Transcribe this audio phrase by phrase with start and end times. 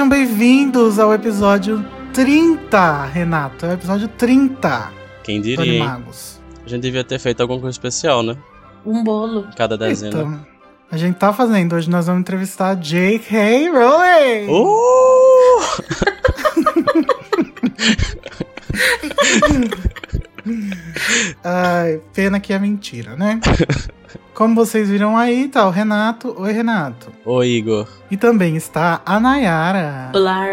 [0.00, 3.66] Sejam bem-vindos ao episódio 30, Renato.
[3.66, 4.90] É o episódio 30
[5.22, 5.84] Quem diria?
[5.84, 6.00] A
[6.66, 8.34] gente devia ter feito alguma coisa especial, né?
[8.86, 9.46] Um bolo.
[9.54, 10.08] Cada dezena.
[10.08, 10.46] Então,
[10.90, 11.74] a gente tá fazendo.
[11.74, 13.68] Hoje nós vamos entrevistar J.K.
[13.68, 14.48] Rowling.
[14.48, 15.60] Uh!
[21.44, 23.38] Ai, pena que é mentira, né?
[24.40, 26.34] Como vocês viram aí, tá o Renato.
[26.38, 27.12] Oi, Renato.
[27.26, 27.86] Ô, Igor.
[28.10, 30.10] E também está a Nayara.
[30.14, 30.46] Olá.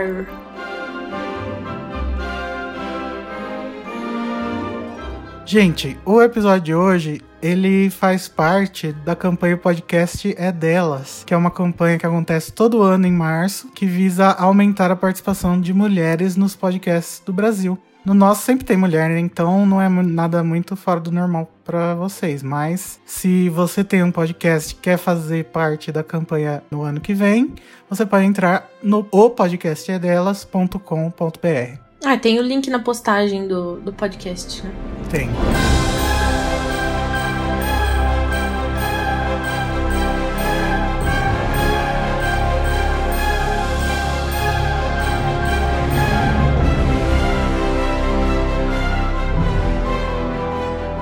[5.45, 11.37] Gente, o episódio de hoje, ele faz parte da campanha Podcast É Delas, que é
[11.37, 16.35] uma campanha que acontece todo ano em março, que visa aumentar a participação de mulheres
[16.35, 17.79] nos podcasts do Brasil.
[18.07, 19.19] No nosso sempre tem mulher, né?
[19.19, 22.41] então não é nada muito fora do normal para vocês.
[22.41, 27.13] Mas se você tem um podcast e quer fazer parte da campanha no ano que
[27.13, 27.53] vem,
[27.89, 31.79] você pode entrar no opodcastedelas.com.br.
[32.05, 34.71] Ah, tem o link na postagem do, do podcast, né?
[35.11, 35.27] Tem.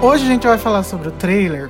[0.06, 1.67] Hoje a gente vai falar sobre o trailer,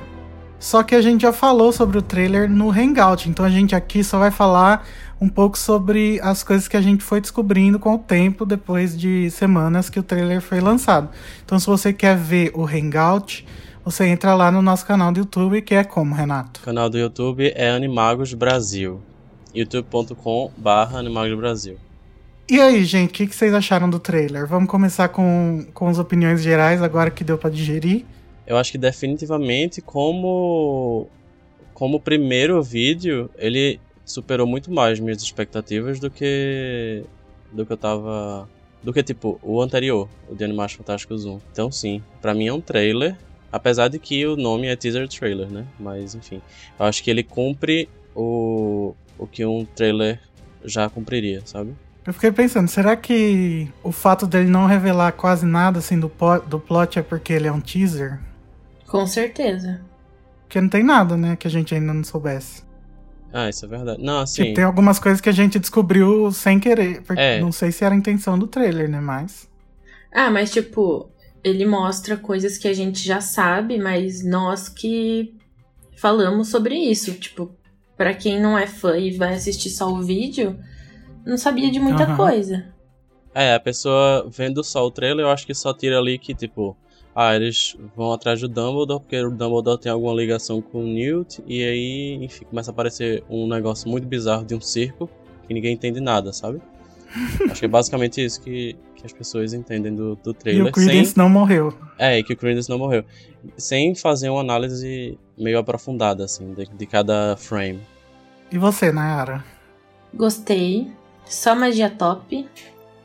[0.60, 4.04] só que a gente já falou sobre o trailer no Hangout, então a gente aqui
[4.04, 4.86] só vai falar
[5.18, 9.30] um pouco sobre as coisas que a gente foi descobrindo com o tempo depois de
[9.30, 11.08] semanas que o trailer foi lançado.
[11.46, 13.46] Então, se você quer ver o Hangout,
[13.82, 16.60] você entra lá no nosso canal do YouTube, que é como, Renato?
[16.60, 19.00] O canal do YouTube é Animagos Brasil.
[19.54, 21.78] youtube.com barra Animagos Brasil.
[22.50, 24.46] E aí, gente, o que, que vocês acharam do trailer?
[24.46, 28.04] Vamos começar com, com as opiniões gerais, agora que deu pra digerir.
[28.46, 31.08] Eu acho que definitivamente como
[31.74, 37.04] como primeiro vídeo, ele superou muito mais minhas expectativas do que
[37.52, 38.48] do que eu tava
[38.82, 41.40] do que tipo o anterior, o de Animais Fantásticos 1.
[41.52, 43.16] Então sim, pra mim é um trailer,
[43.50, 45.66] apesar de que o nome é teaser trailer, né?
[45.78, 46.40] Mas enfim,
[46.78, 50.20] eu acho que ele cumpre o o que um trailer
[50.64, 51.74] já cumpriria, sabe?
[52.06, 56.10] Eu fiquei pensando, será que o fato dele não revelar quase nada assim do,
[56.46, 58.20] do plot é porque ele é um teaser?
[58.88, 59.80] Com certeza.
[60.42, 62.64] Porque não tem nada, né, que a gente ainda não soubesse.
[63.32, 64.02] Ah, isso é verdade.
[64.02, 67.02] Não, assim, Tipo, tem algumas coisas que a gente descobriu sem querer.
[67.02, 67.40] Porque É.
[67.40, 69.00] não sei se era a intenção do trailer, né?
[69.00, 69.50] Mas.
[70.12, 71.10] Ah, mas tipo,
[71.44, 75.34] ele mostra coisas que a gente já sabe, mas nós que
[75.96, 77.12] falamos sobre isso.
[77.14, 77.54] Tipo,
[77.96, 80.58] pra quem não é fã e vai assistir só o vídeo,
[81.26, 82.16] não sabia de muita Aham.
[82.16, 82.74] coisa.
[83.34, 86.74] É, a pessoa vendo só o trailer, eu acho que só tira ali que, tipo,
[87.18, 91.42] ah, eles vão atrás do Dumbledore, porque o Dumbledore tem alguma ligação com o Newt,
[91.46, 95.08] e aí, enfim, começa a aparecer um negócio muito bizarro de um circo,
[95.48, 96.60] que ninguém entende nada, sabe?
[97.50, 100.66] acho que é basicamente isso que, que as pessoas entendem do, do E trailer.
[100.66, 101.72] o Credence sem, não morreu.
[101.98, 103.02] é, e que o Credence não morreu.
[103.56, 107.80] Sem fazer uma análise meio aprofundada, assim, de, de cada frame.
[108.52, 109.42] E você, Nayara?
[110.12, 110.90] Gostei.
[111.24, 112.46] Só magia top.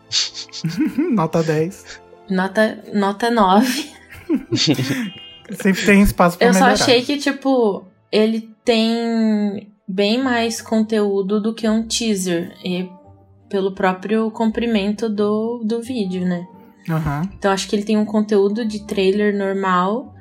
[1.11, 2.01] Nota 10.
[2.29, 3.91] Nota, nota 9.
[5.51, 6.73] Sempre tem espaço pra Eu só melhorar.
[6.81, 12.55] achei que, tipo, ele tem bem mais conteúdo do que um teaser.
[12.63, 12.89] E
[13.49, 16.47] pelo próprio comprimento do, do vídeo, né?
[16.89, 17.29] Aham.
[17.37, 20.15] Então acho que ele tem um conteúdo de trailer normal,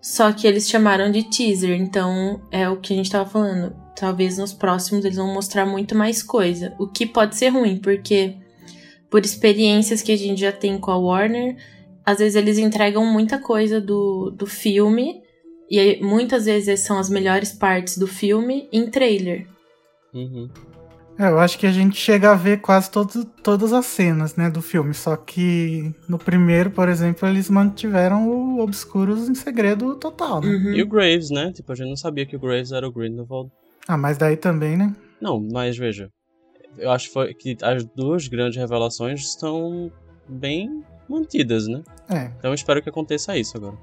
[0.00, 1.80] só que eles chamaram de teaser.
[1.80, 3.74] Então é o que a gente tava falando.
[3.94, 6.74] Talvez nos próximos eles vão mostrar muito mais coisa.
[6.78, 8.36] O que pode ser ruim, porque
[9.08, 11.56] por experiências que a gente já tem com a Warner,
[12.04, 15.22] às vezes eles entregam muita coisa do, do filme.
[15.70, 19.46] E aí, muitas vezes são as melhores partes do filme em trailer.
[20.12, 20.48] Uhum.
[21.18, 24.50] É, eu acho que a gente chega a ver quase todos, todas as cenas, né,
[24.50, 24.92] do filme.
[24.94, 30.48] Só que no primeiro, por exemplo, eles mantiveram o Obscuros em segredo total, né?
[30.48, 30.72] Uhum.
[30.72, 31.52] E o Graves, né?
[31.52, 33.50] Tipo, a gente não sabia que o Graves era o Grindelwald.
[33.86, 34.94] Ah, mas daí também, né?
[35.20, 36.10] Não, mas veja,
[36.78, 39.92] eu acho que foi- que as duas grandes revelações estão
[40.28, 41.82] bem mantidas, né?
[42.08, 42.30] É.
[42.38, 43.76] Então eu espero que aconteça isso agora.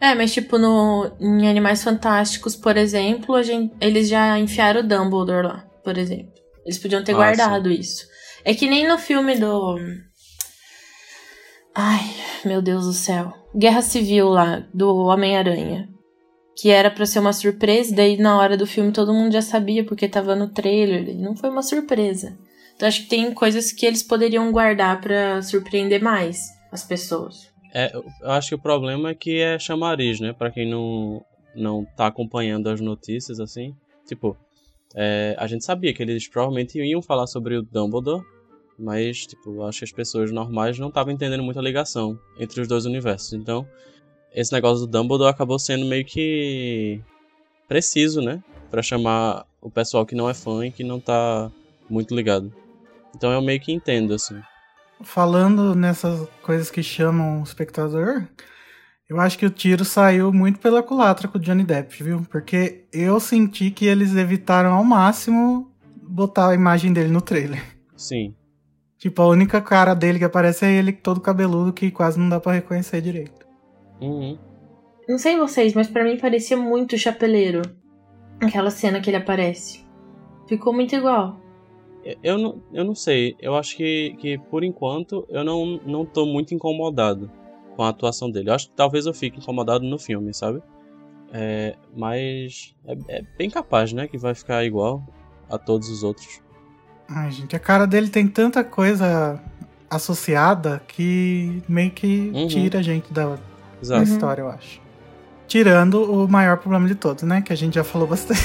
[0.00, 4.86] É, mas tipo, no, em Animais Fantásticos, por exemplo, a gente, eles já enfiaram o
[4.86, 6.32] Dumbledore lá, por exemplo.
[6.64, 8.06] Eles podiam ter Ah, guardado isso.
[8.44, 9.76] É que nem no filme do.
[11.74, 12.02] Ai,
[12.44, 13.32] meu Deus do céu.
[13.56, 15.88] Guerra Civil lá, do Homem-Aranha.
[16.56, 19.84] Que era para ser uma surpresa, daí na hora do filme todo mundo já sabia
[19.84, 21.16] porque tava no trailer.
[21.16, 22.38] Não foi uma surpresa.
[22.74, 27.52] Então acho que tem coisas que eles poderiam guardar para surpreender mais as pessoas.
[27.72, 30.32] É, eu acho que o problema é que é chamariz, né?
[30.32, 31.24] Pra quem não,
[31.54, 33.74] não tá acompanhando as notícias, assim.
[34.06, 34.36] Tipo,
[34.94, 38.24] é, a gente sabia que eles provavelmente iam falar sobre o Dumbledore,
[38.78, 42.68] mas, tipo, acho que as pessoas normais não estavam entendendo muito a ligação entre os
[42.68, 43.32] dois universos.
[43.32, 43.66] Então,
[44.32, 47.00] esse negócio do Dumbledore acabou sendo meio que
[47.66, 48.42] preciso, né?
[48.70, 51.50] Pra chamar o pessoal que não é fã e que não tá
[51.88, 52.52] muito ligado.
[53.14, 54.40] Então eu meio que entendo, assim.
[55.02, 58.26] Falando nessas coisas que chamam o espectador,
[59.08, 62.26] eu acho que o tiro saiu muito pela culatra com o Johnny Depp, viu?
[62.30, 65.70] Porque eu senti que eles evitaram ao máximo
[66.02, 67.62] botar a imagem dele no trailer.
[67.96, 68.34] Sim.
[68.98, 72.40] Tipo, a única cara dele que aparece é ele todo cabeludo que quase não dá
[72.40, 73.46] para reconhecer direito.
[74.00, 74.38] Uhum.
[75.06, 77.60] Não sei vocês, mas para mim parecia muito chapeleiro.
[78.40, 79.84] Aquela cena que ele aparece.
[80.48, 81.43] Ficou muito igual.
[82.22, 83.34] Eu não, eu não sei.
[83.40, 87.30] Eu acho que, que por enquanto eu não, não tô muito incomodado
[87.76, 88.50] com a atuação dele.
[88.50, 90.62] Eu acho que talvez eu fique incomodado no filme, sabe?
[91.32, 94.06] É, mas é, é, bem capaz, né?
[94.06, 95.02] Que vai ficar igual
[95.50, 96.40] a todos os outros.
[97.08, 99.40] Ai, gente, a cara dele tem tanta coisa
[99.90, 102.46] associada que meio que uhum.
[102.46, 103.38] tira a gente da,
[103.82, 104.80] da história, eu acho.
[105.46, 107.42] Tirando o maior problema de todos, né?
[107.42, 108.40] Que a gente já falou bastante.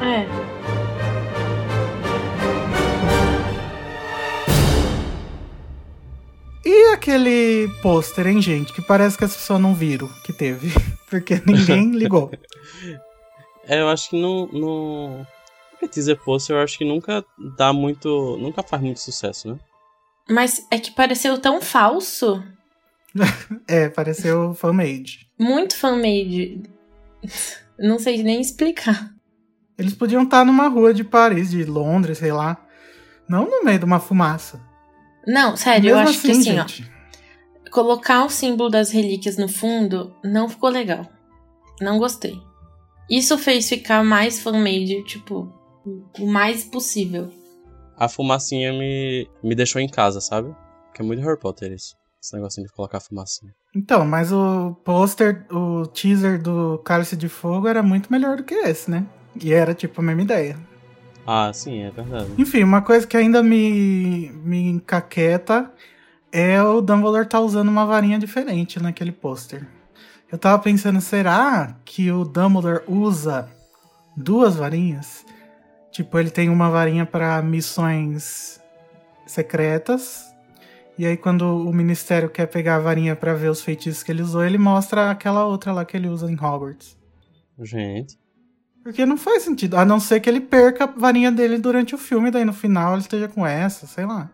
[0.00, 0.51] É.
[6.92, 8.72] Aquele pôster, hein, gente?
[8.72, 10.72] Que parece que as pessoas não viram que teve.
[11.08, 12.30] Porque ninguém ligou.
[13.66, 14.46] É, eu acho que não.
[14.48, 15.26] não...
[15.80, 17.24] O teaser pôster eu acho que nunca
[17.56, 18.36] dá muito.
[18.38, 19.58] Nunca faz muito sucesso, né?
[20.28, 22.42] Mas é que pareceu tão falso.
[23.66, 25.28] é, pareceu fan-made.
[25.38, 26.62] Muito fan-made.
[27.78, 29.12] Não sei nem explicar.
[29.76, 32.64] Eles podiam estar numa rua de Paris, de Londres, sei lá.
[33.28, 34.60] Não no meio de uma fumaça.
[35.26, 36.42] Não, sério, Mesmo eu acho assim, que assim,
[36.74, 36.90] gente.
[37.66, 37.70] ó.
[37.70, 41.06] Colocar o símbolo das relíquias no fundo não ficou legal.
[41.80, 42.38] Não gostei.
[43.10, 45.52] Isso fez ficar mais fan-made, tipo,
[46.18, 47.30] o mais possível.
[47.96, 50.54] A fumacinha me, me deixou em casa, sabe?
[50.94, 51.94] Que é muito Harry Potter isso.
[52.22, 53.52] Esse negocinho de colocar fumacinha.
[53.74, 58.54] Então, mas o pôster, o teaser do Cálice de Fogo era muito melhor do que
[58.54, 59.06] esse, né?
[59.40, 60.58] E era tipo a mesma ideia.
[61.26, 62.30] Ah, sim, é verdade.
[62.38, 65.72] Enfim, uma coisa que ainda me, me encaqueta
[66.32, 69.66] é o Dumbledore tá usando uma varinha diferente naquele pôster.
[70.30, 73.48] Eu tava pensando, será que o Dumbledore usa
[74.16, 75.24] duas varinhas?
[75.90, 78.58] Tipo, ele tem uma varinha para missões
[79.26, 80.34] secretas.
[80.96, 84.22] E aí, quando o ministério quer pegar a varinha para ver os feitiços que ele
[84.22, 86.96] usou, ele mostra aquela outra lá que ele usa em Hogwarts.
[87.60, 88.18] Gente.
[88.82, 89.76] Porque não faz sentido.
[89.76, 92.92] A não ser que ele perca a varinha dele durante o filme, daí no final
[92.92, 94.30] ele esteja com essa, sei lá.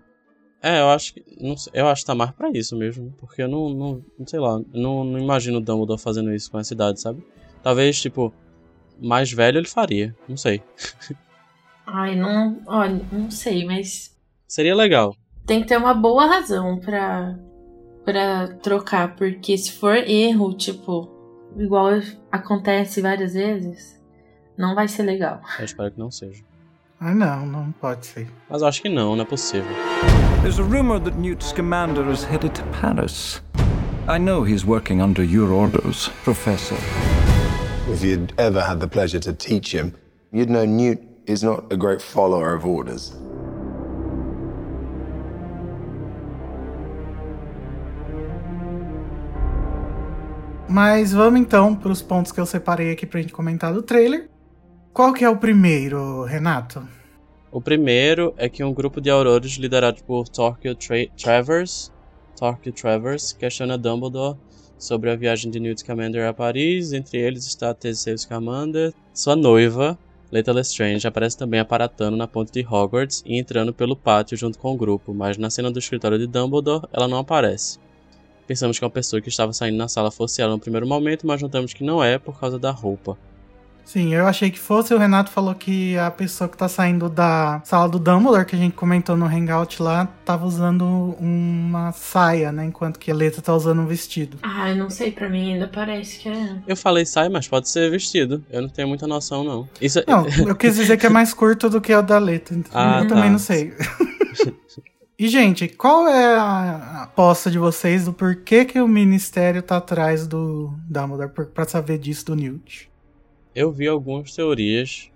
[0.63, 1.25] É, eu acho que.
[1.41, 3.15] Não, eu acho que tá mais pra isso mesmo.
[3.19, 3.69] Porque eu não.
[3.69, 4.61] não, sei lá.
[4.73, 7.25] Não, não imagino o Dumbledore fazendo isso com essa idade, sabe?
[7.63, 8.33] Talvez, tipo,
[9.01, 10.17] mais velho ele faria.
[10.29, 10.63] Não sei.
[11.87, 12.61] Ai, não.
[12.67, 14.17] Olha, não sei, mas.
[14.49, 15.15] Seria legal.
[15.47, 17.39] Tem que ter uma boa razão pra.
[18.05, 19.15] pra trocar.
[19.15, 21.17] Porque se for erro, tipo.
[21.57, 21.91] Igual
[22.31, 23.98] acontece várias vezes
[24.59, 25.41] não vai ser legal.
[25.59, 26.43] Eu espero que não seja.
[27.01, 28.27] Ah, não, não pode ser.
[28.51, 29.71] Mas acho que não, não é possível.
[30.43, 33.41] There's a rumor that Newt Scamander is headed to Paris.
[34.09, 36.77] I know he's working under your orders, Professor.
[37.89, 39.95] If you'd ever had the pleasure to teach him,
[40.33, 43.13] you'd know Newt is not a great follower of orders.
[50.69, 53.83] Mas vamos então para os pontos que eu separei aqui para a gente comentar do
[53.83, 54.29] trailer.
[54.93, 56.87] Qual que é o primeiro, Renato?
[57.53, 61.93] O primeiro é que um grupo de aurores liderado por Torquil Tra Travers,
[62.37, 64.37] Torquil Travers questiona Dumbledore
[64.79, 66.93] sobre a viagem de Newt Scamander a Paris.
[66.93, 69.99] Entre eles está Teseu Scamander, sua noiva,
[70.31, 74.75] Leta Lestrange, aparece também aparatando na ponte de Hogwarts e entrando pelo pátio junto com
[74.75, 77.79] o grupo, mas na cena do escritório de Dumbledore ela não aparece.
[78.47, 81.41] Pensamos que uma pessoa que estava saindo na sala fosse ela no primeiro momento, mas
[81.41, 83.19] notamos que não é por causa da roupa.
[83.89, 84.93] Sim, eu achei que fosse.
[84.93, 88.59] O Renato falou que a pessoa que tá saindo da sala do Dumbledore, que a
[88.59, 90.85] gente comentou no Hangout lá, tava usando
[91.19, 92.67] uma saia, né?
[92.67, 94.37] Enquanto que a Letra tá usando um vestido.
[94.43, 96.57] Ah, eu não sei, pra mim ainda parece que é.
[96.67, 98.45] Eu falei saia, mas pode ser vestido.
[98.51, 99.67] Eu não tenho muita noção, não.
[99.81, 100.01] Isso...
[100.01, 102.61] É- não, eu quis dizer que é mais curto do que o da Letra.
[102.75, 103.15] Ah, eu tá.
[103.15, 103.73] também não sei.
[105.21, 110.29] E, gente, qual é a aposta de vocês do porquê que o Ministério tá atrás
[110.29, 112.89] do Dumbledore pra saber disso do Newt?
[113.59, 115.11] Eu vi algumas teorias.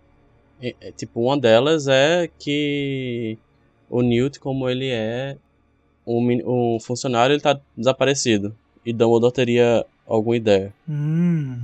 [0.97, 3.39] Tipo, uma delas é que
[3.89, 5.37] o Newt, como ele é
[6.05, 8.53] um, um funcionário, ele tá desaparecido.
[8.85, 10.75] E Dumbledore teria alguma ideia.
[10.89, 11.57] Hum.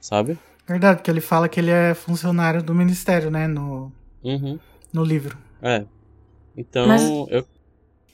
[0.00, 0.38] Sabe?
[0.68, 3.48] Verdade, porque ele fala que ele é funcionário do Ministério, né?
[3.48, 3.90] No,
[4.22, 4.56] uhum.
[4.92, 5.36] no livro.
[5.60, 5.84] É.
[6.56, 7.02] Então, Mas...
[7.02, 7.44] eu,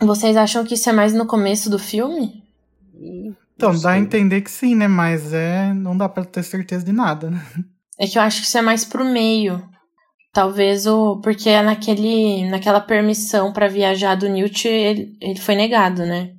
[0.00, 2.42] vocês acham que isso é mais no começo do filme?
[2.94, 4.88] Então, dá a entender que sim, né?
[4.88, 5.74] Mas é.
[5.74, 7.46] Não dá pra ter certeza de nada, né?
[7.98, 9.62] É que eu acho que isso é mais pro meio.
[10.32, 11.20] Talvez o.
[11.20, 16.32] Porque é naquele, naquela permissão para viajar do Newt, ele, ele foi negado, né?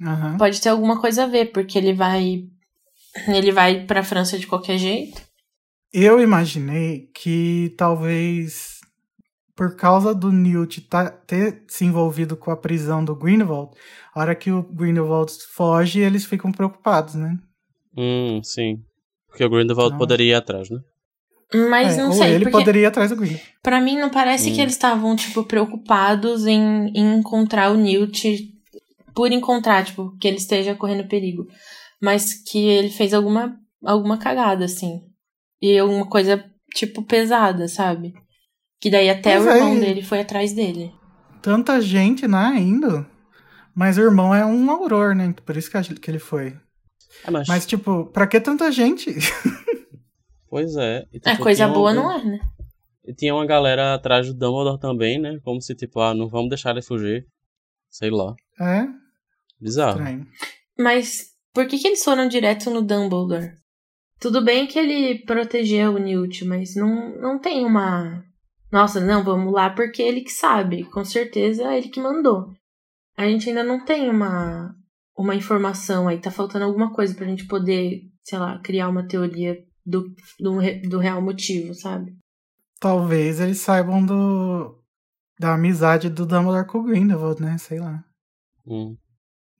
[0.00, 0.36] Uhum.
[0.36, 2.44] Pode ter alguma coisa a ver, porque ele vai.
[3.28, 5.20] Ele vai pra França de qualquer jeito.
[5.92, 8.80] Eu imaginei que talvez
[9.54, 13.70] por causa do Newt tá, ter se envolvido com a prisão do Grindelwald,
[14.14, 17.38] a hora que o Grindelwald foge, eles ficam preocupados, né?
[17.96, 18.82] Hum, sim.
[19.32, 19.98] Porque o Grindelwald não.
[19.98, 20.78] poderia ir atrás, né?
[21.70, 22.34] Mas é, não ou sei.
[22.34, 23.50] ele poderia ir atrás do Grindelwald.
[23.62, 24.54] Pra mim, não parece hum.
[24.54, 28.52] que eles estavam, tipo, preocupados em, em encontrar o Newt
[29.14, 31.46] por encontrar, tipo, que ele esteja correndo perigo.
[32.00, 35.00] Mas que ele fez alguma, alguma cagada, assim.
[35.60, 38.12] E alguma coisa, tipo, pesada, sabe?
[38.78, 40.92] Que daí até mas o irmão aí, dele foi atrás dele.
[41.40, 43.06] Tanta gente, né, indo.
[43.74, 45.34] Mas o irmão é um auror, né?
[45.46, 46.54] Por isso que ele foi.
[47.24, 47.48] É, mas...
[47.48, 47.66] mas...
[47.66, 49.14] tipo, pra que tanta gente?
[50.48, 51.06] pois é.
[51.12, 52.02] E, tipo, é, coisa boa uma...
[52.02, 52.40] não é, né?
[53.04, 55.38] E tinha uma galera atrás do Dumbledore também, né?
[55.42, 57.26] Como se, tipo, ah, não vamos deixar ele fugir.
[57.90, 58.34] Sei lá.
[58.60, 58.86] É?
[59.60, 59.98] Bizarro.
[59.98, 60.26] Estranho.
[60.78, 63.52] Mas por que, que eles foram direto no Dumbledore?
[64.20, 68.24] Tudo bem que ele protegeu o Newt, mas não, não tem uma
[68.72, 70.84] nossa, não, vamos lá porque ele que sabe.
[70.84, 72.54] Com certeza é ele que mandou.
[73.14, 74.74] A gente ainda não tem uma,
[75.16, 76.20] uma informação aí.
[76.20, 80.98] Tá faltando alguma coisa pra gente poder, sei lá, criar uma teoria do, do, do
[80.98, 82.16] real motivo, sabe?
[82.80, 84.78] Talvez eles saibam do
[85.38, 87.58] da amizade do Dumbledore com o Grindelwald, né?
[87.58, 88.04] Sei lá.
[88.66, 88.96] Hum.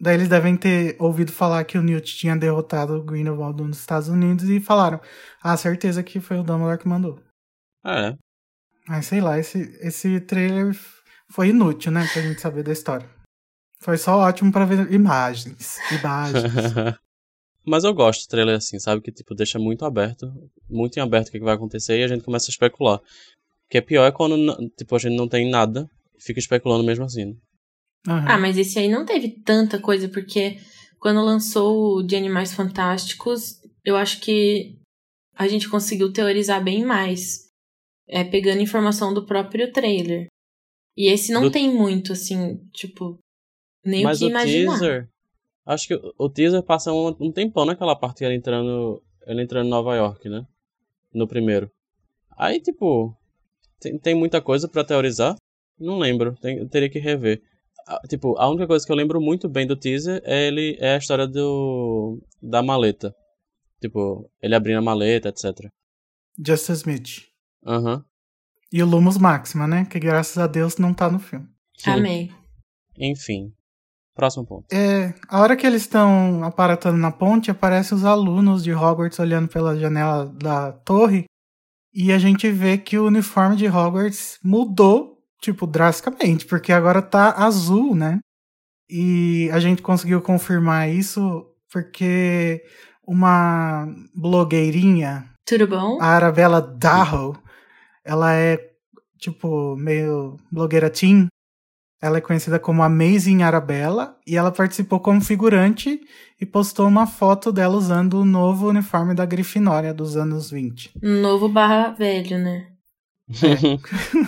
[0.00, 4.08] Daí eles devem ter ouvido falar que o Newt tinha derrotado o Grindelwald nos Estados
[4.08, 5.00] Unidos e falaram:
[5.42, 7.20] Ah, certeza que foi o Dumbledore que mandou.
[7.84, 8.16] É.
[8.88, 10.76] Mas sei lá, esse, esse trailer
[11.30, 12.06] foi inútil, né?
[12.12, 13.08] Pra gente saber da história.
[13.82, 15.78] Foi só ótimo para ver imagens.
[15.90, 16.52] Imagens.
[17.66, 19.02] Mas eu gosto de trailer assim, sabe?
[19.02, 20.32] Que tipo, deixa muito aberto,
[20.70, 22.98] muito em aberto o que, vai acontecer e a gente começa a especular.
[22.98, 23.02] O
[23.68, 24.36] que é pior é quando
[24.76, 27.30] tipo, a gente não tem nada e fica especulando mesmo assim.
[28.06, 28.28] Uhum.
[28.28, 30.58] Ah, mas esse aí não teve tanta coisa, porque
[30.98, 34.78] quando lançou o de Animais Fantásticos, eu acho que
[35.36, 37.48] a gente conseguiu teorizar bem mais
[38.08, 40.26] é, pegando informação do próprio trailer.
[40.96, 41.50] E esse não do...
[41.50, 43.18] tem muito, assim, tipo,
[43.84, 44.78] nem Mas o que imaginar.
[44.78, 45.08] Teaser,
[45.66, 49.70] acho que o teaser passa um, um tempão naquela parte ele entrando, ele entrando em
[49.70, 50.46] Nova York, né?
[51.12, 51.70] No primeiro.
[52.36, 53.16] Aí, tipo,
[53.78, 55.36] tem, tem muita coisa para teorizar.
[55.78, 57.42] Não lembro, tem, eu teria que rever.
[58.08, 60.98] Tipo, a única coisa que eu lembro muito bem do teaser é, ele, é a
[60.98, 63.14] história do da maleta.
[63.80, 65.68] Tipo, ele abrindo a maleta, etc.
[66.38, 67.26] Justice Smith.
[67.66, 67.96] Aham.
[67.96, 68.04] Uhum.
[68.72, 69.84] E o Lumos Máxima, né?
[69.84, 71.46] Que graças a Deus não tá no filme.
[71.84, 72.32] Amém.
[72.96, 73.52] Enfim.
[74.14, 74.66] Próximo ponto.
[74.70, 79.48] É, a hora que eles estão aparatando na ponte, aparecem os alunos de Hogwarts olhando
[79.48, 81.24] pela janela da torre.
[81.94, 87.30] E a gente vê que o uniforme de Hogwarts mudou, tipo, drasticamente, porque agora tá
[87.32, 88.18] azul, né?
[88.88, 92.62] E a gente conseguiu confirmar isso porque
[93.06, 95.98] uma blogueirinha, Tudo bom?
[96.00, 97.36] a Arabella Darrow,
[98.04, 98.58] ela é,
[99.18, 101.28] tipo, meio blogueira teen.
[102.02, 106.00] Ela é conhecida como Amazing Arabella e ela participou como figurante
[106.40, 110.98] e postou uma foto dela usando o novo uniforme da Grifinória dos anos 20.
[111.00, 112.66] Novo barra velho, né?
[113.30, 113.78] É.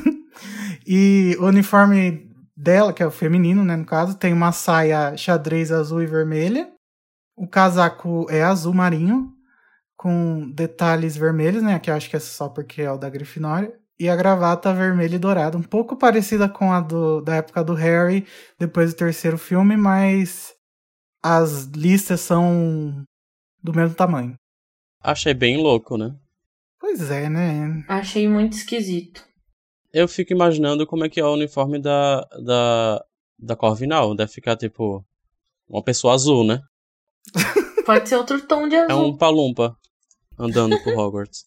[0.86, 5.72] e o uniforme dela, que é o feminino, né, no caso, tem uma saia xadrez
[5.72, 6.70] azul e vermelha.
[7.36, 9.32] O casaco é azul marinho
[9.96, 11.80] com detalhes vermelhos, né?
[11.80, 13.74] Que eu acho que é só porque é o da Grifinória.
[13.98, 17.74] E a gravata vermelha e dourada, um pouco parecida com a do, da época do
[17.74, 18.26] Harry,
[18.58, 20.52] depois do terceiro filme, mas
[21.22, 23.04] as listas são
[23.62, 24.36] do mesmo tamanho.
[25.00, 26.14] Achei bem louco, né?
[26.80, 27.84] Pois é, né?
[27.88, 29.24] Achei muito esquisito.
[29.92, 33.04] Eu fico imaginando como é que é o uniforme da, da,
[33.38, 34.14] da Corvinal.
[34.14, 35.04] Deve ficar, tipo,
[35.68, 36.60] uma pessoa azul, né?
[37.86, 38.90] Pode ser outro tom de azul.
[38.90, 39.76] É um palumpa
[40.38, 41.46] andando por Hogwarts.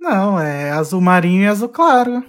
[0.00, 2.24] Não, é azul marinho e azul claro.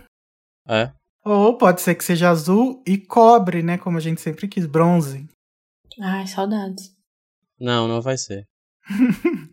[0.68, 0.92] É?
[1.24, 3.78] Ou pode ser que seja azul e cobre, né?
[3.78, 5.28] Como a gente sempre quis, bronze.
[6.01, 6.92] Ai, saudades.
[7.60, 8.46] Não, não vai ser.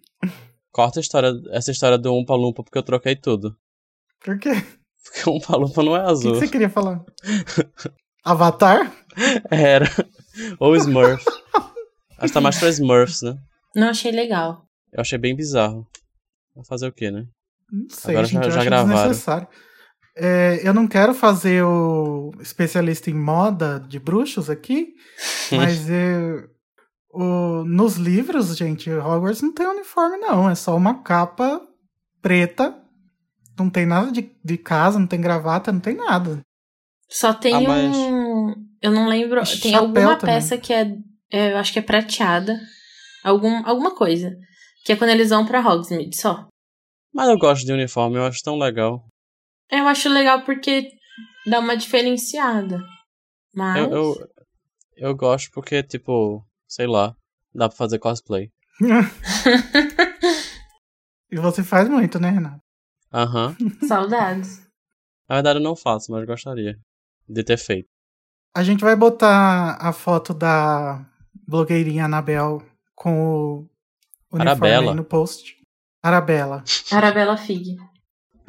[0.73, 3.57] Corta a história, essa história do Umpa Lumpa porque eu troquei tudo.
[4.25, 4.51] Por quê?
[5.05, 6.33] Porque o Umpa Lumpa não é O que, azul.
[6.33, 7.05] que você queria falar?
[8.25, 8.93] Avatar?
[9.51, 9.87] Era.
[10.59, 11.25] Ou Smurf.
[12.19, 13.39] Acho que tá mais pra Smurfs, né?
[13.75, 14.65] Não achei legal.
[14.93, 15.87] Eu achei bem bizarro.
[16.55, 17.27] Vai fazer o quê, né?
[17.71, 18.97] Não sei, Agora gente, já- eu já acho gravaram.
[19.01, 19.49] desnecessário.
[20.17, 24.95] É, eu não quero fazer o especialista em moda de bruxos aqui,
[25.53, 26.49] mas eu-
[27.13, 30.49] o- nos livros, gente, Hogwarts não tem uniforme, não.
[30.51, 31.61] É só uma capa
[32.21, 32.77] preta.
[33.59, 36.41] Não tem nada de, de casa, não tem gravata, não tem nada.
[37.11, 38.55] Só tem Ah, mas- um.
[38.81, 39.41] Eu não lembro.
[39.43, 40.37] E Tem alguma também.
[40.37, 40.95] peça que é,
[41.33, 42.57] é, Eu acho que é prateada.
[43.25, 44.31] Algum, alguma coisa.
[44.85, 46.47] Que é quando eles vão pra Hogsmeade, só.
[47.13, 49.05] Mas eu gosto de uniforme, eu acho tão legal.
[49.71, 50.91] Eu acho legal porque
[51.47, 52.83] dá uma diferenciada.
[53.55, 53.77] Mas.
[53.77, 54.15] Eu, eu,
[54.97, 57.15] eu gosto porque, tipo, sei lá,
[57.55, 58.51] dá pra fazer cosplay.
[61.31, 62.63] E você faz muito, né, Renato?
[63.13, 63.55] Aham.
[63.87, 64.67] Saudades.
[65.29, 66.79] Na verdade eu não faço, mas gostaria
[67.29, 67.89] de ter feito.
[68.55, 71.07] A gente vai botar a foto da
[71.47, 72.63] blogueirinha Anabel
[72.95, 73.69] com o
[74.33, 74.95] uniforme Arabella?
[74.95, 75.58] no post.
[76.03, 76.63] Arabella.
[76.91, 77.77] Arabella Fig.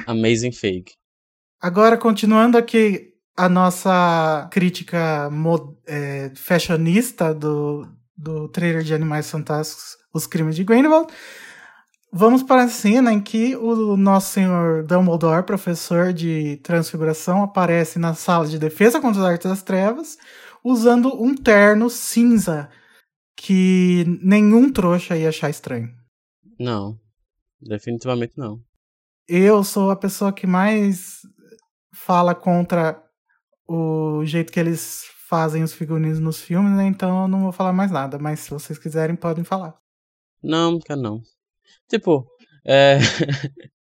[0.06, 0.92] Amazing Fig.
[1.62, 5.30] Agora, continuando aqui a nossa crítica
[5.88, 7.88] é, fashionista do,
[8.18, 11.12] do trailer de Animais Fantásticos, Os Crimes de Grindelwald,
[12.12, 18.14] vamos para a cena em que o nosso senhor Dumbledore, professor de transfiguração, aparece na
[18.14, 20.18] sala de defesa contra as artes das trevas,
[20.64, 22.70] usando um terno cinza
[23.36, 25.90] que nenhum trouxa ia achar estranho.
[26.60, 27.00] Não.
[27.62, 28.60] Definitivamente não.
[29.28, 31.20] eu sou a pessoa que mais
[31.94, 33.02] fala contra
[33.68, 36.88] o jeito que eles fazem os figurinos nos filmes, né?
[36.88, 38.18] Então eu não vou falar mais nada.
[38.18, 39.78] Mas se vocês quiserem, podem falar.
[40.42, 41.22] Não, não quero não.
[41.88, 42.26] Tipo,
[42.66, 42.98] é.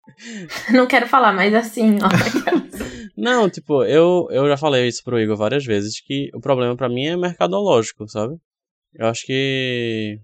[0.74, 2.08] Não quero falar, mas assim, ó.
[3.16, 6.88] Não, tipo, eu, eu já falei isso pro Igor várias vezes, que o problema pra
[6.88, 8.36] mim é mercadológico, sabe?
[8.94, 10.20] Eu acho que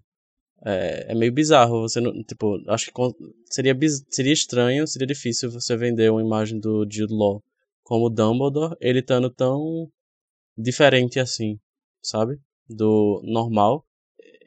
[0.64, 2.92] é, é meio bizarro você não, tipo, acho que
[3.50, 3.77] seria
[4.11, 7.42] seria estranho, seria difícil você vender uma imagem do Jude Law
[7.83, 9.88] como Dumbledore, ele estando tão
[10.57, 11.59] diferente assim,
[12.03, 12.38] sabe?
[12.68, 13.85] Do normal.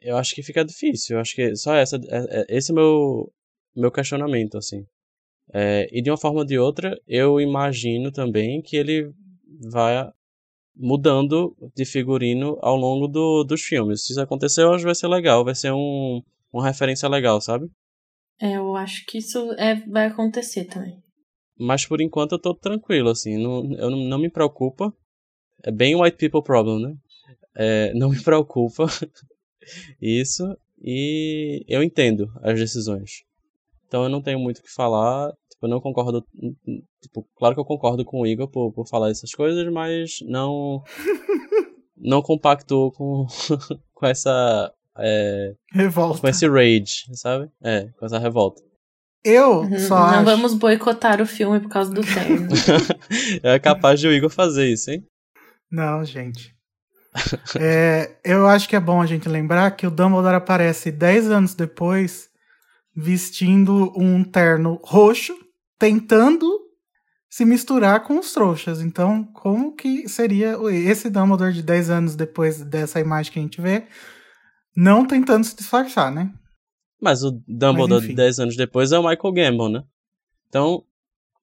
[0.02, 3.32] Eu acho que fica difícil, eu acho que só essa é- é- esse é meu
[3.76, 4.84] meu questionamento assim.
[5.54, 9.10] É, e de uma forma ou de outra, eu imagino também que ele
[9.70, 10.10] vai
[10.78, 14.04] mudando de figurino ao longo do, dos filmes.
[14.04, 17.40] Se isso acontecer, eu acho que vai ser legal, vai ser um, uma referência legal,
[17.40, 17.68] sabe?
[18.40, 21.02] É, eu acho que isso é, vai acontecer também.
[21.58, 24.94] Mas por enquanto eu tô tranquilo, assim, não, eu não, não me preocupa.
[25.64, 26.94] É bem white people problem, né?
[27.56, 28.86] É, não me preocupa
[30.00, 30.44] isso
[30.80, 33.24] e eu entendo as decisões.
[33.88, 35.30] Então eu não tenho muito o que falar.
[35.50, 36.22] Tipo, eu não concordo.
[37.02, 40.82] Tipo, claro que eu concordo com o Igor por, por falar essas coisas, mas não.
[41.96, 43.26] não compactuo com,
[43.94, 44.72] com essa.
[44.98, 46.20] é, Revolta.
[46.20, 47.48] com esse rage, sabe?
[47.62, 48.62] É, com essa revolta.
[49.24, 50.24] Eu N- só Não acho...
[50.24, 52.46] vamos boicotar o filme por causa do terno.
[53.42, 55.04] é capaz de o Igor fazer isso, hein?
[55.70, 56.54] Não, gente.
[57.58, 61.54] É, eu acho que é bom a gente lembrar que o Dumbledore aparece 10 anos
[61.54, 62.28] depois
[63.00, 65.32] vestindo um terno roxo,
[65.78, 66.50] tentando
[67.30, 68.80] se misturar com os trouxas.
[68.80, 73.60] Então, como que seria esse Dumbledore de 10 anos depois dessa imagem que a gente
[73.60, 73.86] vê,
[74.76, 76.32] não tentando se disfarçar, né?
[77.00, 78.14] Mas o Dumbledore enfim.
[78.16, 79.84] 10 anos depois é o Michael Gambon, né?
[80.48, 80.82] Então,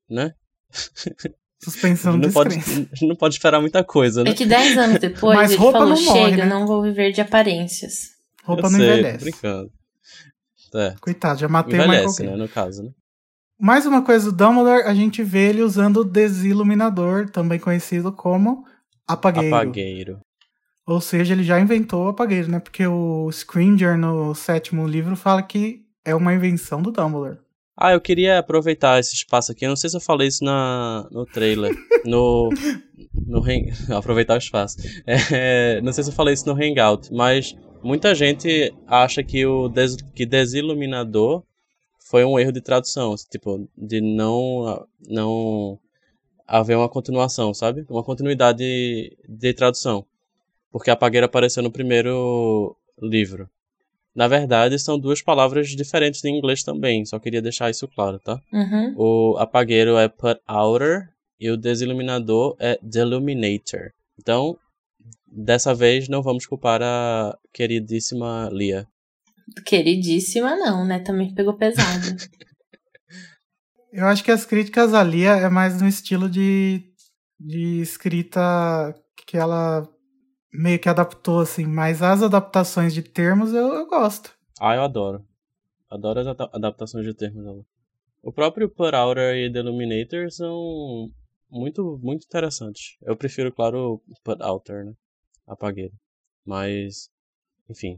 [0.10, 0.34] né?
[1.64, 2.58] Suspensão de Não pode,
[3.02, 4.32] não pode esperar muita coisa, né?
[4.32, 6.50] É que 10 anos depois Mas ele roupa falou: não morre, chega, né?
[6.50, 8.10] não vou viver de aparências.
[8.44, 9.24] Roupa Eu não sei, tô envelhece.
[9.24, 9.72] brincando.
[10.74, 12.38] É, Coitado, já matei o Michael envelhece, Gambon.
[12.38, 12.44] né?
[12.44, 12.90] No caso, né?
[13.60, 18.66] Mais uma coisa do Dumbledore, a gente vê ele usando o desiluminador, também conhecido como
[19.08, 19.56] apagueiro.
[19.56, 20.20] Apagueiro.
[20.88, 22.60] Ou seja, ele já inventou o apagueiro, né?
[22.60, 27.40] Porque o Scringer, no sétimo livro, fala que é uma invenção do Dumbledore.
[27.78, 29.66] Ah, eu queria aproveitar esse espaço aqui.
[29.66, 31.74] Eu não sei se eu falei isso na, no trailer.
[32.06, 32.50] No.
[33.26, 34.78] no hang- aproveitar o espaço.
[35.08, 39.70] É, não sei se eu falei isso no Hangout, mas muita gente acha que o
[39.70, 41.44] des, que desiluminador
[42.00, 43.14] foi um erro de tradução.
[43.30, 45.80] Tipo, de não, não
[46.48, 47.86] haver uma continuação, sabe?
[47.88, 50.04] Uma continuidade de, de tradução.
[50.72, 53.48] Porque a pagueira apareceu no primeiro livro.
[54.16, 58.42] Na verdade, são duas palavras diferentes em inglês também, só queria deixar isso claro, tá?
[58.52, 58.94] Uhum.
[58.96, 63.92] O apagueiro é put outer e o desiluminador é Deluminator.
[64.18, 64.58] Então,
[65.36, 68.88] dessa vez não vamos culpar a queridíssima Lia.
[69.66, 71.00] Queridíssima não, né?
[71.00, 72.06] Também pegou pesado.
[73.92, 76.84] Eu acho que as críticas à Lia é mais no estilo de,
[77.40, 78.94] de escrita
[79.26, 79.88] que ela
[80.52, 81.66] meio que adaptou, assim.
[81.66, 84.32] Mas as adaptações de termos eu, eu gosto.
[84.60, 85.26] Ah, eu adoro.
[85.90, 87.66] Adoro as adaptações de termos dela.
[88.22, 91.10] O próprio Put Outer e The Illuminator são
[91.50, 92.98] muito, muito interessantes.
[93.02, 94.94] Eu prefiro, claro, o Put Outer, né?
[95.48, 95.92] Apaguei.
[96.46, 97.10] Mas,
[97.70, 97.98] enfim.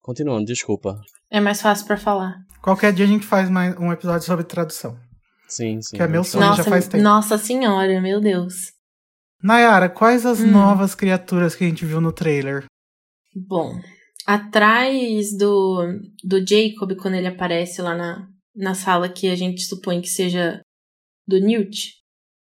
[0.00, 1.00] Continuando, desculpa.
[1.30, 2.36] É mais fácil para falar.
[2.62, 4.98] Qualquer dia a gente faz mais um episódio sobre tradução.
[5.48, 5.96] Sim, sim.
[5.96, 7.02] Que é meu sonho Nossa, já faz tempo.
[7.02, 8.72] nossa senhora, meu Deus.
[9.42, 10.50] Nayara, quais as Hum.
[10.50, 12.64] novas criaturas que a gente viu no trailer?
[13.34, 13.80] Bom,
[14.26, 20.00] atrás do, do Jacob, quando ele aparece lá na, na sala que a gente supõe
[20.00, 20.60] que seja
[21.26, 21.92] do Newt,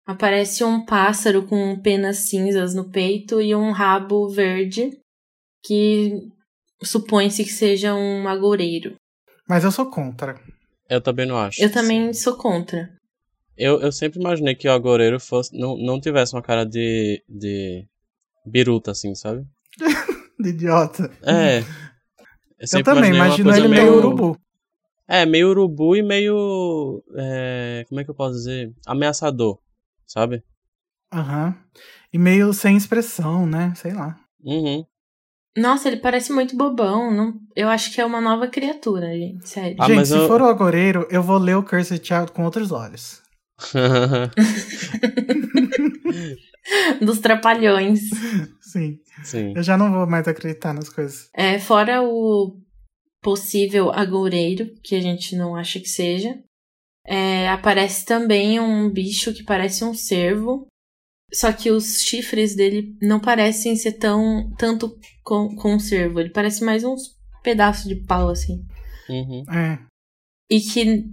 [0.05, 4.91] aparece um pássaro com penas cinzas no peito e um rabo verde
[5.63, 6.27] que
[6.83, 8.95] supõe-se que seja um agoureiro.
[9.47, 10.39] Mas eu sou contra.
[10.89, 11.61] Eu também não acho.
[11.61, 12.89] Eu também sou contra.
[13.57, 17.85] Eu, eu sempre imaginei que o agoureiro fosse, não, não tivesse uma cara de, de
[18.45, 19.45] biruta, assim, sabe?
[20.39, 21.09] De idiota.
[21.21, 21.59] É.
[22.59, 24.37] Eu, Eu também, imagino ele meio urubu.
[25.05, 27.03] É, meio urubu e meio.
[27.15, 28.71] é, como é que eu posso dizer?
[28.87, 29.59] Ameaçador,
[30.13, 30.43] sabe?
[31.11, 31.55] Aham.
[32.11, 33.73] E meio sem expressão, né?
[33.75, 34.19] Sei lá.
[34.43, 34.83] Uhum.
[35.57, 37.11] Nossa, ele parece muito bobão.
[37.11, 39.47] Não, eu acho que é uma nova criatura, gente.
[39.47, 39.77] Sério.
[39.79, 42.71] Ah, gente, se eu- for o agoureiro, eu vou ler o Cursed Child com outros
[42.71, 43.21] olhos.
[47.01, 48.01] Dos trapalhões.
[48.61, 48.99] Sim.
[49.23, 49.53] Sim.
[49.55, 51.29] Eu já não vou mais acreditar nas coisas.
[51.35, 52.57] É, fora o
[53.21, 56.35] possível agoureiro, que a gente não acha que seja,
[57.05, 60.67] é, aparece também um bicho que parece um cervo.
[61.33, 66.19] Só que os chifres dele não parecem ser tão tanto com, com um cervo.
[66.19, 68.63] Ele parece mais uns pedaços de pau, assim.
[69.09, 69.43] Uhum.
[69.51, 69.79] É.
[70.49, 71.05] E que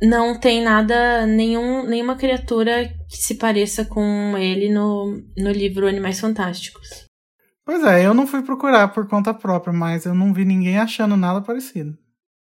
[0.00, 6.20] não tem nada, nenhum, nenhuma criatura que se pareça com ele no, no livro Animais
[6.20, 7.04] Fantásticos.
[7.64, 11.16] Pois é, eu não fui procurar por conta própria, mas eu não vi ninguém achando
[11.16, 11.98] nada parecido.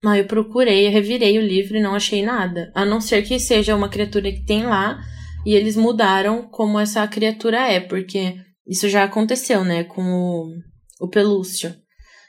[0.05, 2.71] Mas eu procurei, eu revirei o livro e não achei nada.
[2.75, 5.01] A não ser que seja uma criatura que tem lá
[5.45, 10.53] e eles mudaram como essa criatura é, porque isso já aconteceu, né, com o,
[11.01, 11.75] o Pelúcio.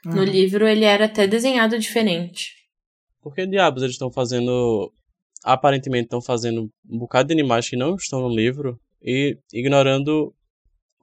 [0.06, 0.24] No Uhum.
[0.24, 2.52] livro ele era até desenhado diferente.
[3.22, 4.94] Por que diabos eles estão fazendo.
[5.44, 10.34] Aparentemente estão fazendo um bocado de animais que não estão no livro e ignorando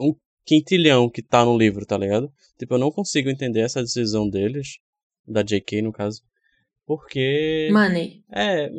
[0.01, 2.31] um quintilhão que tá no livro, tá ligado?
[2.59, 4.79] Tipo, eu não consigo entender essa decisão deles,
[5.27, 6.21] da JK no caso.
[6.87, 7.71] Porque.
[7.73, 8.23] Money.
[8.31, 8.71] É,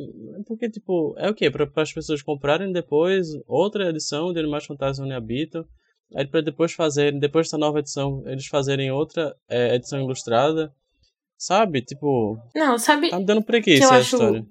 [0.47, 1.49] porque, tipo, é o quê?
[1.49, 5.65] Para as pessoas comprarem depois outra edição de Animais Fantásticos Onde Habitam.
[6.15, 10.71] Aí para depois fazerem, depois dessa nova edição, eles fazerem outra é, edição ilustrada.
[11.37, 11.81] Sabe?
[11.81, 14.45] Tipo, Não, sabe tá me dando preguiça eu a acho história.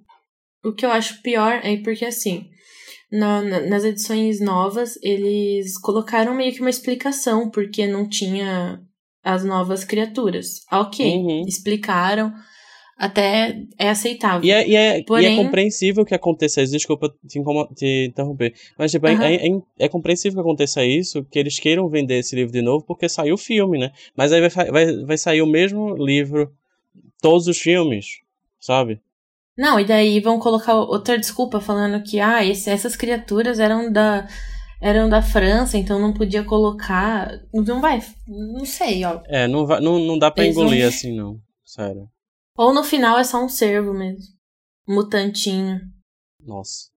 [0.65, 2.47] o que eu acho pior é porque assim,
[3.11, 8.83] na- na- nas edições novas, eles colocaram meio que uma explicação porque não tinha
[9.23, 10.61] as novas criaturas.
[10.71, 11.45] Ok, Uhum.
[11.47, 12.33] explicaram,
[12.97, 14.45] até é aceitável.
[14.45, 16.73] E é, e, é, e Porém- é compreensível que aconteça isso.
[16.73, 17.39] Desculpa te,
[17.75, 18.55] te interromper.
[18.79, 22.35] Mas, tipo, é- é, é, é compreensível que aconteça isso, que eles queiram vender esse
[22.37, 23.91] livro de novo, porque saiu o filme, né?
[24.17, 26.53] Mas aí vai, vai, vai sair o mesmo livro,
[27.21, 28.21] todos os filmes,
[28.61, 29.01] sabe?
[29.57, 34.27] Não, e daí vão colocar outra desculpa falando que ah, esse- essas criaturas eram da
[34.83, 37.31] eram da França, então não podia colocar.
[37.55, 39.21] Não vai, não sei, ó.
[39.27, 41.41] É, não, vai, não, não dá pra Eles engolir vão- assim, não.
[41.65, 42.07] Sério.
[42.57, 44.33] Ou no final é só um cervo mesmo.
[44.87, 45.81] Mutantinho.
[46.41, 46.91] Nossa.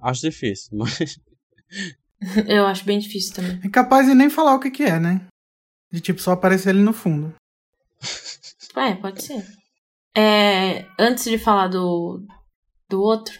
[0.00, 1.18] Acho difícil, mas.
[2.48, 3.60] Eu acho bem difícil também.
[3.62, 5.26] É capaz de nem falar o que que é, né?
[5.90, 7.34] De tipo, só aparecer ele no fundo.
[8.76, 9.44] É, pode ser.
[10.16, 12.24] É, antes de falar do,
[12.88, 13.36] do outro,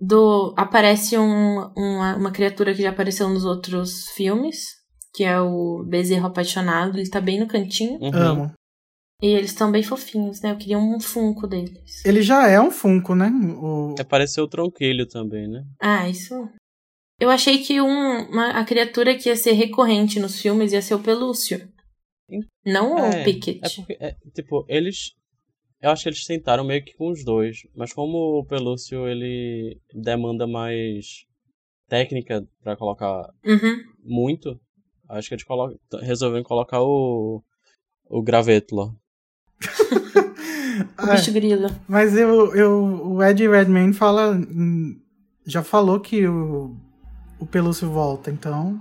[0.00, 4.76] do aparece um, uma, uma criatura que já apareceu nos outros filmes,
[5.12, 6.98] que é o Bezerro Apaixonado.
[6.98, 7.98] Ele tá bem no cantinho.
[8.00, 8.14] Uhum.
[8.14, 8.52] Amo.
[9.24, 10.50] E eles estão bem fofinhos, né?
[10.50, 12.04] Eu queria um funko deles.
[12.04, 13.30] Ele já é um Funko, né?
[13.56, 13.94] O...
[13.98, 15.64] Apareceu o tronquilho também, né?
[15.80, 16.34] Ah, isso.
[17.18, 20.94] Eu achei que um, uma, a criatura que ia ser recorrente nos filmes ia ser
[20.94, 21.66] o Pelúcio.
[22.66, 23.60] Não É, o Pickett.
[23.62, 25.14] É porque, é, tipo, eles.
[25.80, 27.66] Eu acho que eles tentaram meio que com os dois.
[27.74, 31.24] Mas como o Pelúcio ele demanda mais
[31.88, 33.82] técnica pra colocar Uhum.
[34.04, 34.60] muito,
[35.08, 35.80] acho que eles colo...
[36.02, 37.42] resolveram colocar o.
[38.10, 38.94] O graveto lá.
[40.98, 41.68] O É, bicho grilo.
[41.86, 42.72] mas eu, eu,
[43.12, 44.32] o Ed Redmayne fala.
[44.32, 44.96] hum,
[45.46, 46.76] Já falou que o,
[47.38, 48.80] o Pelúcio volta, então.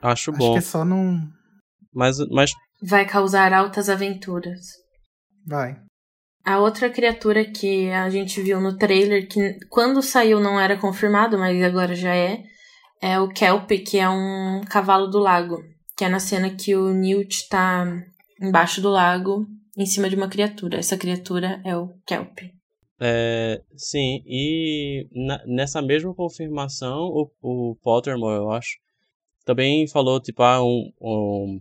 [0.00, 0.52] Acho, Acho bom.
[0.52, 1.20] que é só não.
[1.92, 2.52] Mas, mas
[2.82, 4.60] Vai causar altas aventuras.
[5.46, 5.76] Vai.
[6.44, 11.36] A outra criatura que a gente viu no trailer, que quando saiu não era confirmado,
[11.38, 12.42] mas agora já é,
[13.02, 15.56] é o Kelp, que é um cavalo do lago.
[15.96, 17.84] Que é na cena que o Newt tá
[18.40, 19.46] embaixo do lago,
[19.76, 20.78] em cima de uma criatura.
[20.78, 22.38] Essa criatura é o Kelp.
[22.98, 28.78] É, sim, e na- nessa mesma confirmação, o, o Pottermore, eu acho,
[29.44, 31.60] também falou, tipo, ah, um, um,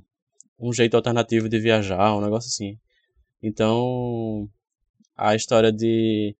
[0.59, 2.77] um jeito alternativo de viajar, um negócio assim.
[3.43, 4.49] Então,
[5.15, 6.35] a história de,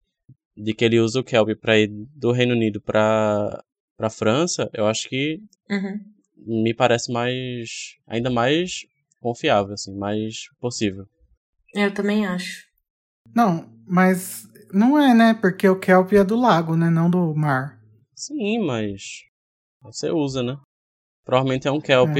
[0.56, 3.62] de que ele usa o Kelp pra ir do Reino Unido pra,
[3.96, 6.00] pra França, eu acho que Uhum.
[6.38, 8.86] me parece mais, ainda mais
[9.20, 11.06] confiável, assim, mais possível.
[11.74, 12.64] Eu também acho.
[13.34, 15.34] Não, mas não é, né?
[15.34, 16.90] Porque o Kelp é do lago, né?
[16.90, 17.78] Não do mar.
[18.14, 19.24] Sim, mas
[19.82, 20.56] você usa, né?
[21.24, 22.16] Provavelmente é um Kelp...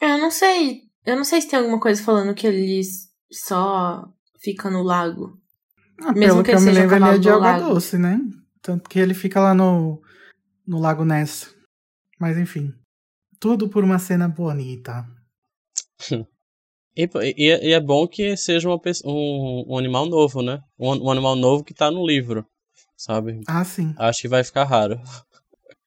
[0.00, 0.82] Eu não sei.
[1.04, 2.80] Eu não sei se tem alguma coisa falando que ele
[3.30, 4.08] só
[4.40, 5.38] fica no lago.
[6.00, 7.74] Ah, Mesmo pelo que que, eu ele me seja lembro, ele é de água lago.
[7.74, 8.18] doce, né?
[8.62, 10.02] Tanto que ele fica lá no,
[10.66, 11.54] no Lago Ness.
[12.18, 12.72] Mas enfim.
[13.38, 15.06] Tudo por uma cena bonita.
[16.96, 20.60] E, e- e é bom que seja uma, um, um animal novo, né?
[20.78, 22.46] Um, um animal novo que tá no livro,
[22.96, 23.40] sabe?
[23.48, 23.94] Ah, sim.
[23.98, 25.00] Acho que vai ficar raro.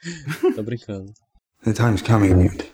[0.55, 1.13] Tô brincando.
[1.63, 2.65] The time's coming, Newt.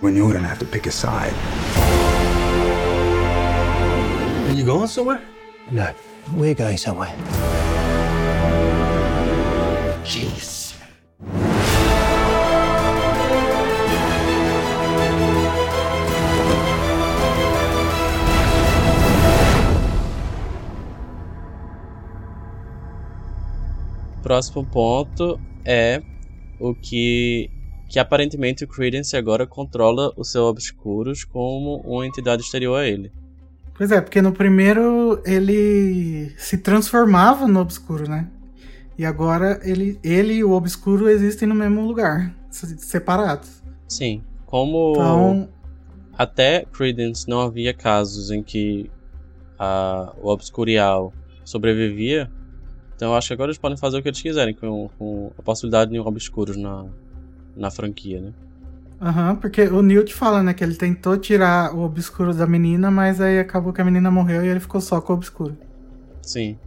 [0.00, 1.34] When you're gonna have to pick a side.
[4.48, 5.20] Are you going somewhere?
[5.72, 5.92] No,
[6.36, 7.14] we're going somewhere.
[10.04, 10.57] Jeez.
[24.28, 26.02] Próximo ponto é
[26.60, 27.50] o que
[27.88, 33.10] que aparentemente o Credence agora controla o seu Obscuros como uma entidade exterior a ele.
[33.74, 38.28] Pois é, porque no primeiro ele se transformava no obscuro, né?
[38.98, 43.62] E agora ele, ele e o obscuro existem no mesmo lugar, se- separados.
[43.88, 45.48] Sim, como Então,
[46.18, 48.90] até Credence não havia casos em que
[49.58, 51.14] a, o Obscurial
[51.46, 52.30] sobrevivia,
[52.98, 55.42] então eu acho que agora eles podem fazer o que eles quiserem com, com a
[55.42, 56.84] possibilidade de um Obscuros na,
[57.56, 58.32] na franquia, né?
[59.00, 63.20] aham, porque o Newt fala, né, que ele tentou tirar o obscuro da menina, mas
[63.20, 65.56] aí acabou que a menina morreu e ele ficou só com o obscuro.
[66.22, 66.58] Sim.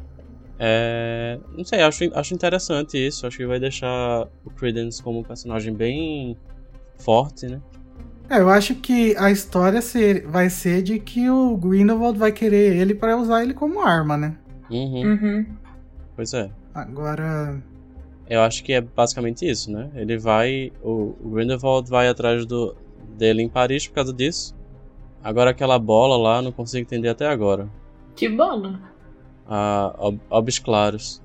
[0.58, 3.28] É, não sei, acho, acho interessante isso.
[3.28, 6.38] Acho que vai deixar o Credence como um personagem bem
[6.98, 7.60] forte, né?
[8.30, 12.78] É, eu acho que a história ser- vai ser de que o Grindelwald vai querer
[12.78, 14.38] ele pra usar ele como arma, né?
[14.70, 15.46] Uhum, Uhum.
[16.22, 16.52] Pois é.
[16.76, 17.60] Agora,
[18.30, 19.90] Eu acho que é basicamente isso, né?
[19.96, 20.72] Ele vai.
[20.84, 22.76] O, Grindelwald vai atrás do,
[23.18, 24.56] dele em Paris por causa disso.
[25.24, 27.68] Agora aquela bola lá, não consigo entender até agora.
[28.16, 28.80] Que bola.
[29.48, 31.24] A Ob, Obs Claros.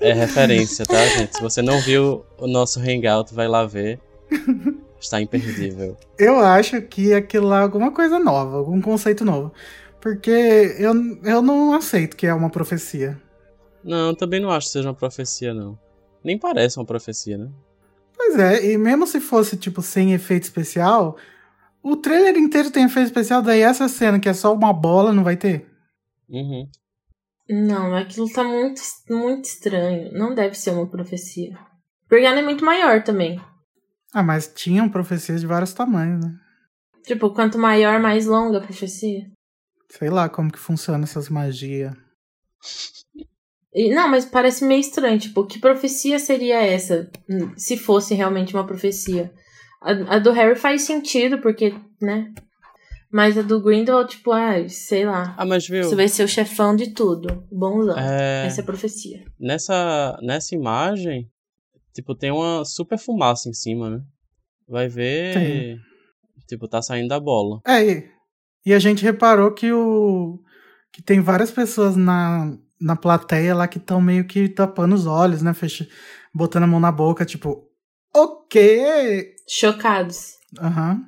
[0.00, 1.36] É referência, tá, gente?
[1.36, 4.00] Se você não viu o nosso Hangout, vai lá ver.
[5.00, 5.96] Está imperdível.
[6.18, 9.52] eu acho que aquilo lá é alguma coisa nova, algum conceito novo.
[10.00, 10.30] Porque
[10.78, 10.92] eu,
[11.24, 13.20] eu não aceito que é uma profecia.
[13.82, 15.78] Não, também não acho que seja uma profecia, não.
[16.22, 17.50] Nem parece uma profecia, né?
[18.14, 21.16] Pois é, e mesmo se fosse, tipo, sem efeito especial,
[21.82, 25.24] o trailer inteiro tem efeito especial, daí essa cena que é só uma bola não
[25.24, 25.66] vai ter.
[26.28, 26.68] Uhum.
[27.48, 30.12] Não, aquilo tá muito, muito estranho.
[30.12, 31.58] Não deve ser uma profecia.
[32.08, 33.40] Porque ela é muito maior também.
[34.12, 36.34] Ah, mas tinham profecias de vários tamanhos, né?
[37.04, 39.26] Tipo, quanto maior, mais longa a profecia.
[39.90, 41.92] Sei lá como que funciona essas magias.
[43.72, 45.18] E, não, mas parece meio estranho.
[45.18, 47.08] Tipo, que profecia seria essa?
[47.28, 49.32] hum, Se fosse realmente uma profecia.
[49.80, 52.32] A, a do Harry faz sentido, porque, né?
[53.12, 55.34] Mas a do Grindelwald, tipo, ah, sei lá.
[55.36, 55.82] Ah, mas viu?
[55.84, 57.44] Você vai ser o chefão de tudo.
[57.50, 57.98] Bonzão.
[57.98, 59.24] É, Essa é a profecia.
[59.38, 61.28] nessa, nessa imagem,
[61.94, 64.02] tipo, tem uma super fumaça em cima, né?
[64.68, 65.34] Vai ver.
[65.34, 65.80] Tem.
[66.46, 67.60] Tipo, tá saindo da bola.
[67.66, 68.10] É, e,
[68.66, 70.38] e a gente reparou que o.
[70.92, 75.42] que tem várias pessoas na, na plateia lá que estão meio que tapando os olhos,
[75.42, 75.52] né?
[75.54, 75.88] Fecha,
[76.34, 77.68] botando a mão na boca, tipo,
[78.14, 79.34] ok!
[79.48, 80.34] Chocados.
[80.60, 81.04] Aham.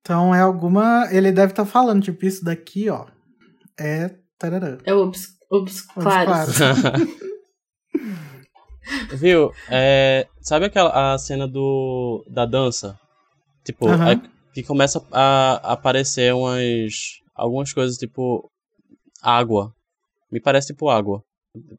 [0.00, 1.08] Então é alguma.
[1.10, 3.06] Ele deve estar falando, tipo, isso daqui, ó.
[3.78, 4.16] É.
[4.38, 4.78] Tararã.
[4.84, 6.56] É o obs, obs Os claros.
[6.56, 6.80] claros.
[9.12, 9.52] Viu?
[9.68, 12.98] É, sabe aquela a cena do da dança?
[13.64, 14.16] Tipo, a-
[14.52, 17.20] que começa a aparecer umas.
[17.34, 18.50] algumas coisas tipo.
[19.22, 19.72] água.
[20.30, 21.22] Me parece tipo água.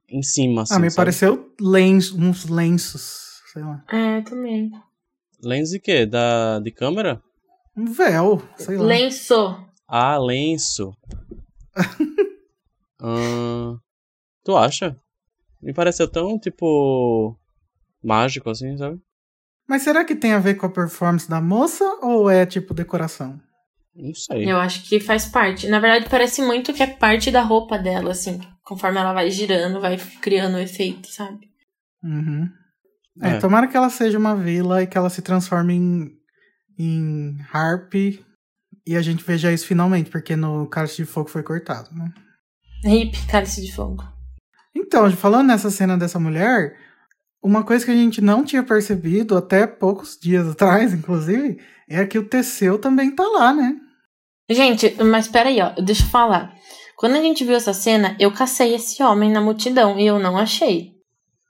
[0.09, 0.73] Em cima, assim.
[0.75, 0.97] ah, me sabe?
[0.97, 3.81] pareceu lenço, uns lenços, sei lá.
[3.89, 4.69] É, também.
[5.43, 6.05] Lens de quê?
[6.05, 7.21] Da, de câmera?
[7.75, 8.85] Um véu, sei lá.
[8.85, 9.65] Lenço.
[9.87, 10.93] Ah, lenço.
[12.99, 13.77] Ahn,
[14.43, 14.95] tu acha?
[15.61, 17.37] Me pareceu tão, tipo.
[18.03, 18.99] mágico assim, sabe?
[19.67, 23.39] Mas será que tem a ver com a performance da moça ou é tipo decoração?
[23.95, 24.49] Não sei.
[24.49, 25.67] Eu acho que faz parte.
[25.67, 28.39] Na verdade, parece muito que é parte da roupa dela, assim.
[28.63, 31.39] Conforme ela vai girando, vai criando o efeito, sabe?
[32.03, 32.49] Uhum.
[33.21, 33.37] É, É.
[33.39, 36.11] tomara que ela seja uma vila e que ela se transforme em,
[36.79, 41.89] em Harp e a gente veja isso finalmente, porque no Cálice de Fogo foi cortado,
[41.93, 42.11] né?
[42.83, 44.03] Hip, cálice de fogo.
[44.75, 46.77] Então, falando nessa cena dessa mulher,
[47.43, 52.17] uma coisa que a gente não tinha percebido até poucos dias atrás, inclusive, é que
[52.19, 53.75] o Teseu também tá lá, né?
[54.49, 56.53] Gente, mas peraí, ó, deixa eu falar.
[56.97, 60.37] Quando a gente viu essa cena, eu cacei esse homem na multidão e eu não
[60.37, 60.91] achei.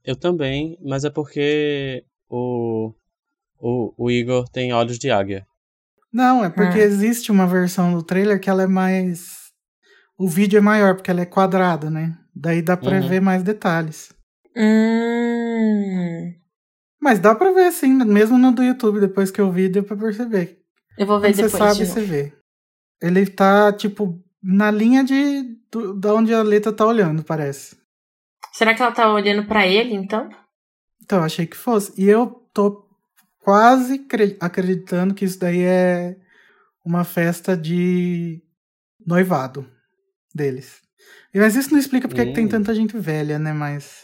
[0.04, 2.94] Eu também, mas é porque o,
[3.60, 5.46] o, o Igor tem olhos de águia.
[6.14, 6.84] Não, é porque Ah.
[6.84, 9.52] existe uma versão do trailer que ela é mais.
[10.18, 12.16] O vídeo é maior, porque ela é quadrada, né?
[12.36, 13.08] Daí dá pra Uhum.
[13.08, 14.13] ver mais detalhes.
[14.56, 16.34] Hum.
[17.00, 19.98] Mas dá pra ver sim, mesmo no do YouTube, depois que eu vi, deu pra
[19.98, 20.60] perceber.
[20.98, 21.63] Eu vou ver Quando você depois.
[21.63, 22.34] sabe, de você vê.
[23.02, 27.76] Ele tá, tipo, na linha de do, da onde a letra tá olhando, parece.
[28.54, 30.30] Será que ela tá olhando pra ele, então?
[31.02, 31.94] Então, eu achei que fosse.
[32.00, 32.86] E eu tô
[33.39, 36.15] quase cre- acreditando que isso daí é
[36.86, 38.44] uma festa de
[39.06, 39.65] noivado
[40.36, 40.82] deles.
[41.34, 42.50] Mas isso não explica porque que tem Hum.
[42.50, 43.54] tanta gente velha, né?
[43.54, 44.04] Mas.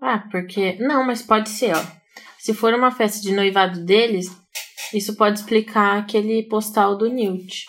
[0.00, 0.76] Ah, porque.
[0.80, 1.84] Não, mas pode ser, ó.
[2.38, 4.26] Se for uma festa de noivado deles,
[4.92, 7.64] isso pode explicar aquele postal do Newt.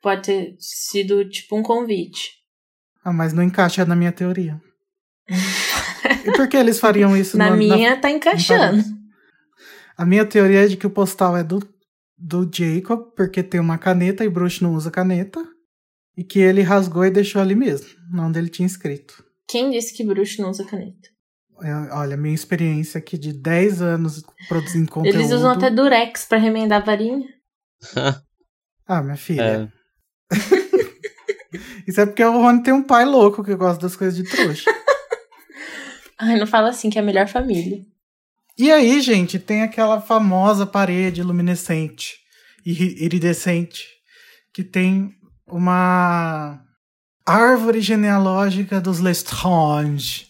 [0.00, 2.30] Pode ter sido tipo um convite.
[3.04, 4.60] Ah, mas não encaixa na minha teoria.
[6.24, 8.82] e por que eles fariam isso Na no- minha tá encaixando.
[9.96, 11.58] A minha teoria é de que o postal é do,
[12.16, 15.44] do Jacob, porque tem uma caneta e Bruce não usa caneta.
[16.18, 19.24] E que ele rasgou e deixou ali mesmo, onde ele tinha escrito.
[19.48, 21.08] Quem disse que bruxo não usa caneta?
[21.62, 25.14] É, Olha, minha experiência aqui de 10 anos produzindo conteúdo.
[25.20, 27.26] Eles usam até durex pra remendar a varinha.
[28.90, 29.70] Ah, minha filha.
[30.32, 30.34] É,
[31.86, 34.70] Isso é porque o Rony tem um pai louco que gosta das coisas de trouxa.
[36.18, 37.84] Ai, não fala assim, que é a melhor família.
[38.58, 42.16] e aí, gente, tem aquela famosa parede luminescente
[42.64, 43.84] e ri- iridescente
[44.54, 45.14] que tem
[45.50, 46.60] uma
[47.26, 50.26] árvore genealógica dos Lestrange.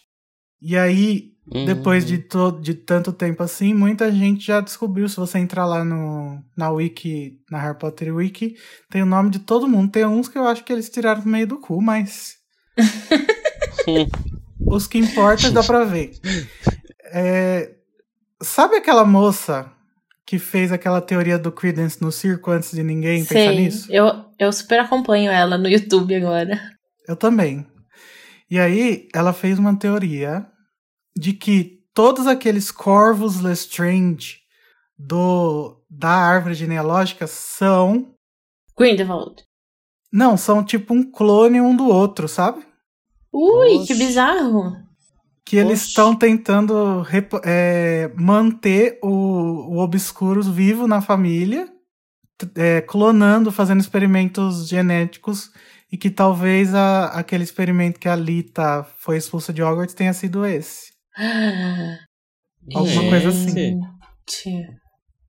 [0.61, 1.65] E aí, Uhum.
[1.65, 2.23] depois de,
[2.61, 5.09] de tanto tempo assim, muita gente já descobriu.
[5.09, 8.55] Se você entrar lá no, na Wiki, na Harry Potter Wiki,
[8.91, 9.91] tem o nome de todo mundo.
[9.91, 12.35] Tem uns que eu acho que eles tiraram do meio do cu, mas.
[14.67, 16.13] Os que importam dá pra ver.
[17.05, 17.71] É,
[18.43, 19.73] sabe aquela moça
[20.29, 23.61] que fez aquela teoria do Credence no circo antes de ninguém pensar Sei.
[23.61, 23.91] nisso?
[23.91, 26.61] Eu, eu super acompanho ela no YouTube agora.
[27.09, 27.67] Eu também.
[28.51, 30.47] E aí, ela fez uma teoria
[31.17, 34.41] de que todos aqueles corvos Lestrange
[34.99, 38.13] do da árvore genealógica são
[38.79, 39.43] Grindelwald.
[40.13, 42.67] não, são tipo um clone um do outro, sabe?
[43.33, 44.77] Ui, que bizarro.
[45.49, 47.07] Que eles estão tentando
[47.45, 51.67] é, manter o, o Obscuros vivo na família,
[52.55, 55.51] é, clonando, fazendo experimentos genéticos,
[55.91, 60.45] e que talvez a- aquele experimento que a Lita foi expulsa de Hogwarts tenha sido
[60.45, 60.93] esse.
[62.75, 63.81] Alguma coisa assim.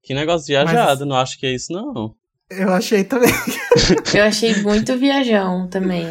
[0.04, 2.14] Que negócio viajado, não acho que é isso, não.
[2.50, 3.30] Eu achei também.
[4.14, 6.06] Eu achei muito viajão também.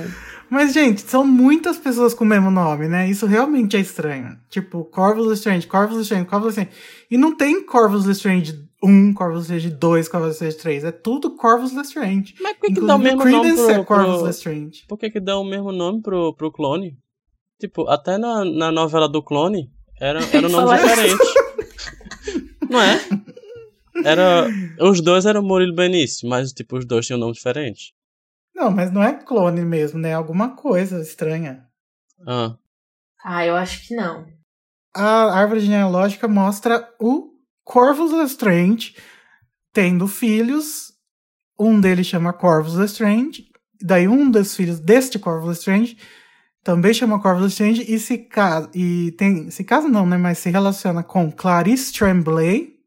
[0.51, 3.09] Mas, gente, são muitas pessoas com o mesmo nome, né?
[3.09, 4.39] Isso realmente é estranho.
[4.49, 6.71] Tipo, Corvus Lestrange, Corvus Lestrange, Corvus Lestrange.
[7.11, 10.85] E não tem Corvus Lestrange 1, Corvus Lestrange 2, Corvus Lestrange 3.
[10.85, 12.35] É tudo Corvus Lestrange.
[12.41, 14.25] Mas por que, que dá o mesmo nome pro, é Corvus pro...
[14.25, 14.85] Lestrange.
[14.89, 16.97] Por que, que dá o mesmo nome pro, pro clone?
[17.61, 19.69] Tipo, até na, na novela do clone
[20.01, 21.25] era, era um nome diferente.
[22.71, 23.01] Não é?
[24.05, 24.49] Era.
[24.81, 27.93] Os dois eram Murilo Benício, mas tipo, os dois tinham nome diferente.
[28.59, 30.11] Não, mas não é clone mesmo, né?
[30.11, 31.65] É alguma coisa estranha.
[32.27, 32.57] Ah.
[33.25, 34.27] Ah, eu acho que não.
[34.93, 37.31] A árvore genealógica mostra o
[37.63, 38.97] Corvus Lestrange
[39.73, 40.93] tendo filhos.
[41.57, 43.49] Um deles chama Corvus Lestrange.
[43.81, 45.97] Daí um dos filhos deste Corvus Lestrange
[46.65, 48.69] também chama Corvus Lestrange e se casa.
[48.75, 49.53] E tem.
[49.53, 50.17] Se casa não, né?
[50.17, 52.78] Mas se relaciona com Clarice Tremblay,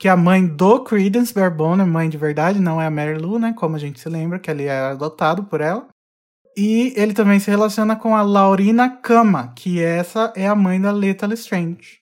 [0.00, 3.38] que é a mãe do Credence Barebone, mãe de verdade, não é a Mary Lou,
[3.38, 3.52] né?
[3.56, 5.86] Como a gente se lembra, que ele era adotado por ela.
[6.56, 10.90] E ele também se relaciona com a Laurina Kama, que essa é a mãe da
[10.90, 12.00] Leta Lestrange.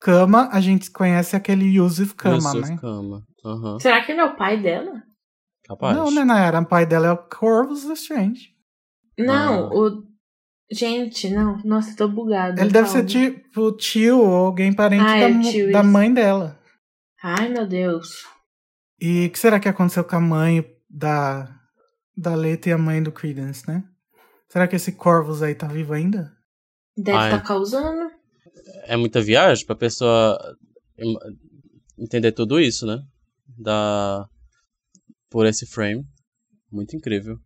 [0.00, 2.78] Kama, a gente conhece aquele Yusuf Kama, Yusuf né?
[2.80, 3.22] Kama.
[3.44, 3.78] Aham.
[3.80, 5.02] Será que ele é o pai dela?
[5.66, 5.96] Capaz.
[5.96, 6.60] Não, né, Nayara?
[6.60, 8.48] O pai dela é o Corvus Lestrange.
[9.18, 9.70] Não, Ah.
[9.74, 10.02] o.
[10.70, 11.58] Gente, não.
[11.64, 12.60] Nossa, tô bugada.
[12.60, 16.58] Ele deve ser tipo tio ou alguém parente Ah, da, é tio, da mãe dela.
[17.28, 18.24] Ai, meu Deus.
[19.00, 21.60] E o que será que aconteceu com a mãe da,
[22.16, 23.82] da Leta e a mãe do Credence, né?
[24.48, 26.32] Será que esse Corvus aí tá vivo ainda?
[26.96, 28.12] Deve estar causando.
[28.84, 30.38] É muita viagem pra pessoa
[31.98, 33.02] entender tudo isso, né?
[33.58, 34.28] Da...
[35.28, 36.06] Por esse frame.
[36.70, 37.40] Muito incrível.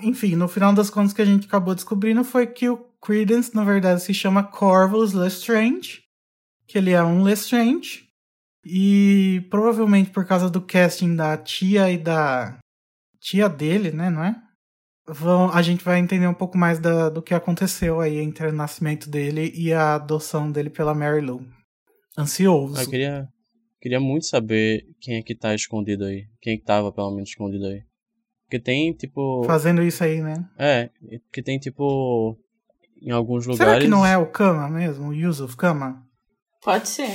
[0.00, 3.54] Enfim, no final das contas, o que a gente acabou descobrindo foi que o Credence,
[3.54, 6.04] na verdade, se chama Corvus Lestrange,
[6.66, 8.09] que ele é um Lestrange,
[8.64, 12.58] e provavelmente por causa do casting da tia e da
[13.20, 14.36] tia dele, né, não é?
[15.08, 18.52] Vão, a gente vai entender um pouco mais da- do que aconteceu aí entre o
[18.52, 21.42] nascimento dele e a adoção dele pela Mary Lou.
[22.16, 22.76] Ansioso.
[22.78, 23.28] Ah, Eu queria,
[23.80, 26.26] queria muito saber quem é que tá escondido aí.
[26.40, 27.82] Quem é que tava, pelo menos, escondido aí.
[28.44, 29.42] Porque tem, tipo...
[29.44, 30.44] Fazendo isso aí, né?
[30.58, 30.90] É,
[31.26, 32.36] porque tem, tipo...
[33.02, 33.72] Em alguns lugares...
[33.74, 35.08] Será que não é o Kama mesmo?
[35.08, 36.04] O Yusuf Kama?
[36.62, 37.10] Pode ser.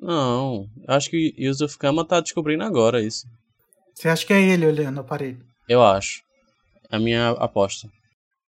[0.00, 3.26] Não, eu acho que Yusuf Kama tá descobrindo agora isso.
[3.94, 5.40] Você acha que é ele olhando a parede?
[5.68, 6.22] Eu acho.
[6.90, 7.90] É a minha aposta.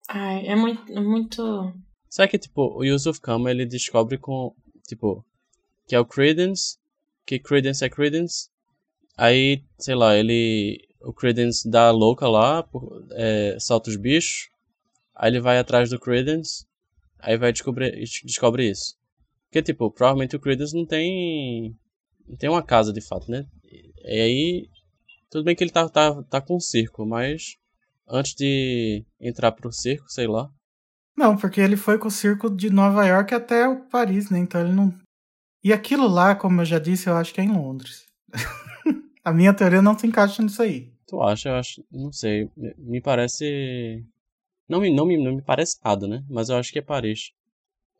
[0.08, 0.92] Ai, é muito.
[0.92, 1.72] é muito...
[2.08, 4.54] Será que, tipo, o Yusuf Kama, ele descobre com,
[4.86, 5.24] tipo,
[5.86, 6.76] que é o Credence,
[7.26, 8.48] que Credence é Credence,
[9.16, 14.48] aí, sei lá, ele, o Credence dá a louca lá, por- é, solta os bichos,
[15.14, 16.64] aí ele vai atrás do Credence,
[17.18, 17.92] aí vai descobrir,
[18.24, 18.96] descobre isso.
[19.48, 21.74] Porque, tipo, provavelmente o Credence não tem,
[22.28, 23.46] não tem uma casa de fato, né?
[24.04, 24.68] E aí,
[25.30, 27.56] tudo bem que ele tá, tá, tá com um circo, mas
[28.08, 30.50] antes de entrar pro circo, sei lá,
[31.16, 34.38] Não, porque ele foi com o circo de Nova York até o Paris, né?
[34.38, 34.94] Então ele não.
[35.64, 38.06] E aquilo lá, como eu já disse, eu acho que é em Londres.
[39.24, 40.92] a minha teoria não se encaixa nisso aí.
[41.06, 41.48] Tu acha?
[41.50, 41.84] Eu acho.
[41.90, 42.50] Não sei.
[42.56, 44.04] Me- Me parece.
[44.68, 46.22] Não me, não, me, não me parece nada, né?
[46.28, 47.32] Mas eu acho que é Paris.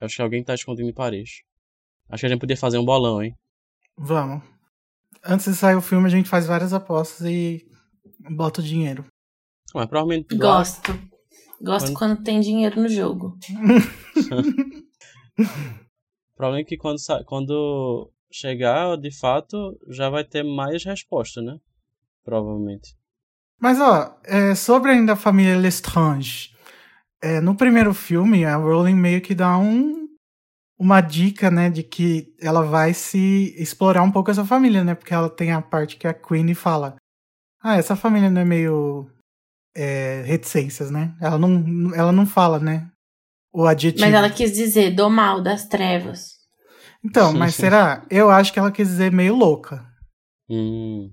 [0.01, 1.43] Acho que alguém tá escondendo em Paris.
[2.09, 3.35] Acho que a gente podia fazer um bolão, hein?
[3.97, 4.43] Vamos.
[5.25, 7.67] Antes de sair o filme, a gente faz várias apostas e
[8.31, 9.05] bota o dinheiro.
[9.75, 10.35] Mas provavelmente.
[10.35, 10.93] lá- Gosto.
[11.61, 13.37] Gosto Quando- quando tem dinheiro no jogo.
[16.37, 21.59] Provavelmente que quando, sa- quando chegar, de fato, já vai ter mais resposta, né?
[22.25, 22.95] Provavelmente.
[23.61, 26.55] Mas, ó, é, sobre ainda a família Lestrange.
[27.23, 30.09] É, no primeiro filme, a Rowling meio que dá um,
[30.79, 34.95] uma dica, né, de que ela vai se explorar um pouco essa família, né?
[34.95, 36.97] Porque ela tem a parte que a Queen fala:
[37.61, 39.11] Ah, essa família não é meio.
[39.77, 41.15] É, reticências, né?
[41.21, 42.91] Ela não, ela não fala, né?
[43.53, 44.05] O adjetivo.
[44.05, 46.39] Mas ela quis dizer do mal, das trevas.
[47.05, 48.05] Então, mas será?
[48.11, 49.87] Eu acho que ela quis dizer meio louca.
[50.51, 51.13] Hum.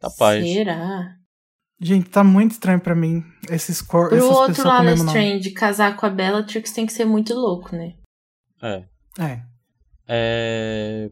[0.00, 0.44] Capaz.
[0.44, 1.16] Será?
[1.80, 4.84] Gente, tá muito estranho pra mim esses cor Pro essas outro pessoas com o lado,
[4.84, 5.18] mesmo nome.
[5.18, 7.94] Strange casar com a Bellatrix tem que ser muito louco, né?
[8.62, 8.84] É.
[9.18, 9.42] É.
[10.08, 11.10] É.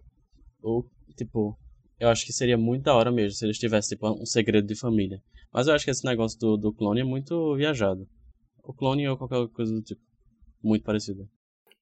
[0.63, 0.87] Ou,
[1.17, 1.59] tipo,
[1.99, 4.75] eu acho que seria muito da hora mesmo se eles tivessem, tipo, um segredo de
[4.77, 5.21] família.
[5.53, 8.07] Mas eu acho que esse negócio do, do clone é muito viajado.
[8.63, 10.01] O clone ou qualquer coisa do tipo.
[10.63, 11.29] Muito parecido.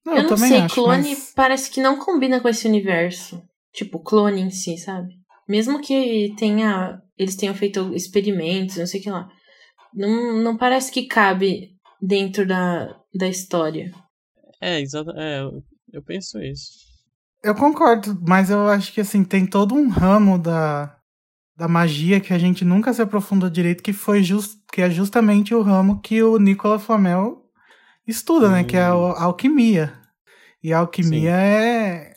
[0.03, 3.41] Não, eu não também sei, acho, clone mas- parece que não combina com esse universo.
[3.71, 5.13] Tipo, clone em si, sabe?
[5.51, 7.01] Mesmo que tenha.
[7.17, 9.27] Eles tenham feito experimentos, não sei o que lá.
[9.93, 11.71] Não, não parece que cabe
[12.01, 13.91] dentro da, da história.
[14.61, 15.11] É, exato.
[15.11, 16.69] É, eu, eu penso isso.
[17.43, 20.95] Eu concordo, mas eu acho que assim, tem todo um ramo da,
[21.57, 25.53] da magia que a gente nunca se aprofundou direito, que foi just, que é justamente
[25.53, 27.43] o ramo que o Nicola Flamel
[28.07, 28.63] estuda, né?
[28.63, 29.99] Que é a, a alquimia.
[30.63, 32.10] E a alquimia é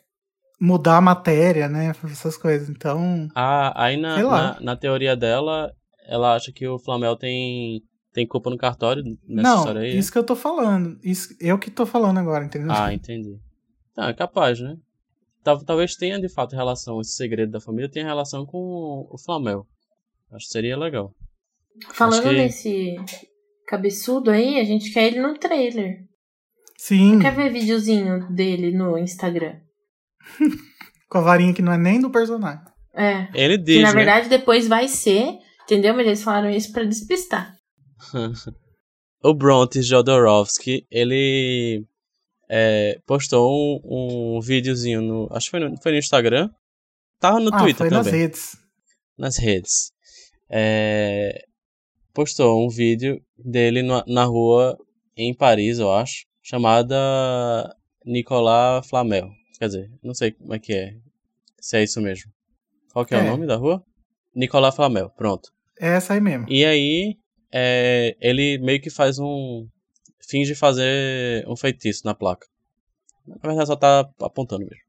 [0.64, 1.92] mudar a matéria, né?
[2.04, 2.68] Essas coisas.
[2.68, 3.28] Então.
[3.34, 4.54] Ah, aí na, Sei lá.
[4.54, 5.70] na, na teoria dela,
[6.06, 9.96] ela acha que o Flamel tem, tem culpa no cartório nessa não, história aí.
[9.98, 10.98] isso que eu tô falando.
[11.02, 12.70] Isso, eu que tô falando agora, entendeu?
[12.72, 13.36] Ah, entendi.
[13.94, 14.76] Tá, é capaz, né?
[15.42, 19.66] Tal- Talvez tenha de fato relação, esse segredo da família tenha relação com o Flamel.
[20.32, 21.12] Acho que seria legal.
[21.92, 22.96] Falando que- nesse
[23.66, 25.98] cabeçudo aí, a gente quer ele no trailer.
[26.78, 29.56] Sim, Quer ver videozinho dele no Instagram?
[31.08, 32.64] com a varinha que não é nem do personagem.
[32.94, 33.28] É.
[33.34, 33.96] Ele Que diz, na né?
[33.96, 35.94] verdade depois vai ser, entendeu?
[35.94, 37.56] Mas eles falaram isso pra despistar.
[39.22, 41.84] o Bronte Jodorowsky, ele
[42.48, 45.28] é, postou um, um videozinho no.
[45.30, 46.50] Acho que foi no, foi no Instagram.
[47.18, 48.04] Tava no ah, Twitter foi também.
[48.04, 48.56] nas redes.
[49.18, 49.92] nas redes.
[50.50, 51.44] É,
[52.12, 54.78] postou um vídeo dele na, na rua
[55.16, 59.30] em Paris, eu acho, chamada Nicolas Flamel.
[59.64, 60.94] Quer dizer, não sei como é que é.
[61.58, 62.30] Se é isso mesmo.
[62.92, 63.22] Qual que é, É.
[63.22, 63.82] o nome da rua?
[64.34, 65.48] Nicolas Flamel, pronto.
[65.80, 66.44] É essa aí mesmo.
[66.50, 67.16] E aí,
[67.50, 69.66] é, ele meio que faz um.
[70.28, 72.46] finge fazer um feitiço na placa.
[73.26, 74.84] Na verdade, só tá apontando mesmo.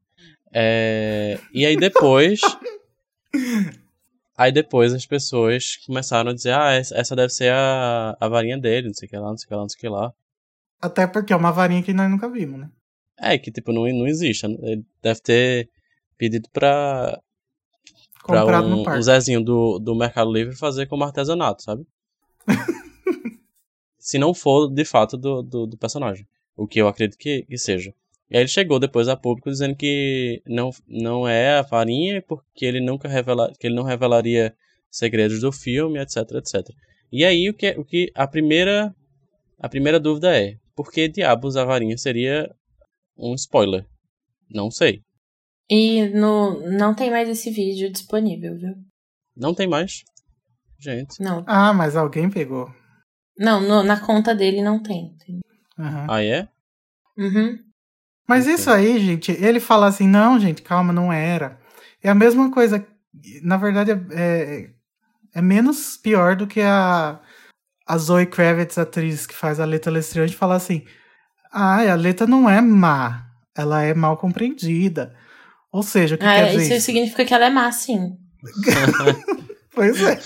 [0.52, 2.38] É, e aí depois.
[4.36, 8.58] aí depois as pessoas começaram a dizer: ah, essa essa deve ser a, a varinha
[8.58, 9.88] dele, não sei o que lá, não sei o que lá, não sei o que
[9.88, 10.12] lá.
[10.82, 12.68] Até porque é uma varinha que nós nunca vimos, né?
[13.18, 14.46] É, que tipo, não, não existe.
[14.46, 15.70] Ele deve ter
[16.18, 17.20] pedido pra.
[18.26, 19.02] pra Comprado um, no um parque.
[19.02, 21.86] Zezinho do, do Mercado Livre fazer como artesanato, sabe?
[23.98, 26.26] Se não for de fato do, do, do personagem.
[26.56, 27.92] O que eu acredito que, que seja.
[28.30, 32.64] E aí ele chegou depois a público dizendo que não, não é a farinha, porque
[32.64, 34.54] ele nunca revela, que ele não revelaria
[34.90, 36.68] segredos do filme, etc, etc.
[37.12, 38.94] E aí o que, o que a primeira
[39.58, 42.54] a primeira dúvida é, por que diabos a varinha seria
[43.16, 43.86] um spoiler?
[44.50, 45.02] Não sei.
[45.68, 48.74] E no, não tem mais esse vídeo disponível, viu?
[49.36, 50.02] Não tem mais.
[50.78, 51.20] Gente.
[51.20, 51.42] Não.
[51.46, 52.72] Ah, mas alguém pegou.
[53.38, 55.14] Não, no- na conta dele não tem.
[55.78, 56.06] Aham.
[56.08, 56.48] Ah, é?
[57.18, 57.58] Uhum.
[58.28, 58.54] Mas Ok.
[58.54, 61.60] isso aí, gente, ele fala assim, não, gente, calma, não era.
[62.02, 62.86] É a mesma coisa.
[63.42, 63.94] Na verdade, é,
[64.64, 64.70] é,
[65.34, 67.20] é menos pior do que a,
[67.86, 70.84] a Zoe Kravitz, atriz que faz a Letra Lestrade, falar assim:
[71.52, 73.26] ah, a letra não é má,
[73.56, 75.14] ela é mal compreendida.
[75.72, 76.86] Ou seja, o que Ah, quer isso dizer isso?
[76.86, 78.16] significa que ela é má, sim.
[79.74, 80.18] Pois é.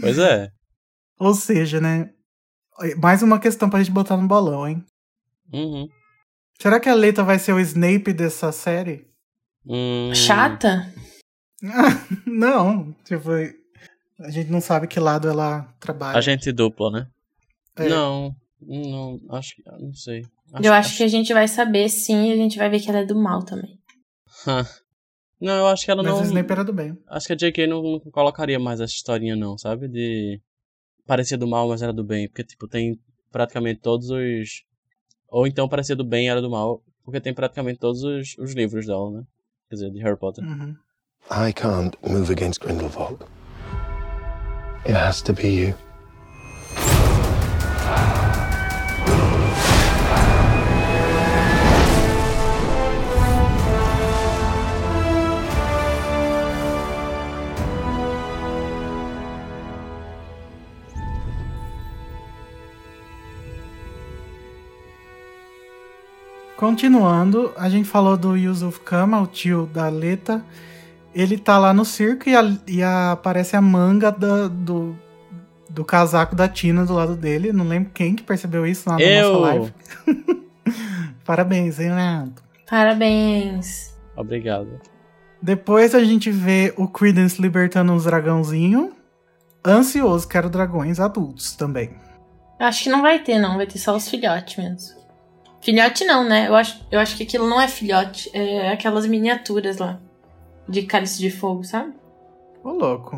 [0.00, 0.48] Pois é.
[1.18, 2.10] Ou seja, né?
[2.98, 4.84] Mais uma questão pra gente botar no bolão, hein?
[5.52, 5.88] Uhum.
[6.60, 9.08] Será que a letra vai ser o Snape dessa série?
[9.66, 10.92] Hum, Chata?
[12.26, 13.30] não, tipo,
[14.20, 16.16] a gente não sabe que lado ela trabalha.
[16.18, 17.06] Agente dupla, né?
[17.76, 17.88] É.
[17.88, 18.34] Não,
[18.66, 19.62] não, acho que.
[19.80, 20.24] Não sei.
[20.62, 23.00] eu acho que a gente vai saber sim e a gente vai ver que ela
[23.00, 23.78] é do mal também.
[25.40, 26.20] Não, eu acho que ela Mas não.
[26.20, 26.96] o Snape era do bem.
[27.08, 29.88] Acho que a JK não, não colocaria mais essa historinha, não, sabe?
[29.88, 30.40] De.
[31.04, 32.28] Parecia do mal, mas era do bem.
[32.28, 32.96] Porque, tipo, tem
[33.30, 34.62] praticamente todos os.
[35.28, 36.80] Ou então parecia do bem e era do mal.
[37.04, 39.22] Porque tem praticamente todos os, os livros dela, né?
[39.68, 40.44] Quer dizer, de Harry Potter.
[40.44, 40.76] Uhum.
[41.30, 43.24] I can't move against Grindelwald.
[44.84, 45.74] It has to be you.
[66.66, 70.44] Continuando, a gente falou do Yusuf Kama, o tio da Leta.
[71.12, 74.96] Ele tá lá no circo e, a- e a- aparece a manga da- do,
[75.68, 77.52] do casaco da Tina do lado dele.
[77.52, 79.32] Não lembro quem que percebeu isso lá na Eu!
[79.32, 79.74] nossa live.
[81.26, 82.44] Parabéns, hein, Leandro?
[82.70, 83.98] Parabéns.
[84.16, 84.80] Obrigado.
[85.42, 88.90] Depois a gente vê o Credence libertando uns dragãozinhos.
[89.66, 91.90] Ansioso, quero dragões adultos também.
[92.60, 93.56] Acho que não vai ter, não.
[93.56, 95.01] Vai ter só os filhotes mesmo.
[95.62, 96.48] Filhote não, né?
[96.48, 98.28] Eu acho, eu acho que aquilo não é filhote.
[98.34, 100.00] É aquelas miniaturas lá.
[100.68, 101.92] De cálice de fogo, sabe?
[102.64, 103.16] Ô, louco.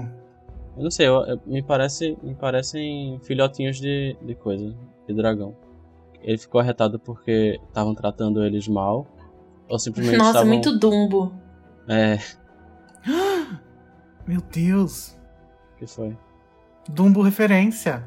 [0.76, 4.74] Eu não sei, eu- eu- me, parece, me parecem filhotinhos de, de coisa,
[5.08, 5.56] de dragão.
[6.22, 9.06] Ele ficou arretado porque estavam tratando eles mal.
[9.68, 10.48] Ou simplesmente Nossa, estavam.
[10.48, 11.32] muito Dumbo.
[11.88, 12.18] É,
[14.26, 15.16] Meu Deus.
[15.74, 16.16] o que foi?
[16.88, 18.04] Dumbo referência.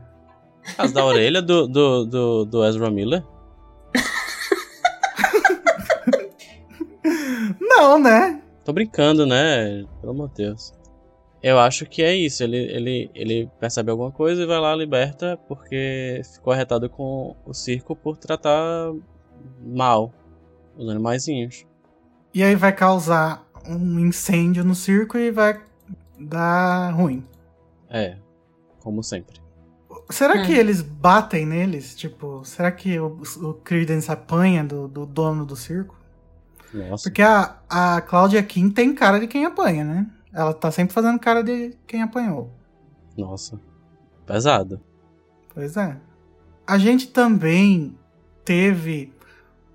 [0.76, 3.24] Caso da orelha do, do, do, do Ezra Miller?
[7.78, 8.42] Não, né?
[8.66, 9.86] Tô brincando, né?
[10.02, 10.74] Pelo amor de Deus.
[11.44, 12.44] Eu acho que é isso.
[12.44, 17.54] Ele, ele, ele percebe alguma coisa e vai lá, liberta, porque ficou arretado com o
[17.54, 18.92] circo por tratar
[19.64, 20.12] mal
[20.76, 21.66] os animaizinhos.
[22.34, 25.62] E aí vai causar um incêndio no circo e vai
[26.20, 27.24] dar ruim.
[27.90, 28.18] É,
[28.80, 29.40] como sempre.
[30.10, 30.46] Será Hum.
[30.46, 31.96] que eles batem neles?
[31.96, 35.97] Tipo, será que o, o Credence apanha do, do dono do circo?
[36.74, 37.09] Nossa.
[37.09, 40.07] Porque a, a Claudia Kim tem cara de quem apanha, né?
[40.34, 42.51] Ela tá sempre fazendo cara de quem apanhou.
[43.18, 43.59] Nossa.
[44.26, 44.80] Pesado.
[45.53, 45.97] Pois é.
[46.65, 47.97] A gente também
[48.43, 49.11] teve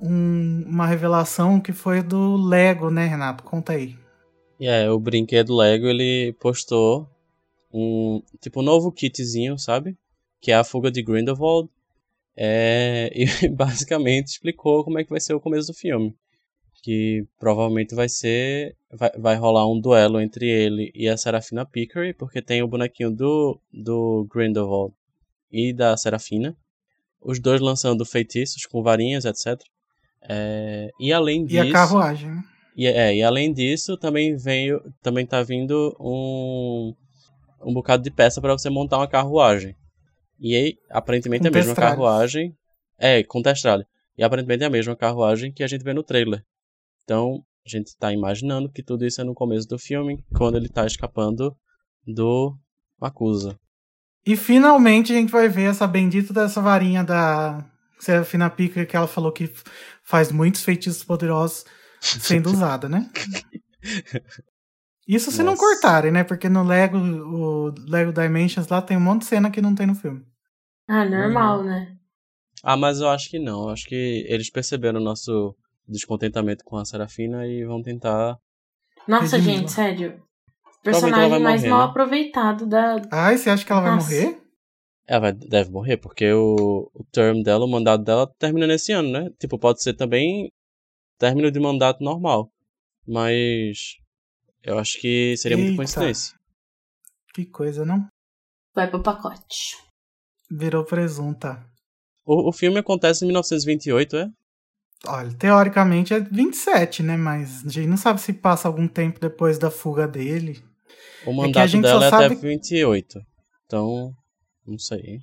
[0.01, 3.43] um- uma revelação que foi do Lego, né, Renato?
[3.43, 3.97] Conta aí.
[4.61, 7.09] É, o brinquedo Lego, ele postou
[7.72, 9.97] um, tipo, um novo kitzinho, sabe?
[10.40, 11.68] Que é a fuga de Grindelwald.
[12.36, 13.11] É,
[13.45, 16.14] e basicamente explicou como é que vai ser o começo do filme.
[16.83, 22.12] Que provavelmente vai ser vai, vai rolar um duelo entre ele e a Serafina Pickery,
[22.12, 24.93] porque tem o bonequinho do do Grindelwald
[25.51, 26.57] e da Serafina,
[27.20, 29.61] os dois lançando feitiços com varinhas, etc.
[30.28, 32.45] É, e além disso, E a carruagem, né?
[32.76, 36.95] e, é, e além disso, também veio, também tá vindo um,
[37.64, 39.76] um bocado de peça para você montar uma carruagem.
[40.39, 42.55] E aí, aparentemente é a mesma carruagem.
[42.99, 43.85] É, com testralho.
[44.16, 46.45] E aparentemente é a mesma carruagem que a gente vê no trailer.
[47.05, 50.69] Então, a gente tá imaginando que tudo isso é no começo do filme, quando ele
[50.69, 51.57] tá escapando
[52.07, 52.57] do
[53.01, 53.59] Acusa.
[54.27, 57.65] E finalmente a gente vai ver essa bendita dessa varinha da
[57.99, 59.53] Serafina Pica que ela falou que
[60.03, 61.65] faz muitos feitiços poderosos
[62.01, 63.11] sendo usada, né?
[65.07, 65.61] Isso se não Nossa.
[65.61, 66.23] cortarem, né?
[66.25, 69.87] Porque no Lego, o Lego Dimensions lá tem um monte de cena que não tem
[69.87, 70.25] no filme.
[70.89, 71.65] Ah, normal, Uhum.
[71.65, 71.97] né?
[72.63, 73.65] Ah, mas eu acho que não.
[73.65, 75.57] Eu acho que eles perceberam o nosso
[75.89, 78.37] descontentamento com a Serafina e vão tentar.
[79.07, 79.59] Nossa, Redimi-la.
[79.59, 80.22] gente, sério.
[80.83, 81.91] Personagem vai mais morrer, mal né?
[81.91, 83.01] aproveitado da.
[83.11, 84.11] Ai, você acha que ela vai Nossa.
[84.11, 84.43] morrer?
[85.07, 89.11] Ela vai, deve morrer, porque o, o term dela, o mandato dela, termina nesse ano,
[89.11, 89.30] né?
[89.39, 90.51] Tipo, pode ser também
[91.18, 92.51] término de mandato normal.
[93.07, 93.97] Mas.
[94.62, 95.76] Eu acho que seria muita Eita.
[95.76, 96.37] coincidência.
[97.35, 98.07] Que coisa, não?
[98.74, 99.76] Vai pro pacote.
[100.51, 101.64] Virou presunta.
[102.24, 104.30] O, o filme acontece em 1928, é?
[105.07, 107.17] Olha, teoricamente é 27, né?
[107.17, 110.63] Mas a gente não sabe se passa algum tempo depois da fuga dele.
[111.27, 113.21] O a mandato gente dela é só até sabe- 28.
[113.67, 114.13] Então.
[114.67, 115.21] Não sei.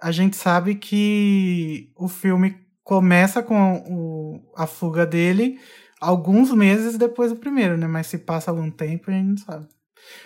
[0.00, 5.58] A gente sabe que o filme começa com o- a fuga dele
[6.00, 7.86] alguns meses depois do primeiro, né?
[7.86, 9.68] Mas se passa algum tempo, a gente não sabe.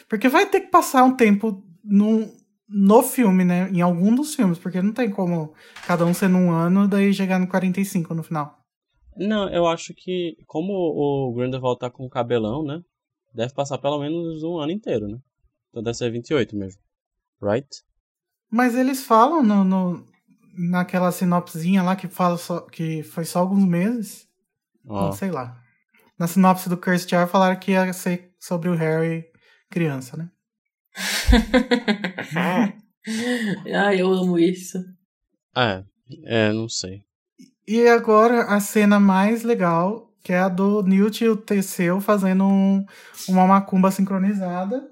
[0.08, 2.28] Porque vai ter que passar um tempo no,
[2.68, 3.68] no filme, né?
[3.70, 5.52] Em algum dos filmes, porque não tem como
[5.86, 8.57] cada um ser num ano daí chegar no 45 no final.
[9.18, 10.36] Não, eu acho que.
[10.46, 12.80] Como o Grindelwald tá com o cabelão, né?
[13.34, 15.18] Deve passar pelo menos um ano inteiro, né?
[15.70, 16.80] Então deve ser 28 mesmo.
[17.42, 17.68] Right?
[18.50, 20.06] Mas eles falam no, no-
[20.70, 24.26] naquela sinopsezinha lá que fala só, que foi só alguns meses.
[24.86, 25.06] Ó.
[25.06, 25.60] Não sei lá.
[26.18, 29.24] Na sinopse do Cursed Child falaram que ia ser sobre o Harry
[29.70, 30.30] criança, né?
[32.34, 32.74] Ai,
[34.00, 34.78] eu amo isso.
[35.56, 35.84] É,
[36.24, 37.02] é, não sei.
[37.68, 42.44] E agora a cena mais legal, que é a do Newt e o Teseu fazendo
[42.44, 42.84] um-
[43.28, 44.88] uma macumba sincronizada.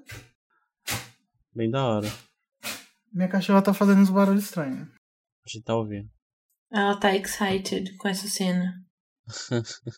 [1.55, 2.07] Bem da hora.
[3.11, 4.87] Minha cachorra tá fazendo uns barulhos estranhos.
[4.87, 6.07] A gente tá ouvindo.
[6.71, 8.73] Ela tá excited com essa cena.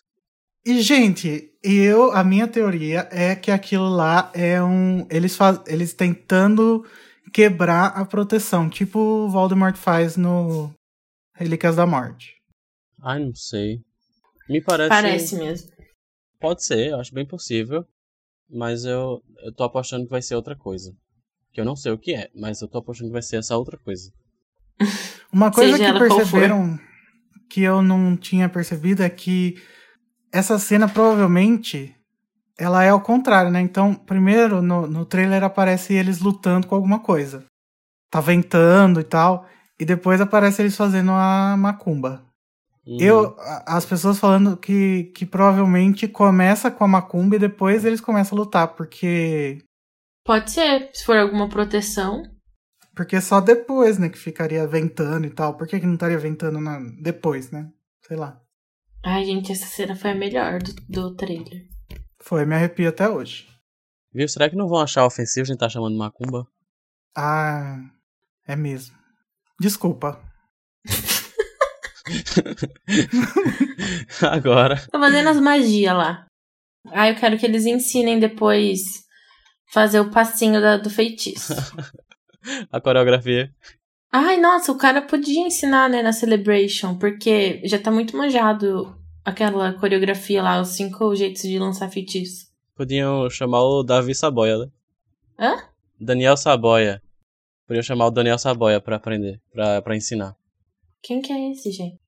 [0.66, 5.08] E, gente, eu, a minha teoria é que aquilo lá é um.
[5.10, 6.86] Eles, faz, eles tentando
[7.34, 10.70] quebrar a proteção, tipo o Voldemort faz no
[11.34, 12.34] Relíquias da Morte.
[13.02, 13.82] Ai, não sei.
[14.50, 14.90] Me parece.
[14.90, 15.72] Parece mesmo.
[16.40, 17.86] Pode ser, eu acho bem possível.
[18.50, 20.92] Mas eu, eu tô apostando que vai ser outra coisa.
[21.52, 23.56] Que eu não sei o que é, mas eu tô apostando que vai ser essa
[23.56, 24.12] outra coisa.
[25.32, 26.80] Uma coisa Seja que perceberam
[27.50, 29.62] que eu não tinha percebido é que
[30.32, 31.96] essa cena provavelmente
[32.58, 33.62] ela é ao contrário, né?
[33.62, 37.46] Então, primeiro no, no trailer aparece eles lutando com alguma coisa.
[38.12, 39.48] Tá ventando e tal.
[39.80, 42.29] E depois aparece eles fazendo a macumba.
[42.86, 42.98] Uhum.
[43.00, 48.38] Eu, as pessoas falando que, que provavelmente começa com a macumba e depois eles começam
[48.38, 49.62] a lutar, porque
[50.26, 52.24] Pode ser, se for alguma proteção.
[52.96, 55.56] porque é só depois, né, que ficaria ventando e tal.
[55.58, 57.72] Por que, que não estaria ventando na, depois, né?
[58.06, 58.40] Sei lá.
[59.04, 61.68] Ai, gente, essa cena foi a melhor do, do trailer.
[62.22, 63.48] Foi, me arrepio até hoje.
[64.14, 64.28] Viu?
[64.28, 66.46] Será que não vão achar ofensivo a gente tá chamando macumba?
[67.16, 67.78] Ah,
[68.48, 68.96] é mesmo.
[69.60, 70.20] Desculpa.
[74.22, 74.76] Agora.
[74.92, 76.26] Tá fazendo as magias lá.
[76.92, 78.80] Ah, eu quero que eles ensinem depois
[79.72, 81.54] fazer o passinho da- do feitiço.
[82.72, 83.52] A coreografia.
[84.12, 89.74] Ai, nossa, o cara podia ensinar, né, na Celebration, porque já tá muito manjado aquela
[89.74, 92.48] coreografia lá, os cinco jeitos de lançar feitiço.
[92.76, 94.68] Podiam chamar o Davi Saboia, né?
[95.38, 95.58] Hã?
[96.00, 97.02] Daniel Saboia.
[97.68, 100.34] Podiam chamar o Daniel Saboia pra aprender, pra, pra ensinar.
[101.02, 102.00] Quem que é esse, gente?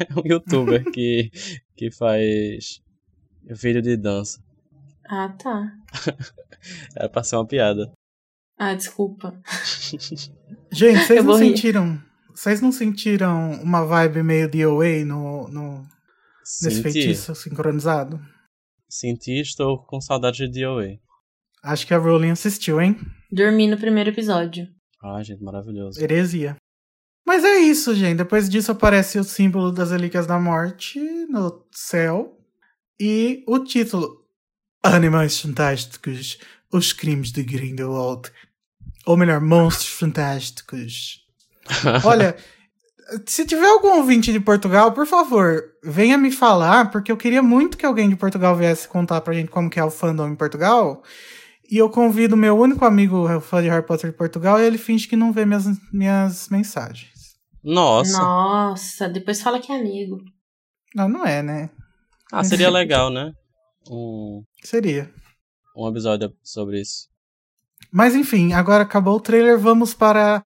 [0.00, 1.30] É um youtuber que,
[1.76, 2.80] que faz
[3.42, 4.42] vídeo de dança.
[5.08, 5.72] Ah, tá.
[6.96, 7.92] Era pra ser uma piada.
[8.58, 9.40] Ah, desculpa.
[10.72, 11.48] Gente, vocês não rir.
[11.48, 12.02] sentiram.
[12.34, 15.82] Vocês não sentiram uma vibe meio DOA no, no,
[16.62, 18.20] nesse feitiço sincronizado?
[18.88, 20.98] senti, estou com saudade de DOA.
[21.62, 22.96] Acho que a Rowling assistiu, hein?
[23.30, 24.66] Dormi no primeiro episódio.
[25.02, 26.00] Ai, gente, maravilhoso.
[26.00, 26.56] Heresia.
[27.28, 28.16] Mas é isso, gente.
[28.16, 30.98] Depois disso aparece o símbolo das Relíquias da Morte
[31.28, 32.38] no céu.
[32.98, 34.24] E o título:
[34.82, 36.38] Animais Fantásticos,
[36.72, 38.32] Os Crimes de Grindelwald.
[39.04, 41.20] Ou melhor, Monstros Fantásticos.
[42.02, 42.34] Olha,
[43.26, 47.76] se tiver algum ouvinte de Portugal, por favor, venha me falar, porque eu queria muito
[47.76, 51.02] que alguém de Portugal viesse contar pra gente como que é o fandom em Portugal.
[51.70, 55.06] E eu convido meu único amigo fã de Harry Potter de Portugal e ele finge
[55.06, 57.17] que não vê minhas, minhas mensagens.
[57.68, 58.18] Nossa.
[58.18, 60.18] Nossa, depois fala que é amigo.
[60.94, 61.68] Não, não é, né?
[62.32, 63.30] Ah, seria legal, né?
[63.90, 65.12] Um, Seria.
[65.76, 67.08] um episódio sobre isso.
[67.92, 70.42] Mas enfim, agora acabou o trailer, vamos para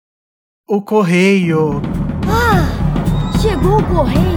[0.68, 1.80] o correio.
[2.28, 3.38] Ah!
[3.40, 4.31] Chegou o correio!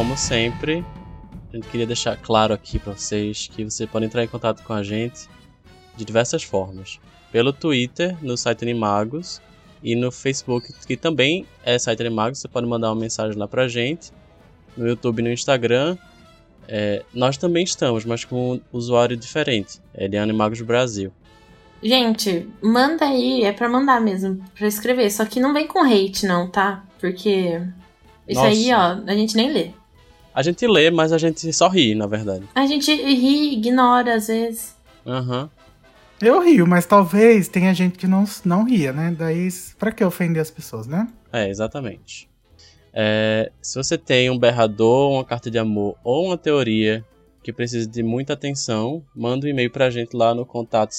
[0.00, 0.82] Como sempre,
[1.52, 4.72] a gente queria deixar claro aqui pra vocês que você pode entrar em contato com
[4.72, 5.28] a gente
[5.94, 6.98] de diversas formas.
[7.30, 9.42] Pelo Twitter, no site Animagos,
[9.82, 13.68] e no Facebook, que também é site Animagos, você pode mandar uma mensagem lá pra
[13.68, 14.10] gente.
[14.74, 15.98] No YouTube e no Instagram.
[16.66, 19.82] É, nós também estamos, mas com um usuário diferente.
[19.92, 21.12] É de Animagos Brasil.
[21.82, 25.10] Gente, manda aí, é pra mandar mesmo, pra escrever.
[25.10, 26.86] Só que não vem com hate, não, tá?
[26.98, 27.60] Porque
[28.26, 28.46] isso Nossa.
[28.48, 29.78] aí, ó, a gente nem lê.
[30.34, 32.44] A gente lê, mas a gente só ri, na verdade.
[32.54, 34.76] A gente ri, ignora às vezes.
[35.06, 35.50] Aham.
[36.20, 39.14] Eu rio, mas talvez tenha gente que não, não ria, né?
[39.18, 41.08] Daí, pra que ofender as pessoas, né?
[41.32, 42.28] É, exatamente.
[42.92, 47.04] É, se você tem um berrador, uma carta de amor ou uma teoria
[47.42, 50.92] que precisa de muita atenção, manda um e-mail pra gente lá no contato,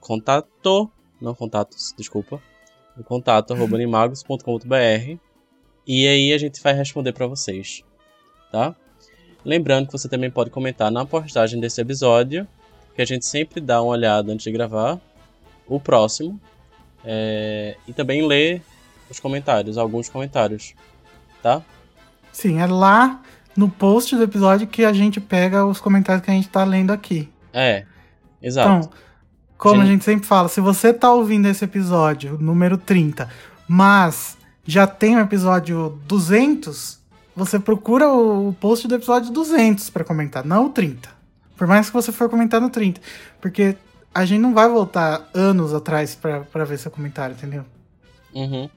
[0.00, 0.90] contato
[1.20, 2.42] não contatos, desculpa,
[2.96, 5.18] no contato animagos.com.br
[5.86, 7.82] e aí a gente vai responder pra vocês,
[8.50, 8.74] tá?
[9.44, 12.46] Lembrando que você também pode comentar na postagem desse episódio,
[12.94, 14.98] que a gente sempre dá uma olhada antes de gravar,
[15.66, 16.38] o próximo,
[17.04, 18.62] é, e também ler
[19.08, 20.74] os comentários, alguns comentários,
[21.42, 21.62] tá?
[22.32, 23.22] Sim, é lá
[23.56, 26.92] no post do episódio que a gente pega os comentários que a gente tá lendo
[26.92, 27.28] aqui.
[27.52, 27.84] É,
[28.42, 28.68] exato.
[28.86, 28.90] Então,
[29.56, 33.28] como Gente- a gente sempre fala, se você tá ouvindo esse episódio, número 30,
[33.68, 36.99] mas já tem o episódio 200,
[37.40, 41.08] você procura o post do episódio 200 pra comentar, não o 30.
[41.56, 43.00] Por mais que você for comentar no 30.
[43.40, 43.76] Porque
[44.14, 47.64] a gente não vai voltar anos atrás pra, pra ver seu comentário, entendeu?
[48.34, 48.68] Uhum.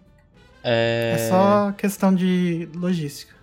[0.64, 1.16] É...
[1.18, 3.34] É só questão de logística.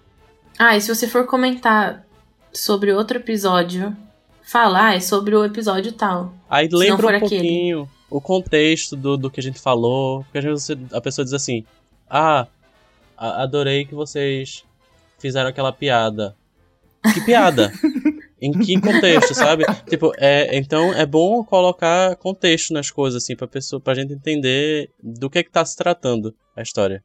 [0.59, 2.05] Ah, e se você for comentar
[2.53, 3.97] sobre outro episódio,
[4.43, 6.35] fala, ah, é sobre o episódio tal.
[6.49, 7.21] Aí lembra um aquele.
[7.21, 10.25] pouquinho o contexto do, do que a gente falou.
[10.25, 11.65] Porque às vezes a pessoa diz assim:
[12.09, 12.47] Ah,
[13.17, 14.65] adorei que vocês
[15.21, 16.37] fizeram aquela piada.
[17.15, 17.73] Que piada?
[18.41, 19.65] em que contexto, sabe?
[19.89, 24.91] Tipo, é, então é bom colocar contexto nas coisas, assim, pra, pessoa, pra gente entender
[25.03, 27.05] do que é que tá se tratando a história.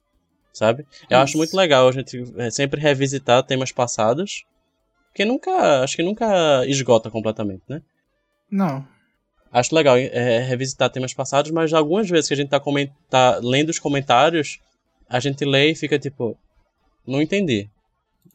[0.54, 0.86] Sabe?
[1.10, 1.38] Eu acho Isso.
[1.38, 4.46] muito legal a gente é, sempre revisitar temas passados.
[5.08, 5.84] Porque nunca.
[5.84, 7.82] Acho que nunca esgota completamente, né?
[8.50, 8.88] Não.
[9.52, 12.62] Acho legal é, revisitar temas passados, mas algumas vezes que a gente tá,
[13.10, 14.60] tá lendo os comentários,
[15.10, 16.38] a gente lê e fica tipo,
[17.06, 17.70] não entendi.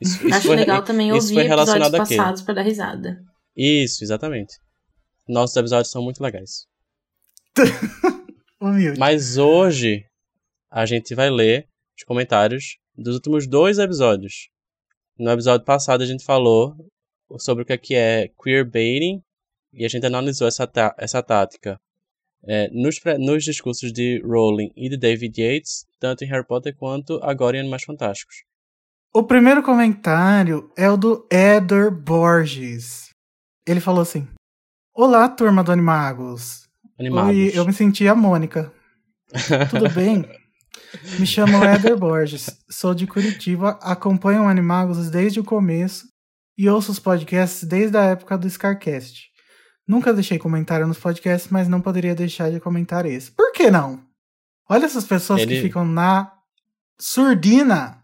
[0.01, 3.23] Isso, isso Acho foi, legal também isso ouvir foi episódios passados pra dar risada.
[3.57, 4.55] Isso, exatamente.
[5.29, 6.67] Nossos episódios são muito legais.
[8.61, 8.99] Humilde.
[8.99, 10.05] Mas hoje
[10.71, 14.49] a gente vai ler os comentários dos últimos dois episódios.
[15.19, 16.75] No episódio passado a gente falou
[17.39, 19.23] sobre o que é, é queerbaiting
[19.73, 21.79] e a gente analisou essa, essa tática
[22.45, 27.21] é, nos, nos discursos de Rowling e de David Yates, tanto em Harry Potter quanto
[27.23, 28.37] agora em Animais Fantásticos.
[29.13, 33.09] O primeiro comentário é o do Eder Borges.
[33.67, 34.29] Ele falou assim:
[34.95, 36.69] Olá, turma do Animagos.
[36.99, 37.31] Animados.
[37.31, 38.73] Oi, eu me senti a Mônica.
[39.71, 40.25] Tudo bem?
[41.19, 46.07] Me chamo Eder Borges, sou de Curitiba, acompanho o Animagos desde o começo
[46.59, 49.29] e ouço os podcasts desde a época do Scarcast.
[49.87, 53.31] Nunca deixei comentário nos podcasts, mas não poderia deixar de comentar esse.
[53.33, 54.05] Por que não?
[54.69, 56.31] Olha essas pessoas que Ele- ficam na
[57.01, 58.00] surdina.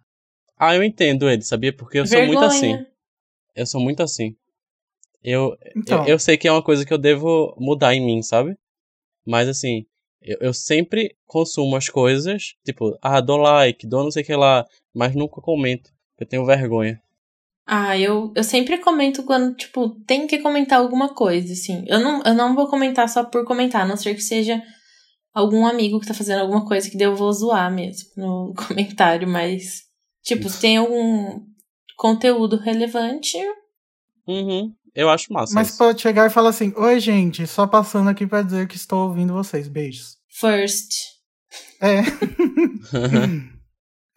[0.56, 1.72] Ah, eu entendo ele, sabia?
[1.72, 2.46] Porque eu sou muito Vergonha.
[2.46, 2.86] assim.
[3.54, 4.36] Eu sou muito assim.
[5.22, 8.22] Eu, Então, Eu, eu sei que é uma coisa que eu devo mudar em mim,
[8.22, 8.56] sabe?
[9.26, 9.84] Mas assim,
[10.22, 14.34] eu, eu sempre consumo as coisas, tipo, ah, dou like, dou não sei o que
[14.34, 15.90] lá, mas nunca comento.
[16.18, 17.00] Eu tenho vergonha.
[17.66, 21.84] Ah, eu, eu sempre comento quando, tipo, tem que comentar alguma coisa, assim.
[21.88, 24.62] Eu não, eu não vou comentar só por comentar, a não ser que seja
[25.34, 29.28] algum amigo que tá fazendo alguma coisa que daí eu vou zoar mesmo no comentário,
[29.28, 29.82] mas,
[30.26, 31.40] tipo, se tem algum
[31.96, 33.38] conteúdo relevante,
[34.26, 34.74] Uhum.
[34.94, 35.54] Eu acho massa.
[35.54, 35.78] Mas isso.
[35.78, 39.32] pode chegar e falar assim: Oi, gente, só passando aqui pra dizer que estou ouvindo
[39.32, 39.68] vocês.
[39.68, 40.16] Beijos.
[40.28, 40.90] First.
[41.80, 42.00] É.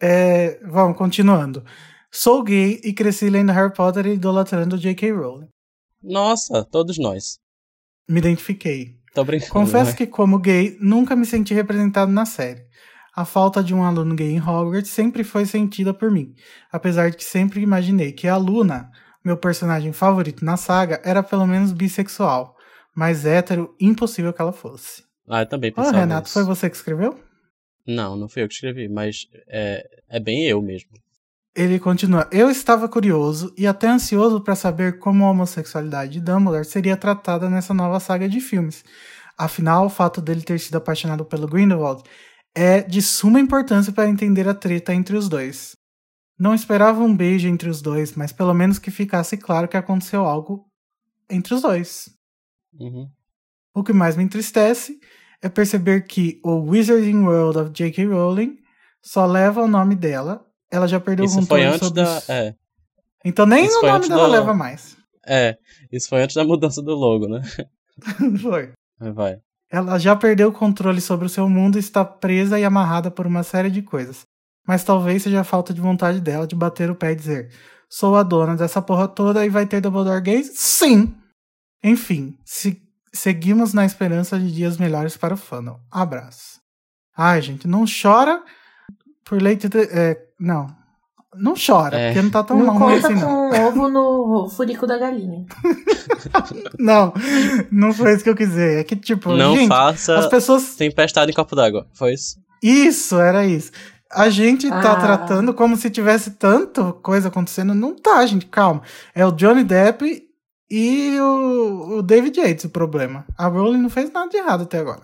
[0.02, 0.60] é.
[0.64, 1.64] Vamos, continuando.
[2.10, 5.12] Sou gay e cresci lendo Harry Potter e idolatrando J.K.
[5.12, 5.48] Rowling.
[6.02, 7.38] Nossa, todos nós.
[8.08, 8.96] Me identifiquei.
[9.14, 9.52] Tô brincando.
[9.52, 9.96] Confesso né?
[9.96, 12.66] que, como gay, nunca me senti representado na série.
[13.14, 16.34] A falta de um aluno gay em Hogwarts sempre foi sentida por mim,
[16.70, 18.90] apesar de que sempre imaginei que a Luna,
[19.24, 22.56] meu personagem favorito na saga, era pelo menos bissexual,
[22.94, 25.02] mas hétero, impossível que ela fosse.
[25.28, 26.34] Ah, eu também pensava Renato, nisso.
[26.34, 27.18] foi você que escreveu?
[27.86, 30.90] Não, não fui eu que escrevi, mas é, é bem eu mesmo.
[31.54, 36.64] Ele continua: Eu estava curioso e até ansioso para saber como a homossexualidade de Dumbledore
[36.64, 38.84] seria tratada nessa nova saga de filmes.
[39.36, 42.02] Afinal, o fato dele ter sido apaixonado pelo Grindelwald
[42.54, 45.76] é de suma importância para entender a treta entre os dois.
[46.38, 50.24] Não esperava um beijo entre os dois, mas pelo menos que ficasse claro que aconteceu
[50.24, 50.66] algo
[51.28, 52.08] entre os dois.
[52.78, 53.08] Uhum.
[53.74, 54.98] O que mais me entristece
[55.42, 58.06] é perceber que o Wizarding World of J.K.
[58.06, 58.58] Rowling
[59.02, 60.44] só leva o nome dela.
[60.70, 62.18] Ela já perdeu o Isso foi controle antes sobre da.
[62.18, 62.54] os- É,
[63.24, 64.96] Então nem Isso o foi nome dela da- leva mais.
[65.26, 65.56] é,
[65.92, 67.40] isso foi antes da mudança do logo, né?
[68.42, 68.72] Foi.
[68.98, 69.38] Vai.
[69.70, 73.26] Ela já perdeu o controle sobre o seu mundo e está presa e amarrada por
[73.26, 74.22] uma série de coisas.
[74.66, 77.50] Mas talvez seja a falta de vontade dela de bater o pé e dizer:
[77.88, 80.50] Sou a dona dessa porra toda e vai ter Dumbledore gays?
[80.54, 81.14] Sim!
[81.82, 85.78] Enfim, se- seguimos na esperança de dias melhores para o fandom.
[85.90, 86.60] Abraço.
[87.16, 88.42] Ai, gente, não chora
[89.24, 89.68] por leite.
[89.68, 90.66] De, é, não.
[91.36, 92.08] Não chora, É.
[92.08, 93.50] porque não tá tão Não ruim conta assim, com não.
[93.50, 95.46] um ovo no furico da galinha.
[96.78, 97.12] Não,
[97.70, 98.80] não foi isso que eu quis dizer.
[98.80, 101.86] É que, tipo, Não gente, faça as pessoas tempestade em copo d'água.
[101.94, 102.36] Foi isso?
[102.62, 103.70] Isso, era isso.
[104.12, 104.96] A gente tá Ah.
[104.96, 107.74] tratando como se tivesse tanta coisa acontecendo.
[107.74, 108.82] Não tá, gente, calma.
[109.14, 110.22] É o Johnny Depp
[110.70, 113.24] e o, o David Yates o problema.
[113.38, 115.02] A Rowling não fez nada de errado até agora.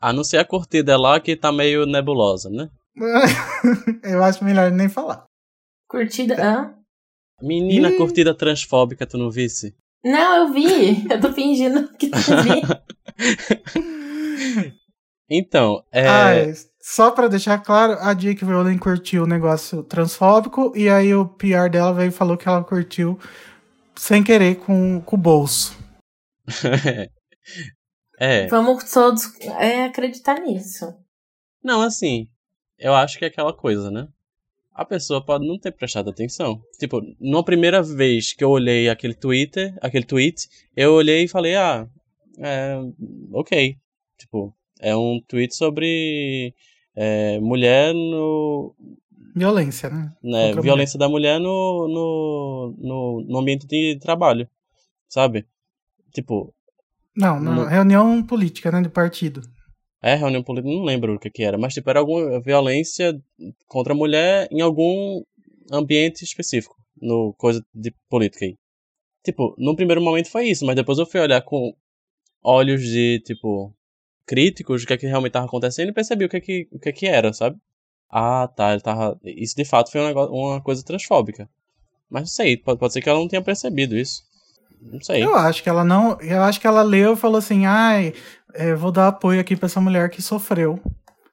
[0.00, 2.68] A não ser a curtida lá que tá meio nebulosa, né?
[4.02, 5.24] Eu acho melhor nem falar.
[5.92, 6.42] Curtida.
[6.42, 6.74] Hã?
[7.42, 7.98] Menina Ih.
[7.98, 9.76] curtida transfóbica, tu não visse?
[10.02, 11.06] Não, eu vi.
[11.06, 12.62] Eu tô fingindo que não vi.
[15.34, 16.06] Então, é.
[16.06, 18.46] Ah, é, só pra deixar claro, a J.K.
[18.46, 22.62] Rowling curtiu o negócio transfóbico e aí o PR dela veio e falou que ela
[22.62, 23.18] curtiu
[23.96, 25.74] sem querer com, com o bolso.
[28.20, 28.46] é.
[28.48, 30.94] Vamos todos é, acreditar nisso.
[31.64, 32.28] Não, assim,
[32.78, 34.06] eu acho que é aquela coisa, né?
[34.74, 36.60] A pessoa pode não ter prestado atenção.
[36.78, 41.56] Tipo, numa primeira vez que eu olhei aquele Twitter, aquele tweet, eu olhei e falei,
[41.56, 41.86] ah,
[42.38, 42.78] é,
[43.32, 43.76] ok.
[44.18, 46.54] Tipo, é um tweet sobre
[46.94, 48.74] é, mulher no.
[49.34, 50.12] Violência, né?
[50.22, 54.46] né, violência da mulher no, no, no, no ambiente de trabalho.
[55.08, 55.46] Sabe?
[56.12, 56.54] Tipo,
[57.16, 57.66] Não, na Não.
[57.66, 59.42] reunião política, né, de partido.
[60.02, 63.16] É, reunião política, não lembro o que que era, mas tipo, era alguma violência
[63.68, 65.22] contra a mulher em algum
[65.70, 68.56] ambiente específico, no coisa de política aí.
[69.24, 71.72] Tipo, num primeiro momento foi isso, mas depois eu fui olhar com
[72.42, 73.72] olhos de, tipo,
[74.26, 76.78] críticos do que é que realmente tava acontecendo e percebi o que é que, o
[76.78, 77.56] que, é que era, sabe?
[78.10, 79.18] Ah, tá, ele tava...
[79.24, 81.48] Isso de fato foi um negócio, uma coisa transfóbica.
[82.10, 84.22] Mas não sei, pode, pode ser que ela não tenha percebido isso.
[84.84, 85.22] Não sei.
[85.24, 86.20] Eu acho que ela não.
[86.20, 88.12] Eu acho que ela leu e falou assim: ai,
[88.54, 90.80] é, vou dar apoio aqui pra essa mulher que sofreu.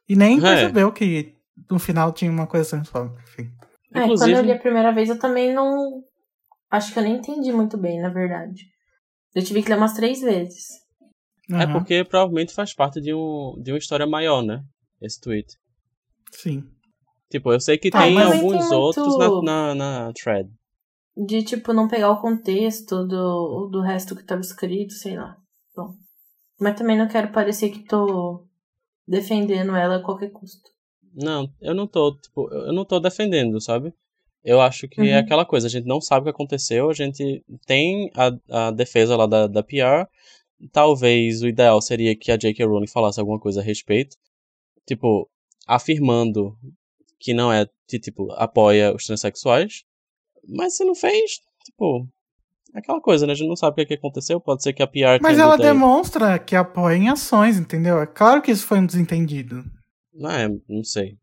[0.08, 0.41] E nem É.
[0.41, 1.36] percebeu que
[1.70, 3.22] no final tinha uma coisa transfóbica.
[3.24, 3.52] Enfim.
[3.93, 6.04] É, quando eu li a primeira vez, eu também não.
[6.70, 8.62] Acho que eu nem entendi muito bem, na verdade.
[9.34, 10.66] Eu tive que ler umas três vezes.
[11.52, 14.62] É Aham, porque provavelmente faz parte de, um, de uma história maior, né?
[15.02, 15.47] Esse tweet.
[16.32, 16.64] Sim.
[17.32, 20.47] Tipo, eu sei que Ah, tem alguns tem muito- outros na, na, na thread.
[21.16, 25.36] De, tipo, não pegar o contexto do, do resto que tava escrito, sei lá.
[25.76, 25.95] Bom.
[26.60, 28.45] Mas também não quero parecer que tô
[29.07, 30.70] defendendo ela a qualquer custo.
[31.14, 33.93] Não, eu não tô, tipo, eu não tô defendendo, sabe?
[34.43, 35.20] Eu acho que é Uhum.
[35.20, 39.18] aquela coisa, a gente não sabe o que aconteceu, a gente tem a, a defesa
[39.18, 40.07] lá da, da PR.
[40.72, 42.66] Talvez o ideal seria que a J.K.
[42.66, 44.16] Rowling falasse alguma coisa a respeito.
[44.86, 45.30] Tipo,
[45.68, 46.57] afirmando
[47.20, 49.84] que não é, que, tipo, apoia os transexuais.
[50.50, 52.08] Mas se não fez, tipo,
[52.74, 53.34] é aquela coisa, né?
[53.34, 56.38] A gente não sabe o que, aconteceu, pode ser que a PR Mas ela demonstra
[56.38, 58.00] que apoia em ações, entendeu?
[58.00, 59.64] É claro que isso foi um desentendido.
[60.14, 61.18] Não é, não sei.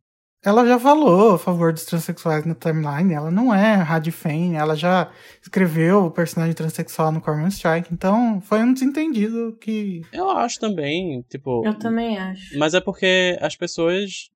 [0.45, 5.11] Ela já falou a favor dos transexuais na timeline, ela não é radifem, ela já
[5.43, 10.03] escreveu o personagem transexual no Corman Strike, então foi um desentendido que.
[10.12, 11.66] Eu acho também, tipo.
[11.66, 12.57] Eu também acho.
[12.57, 14.31] Mas é porque as pessoas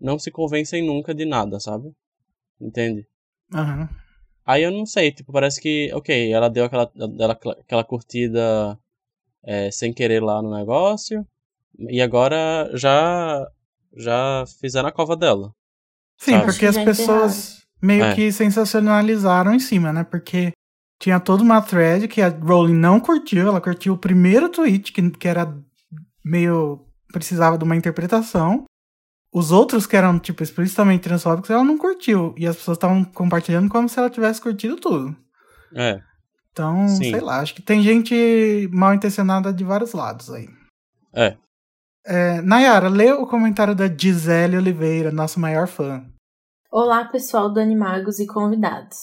[0.00, 1.90] não se convencem nunca de nada, sabe?
[2.60, 3.04] Entende?
[3.52, 3.88] Aham.
[4.50, 6.90] Aí eu não sei, tipo, parece que, ok, ela deu aquela,
[7.20, 8.76] ela, aquela curtida
[9.44, 11.24] é, sem querer lá no negócio,
[11.78, 13.46] e agora já
[13.96, 15.52] já fizeram a cova dela.
[16.18, 16.44] Sim, sabe?
[16.46, 18.14] porque as Já pessoas meio É.
[18.14, 20.04] que sensacionalizaram em cima, né?
[20.04, 20.52] Porque
[21.00, 25.10] tinha toda uma thread que a Rowling não curtiu, ela curtiu o primeiro tweet, que,
[25.10, 25.56] que era
[26.24, 26.86] meio.
[27.12, 28.64] precisava de uma interpretação.
[29.32, 32.34] Os outros, que eram, tipo, explicitamente transfóbicos, ela não curtiu.
[32.36, 35.16] E as pessoas estavam compartilhando como se ela tivesse curtido tudo.
[35.74, 36.00] É.
[36.50, 37.10] Então, Sim.
[37.10, 40.48] sei lá, acho que tem gente mal intencionada de vários lados aí.
[41.14, 41.36] É.
[42.04, 46.04] É, Nayara, lê o comentário da Gisele Oliveira, nossa maior fã.
[46.72, 48.96] Olá, pessoal do Animagos e convidados.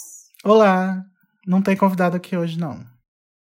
[0.43, 1.03] Olá!
[1.45, 2.84] Não tem convidado aqui hoje, não.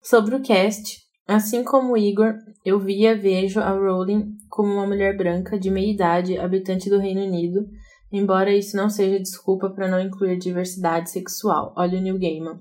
[0.02, 1.01] Sobre o cast,
[1.32, 6.38] assim como Igor, eu via vejo a Rowling como uma mulher branca de meia idade,
[6.38, 7.66] habitante do Reino Unido,
[8.10, 11.72] embora isso não seja desculpa para não incluir diversidade sexual.
[11.76, 12.60] Olha o Neil Gaiman.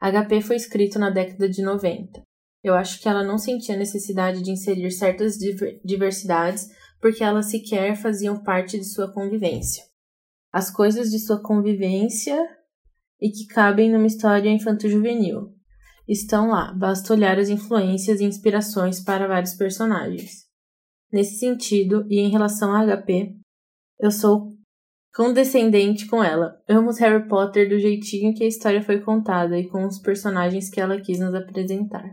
[0.00, 2.22] HP foi escrito na década de 90.
[2.62, 6.68] Eu acho que ela não sentia necessidade de inserir certas diver- diversidades
[7.00, 9.84] porque elas sequer faziam parte de sua convivência.
[10.52, 12.36] As coisas de sua convivência
[13.20, 15.55] e que cabem numa história infanto-juvenil
[16.08, 20.44] estão lá, basta olhar as influências e inspirações para vários personagens.
[21.12, 23.34] Nesse sentido, e em relação a HP,
[24.00, 24.52] eu sou
[25.14, 26.60] condescendente com ela.
[26.68, 30.68] Amo os Harry Potter do jeitinho que a história foi contada e com os personagens
[30.68, 32.04] que ela quis nos apresentar.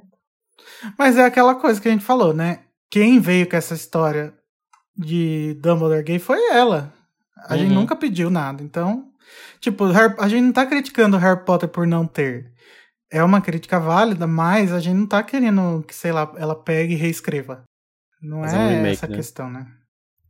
[0.97, 2.61] Mas é aquela coisa que a gente falou, né?
[2.89, 4.33] Quem veio com essa história
[4.95, 6.93] de Dumbledore gay foi ela.
[7.47, 7.81] A gente Uhum.
[7.81, 8.63] nunca pediu nada.
[8.63, 9.09] Então,
[9.59, 12.53] tipo, a gente não tá criticando Harry Potter por não ter.
[13.13, 16.95] É uma crítica válida, mas a gente não tá querendo que, sei lá, ela pegue
[16.95, 17.63] e reescreva.
[18.19, 19.15] Não Fazer um é remake, essa a né?
[19.15, 19.67] questão, né?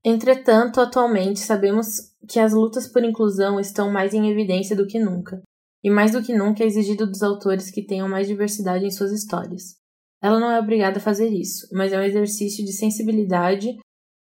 [0.03, 1.87] Entretanto, atualmente sabemos
[2.27, 5.41] que as lutas por inclusão estão mais em evidência do que nunca.
[5.81, 9.13] E mais do que nunca é exigido dos autores que tenham mais diversidade em suas
[9.13, 9.77] histórias.
[10.21, 13.77] Ela não é obrigada a fazer isso, mas é um exercício de sensibilidade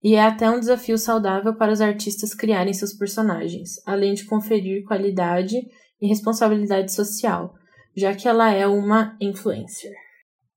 [0.01, 4.85] e é até um desafio saudável para os artistas criarem seus personagens, além de conferir
[4.85, 5.57] qualidade
[6.01, 7.53] e responsabilidade social,
[7.95, 9.93] já que ela é uma influencer.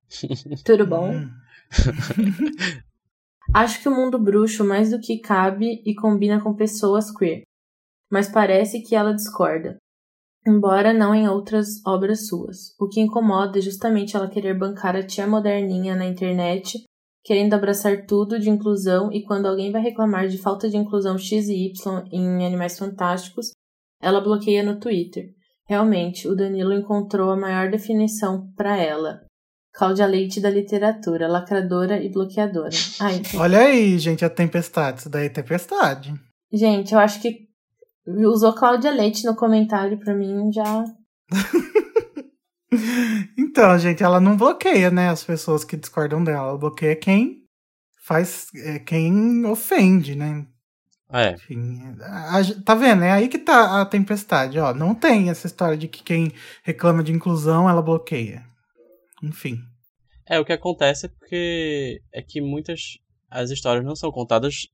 [0.64, 1.12] Tudo bom?
[1.12, 1.30] Hum.
[3.54, 7.42] Acho que o mundo bruxo mais do que cabe e combina com pessoas queer,
[8.10, 9.78] mas parece que ela discorda,
[10.46, 12.74] embora não em outras obras suas.
[12.78, 16.84] O que incomoda é justamente ela querer bancar a tia moderninha na internet,
[17.24, 21.48] querendo abraçar tudo de inclusão e quando alguém vai reclamar de falta de inclusão X
[21.48, 23.50] e Y em Animais Fantásticos,
[24.00, 25.34] ela bloqueia no Twitter.
[25.68, 29.20] Realmente, o Danilo encontrou a maior definição para ela.
[29.74, 32.70] Cláudia Leite da literatura, lacradora e bloqueadora.
[33.00, 35.00] Ai, Olha aí, gente, a tempestade.
[35.00, 36.14] Isso daí é tempestade.
[36.52, 37.46] gente, eu acho que
[38.06, 40.84] usou Cláudia Leite no comentário pra mim já.
[43.36, 46.50] Então, gente, ela não bloqueia, né, as pessoas que discordam dela.
[46.50, 47.44] Ela bloqueia quem
[48.04, 50.46] faz, é, quem ofende, né?
[51.10, 51.30] É.
[51.32, 53.02] Enfim, a- a- tá vendo?
[53.02, 54.74] É aí que tá a tempestade, ó.
[54.74, 56.32] Não tem essa história de que quem
[56.62, 58.44] reclama de inclusão, ela bloqueia.
[59.22, 59.58] Enfim.
[60.28, 62.98] É, o que acontece é porque é que muitas
[63.30, 64.66] as histórias não são contadas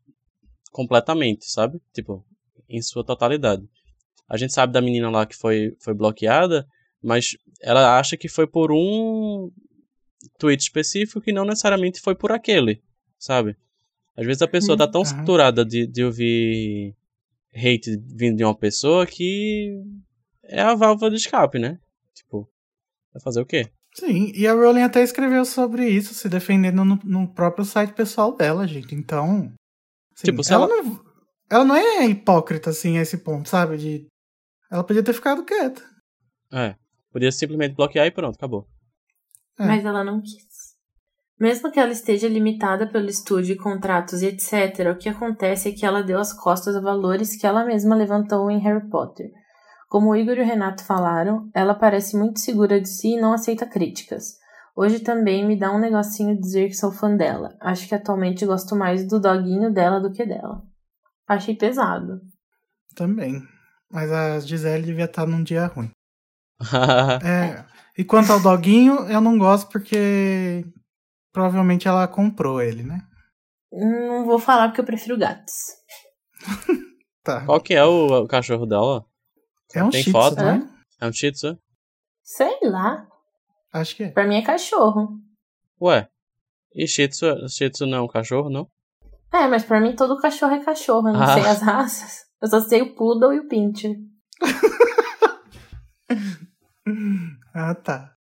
[0.72, 1.80] completamente, sabe?
[1.92, 2.24] Tipo,
[2.68, 3.62] em sua totalidade.
[4.28, 6.66] A gente sabe da menina lá que foi, foi bloqueada,
[7.02, 9.50] mas ela acha que foi por um
[10.38, 12.82] tweet específico que não necessariamente foi por aquele,
[13.18, 13.56] sabe?
[14.16, 15.10] Às vezes a pessoa tá tão Aham.
[15.18, 16.94] saturada de, de ouvir
[17.54, 19.82] hate vindo de uma pessoa que
[20.44, 21.78] é a válvula de escape, né?
[22.14, 22.48] Tipo,
[23.12, 23.70] vai fazer o quê?
[23.94, 28.36] Sim, e a Rowling até escreveu sobre isso, se defendendo no, no próprio site pessoal
[28.36, 28.94] dela, gente.
[28.94, 29.52] Então.
[30.16, 31.04] assim, Tipo, se ela, ela- não,
[31.50, 33.76] ela não é hipócrita, assim, a esse ponto, sabe?
[33.76, 34.06] De,
[34.70, 35.82] ela podia ter ficado quieta.
[36.52, 36.74] É.
[37.12, 38.66] Podia simplesmente bloquear e pronto, acabou.
[39.60, 39.66] É.
[39.66, 40.44] Mas ela não quis.
[41.38, 45.84] Mesmo que ela esteja limitada pelo estúdio, contratos e etc., o que acontece é que
[45.84, 49.30] ela deu as costas a valores que ela mesma levantou em Harry Potter.
[49.88, 53.32] Como o Igor e o Renato falaram, ela parece muito segura de si e não
[53.32, 54.38] aceita críticas.
[54.76, 57.56] Hoje também me dá um negocinho dizer que sou fã dela.
[57.60, 60.62] Acho que atualmente gosto mais do doguinho dela do que dela.
[61.28, 62.20] Achei pesado.
[62.94, 63.40] Também.
[63.90, 65.90] Mas a Gisele devia estar num dia ruim.
[67.24, 67.64] É,
[67.96, 70.64] e quanto ao doguinho, eu não gosto porque
[71.34, 73.02] provavelmente ela comprou ele, né?
[73.70, 75.52] Não vou falar porque eu prefiro gatos.
[77.24, 77.42] Tá.
[77.46, 79.02] Qual que é o, o cachorro dela?
[79.74, 80.36] É um Tem shih tzu, foto?
[80.42, 80.68] né?
[81.00, 81.58] É um Shih Tzu?
[82.22, 83.08] Sei lá.
[83.72, 84.10] Acho que é.
[84.10, 85.18] Pra mim é cachorro.
[85.80, 86.06] Ué,
[86.74, 88.68] e Shih Tzu, shih tzu não é um cachorro, não?
[89.32, 91.08] É, mas pra mim todo cachorro é cachorro.
[91.08, 91.32] Eu não Ah.
[91.32, 92.26] sei as raças.
[92.42, 93.96] Eu só sei o poodle e o pincher.
[97.54, 98.14] Ah, tá.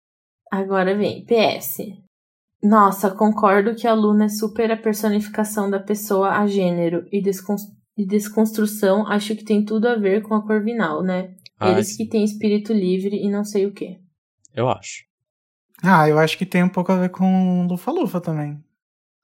[0.51, 1.77] Agora vem, PS.
[2.63, 7.57] Nossa, concordo que a Luna é super a personificação da pessoa a gênero e, descon
[7.97, 11.35] e desconstrução acho que tem tudo a ver com a Corvinal, né?
[11.59, 11.97] Ah, Eles sim.
[11.97, 13.99] que têm espírito livre e não sei o que.
[14.55, 15.03] Eu acho.
[15.83, 18.57] Ah, eu acho que tem um pouco a ver com Lufa-Lufa também.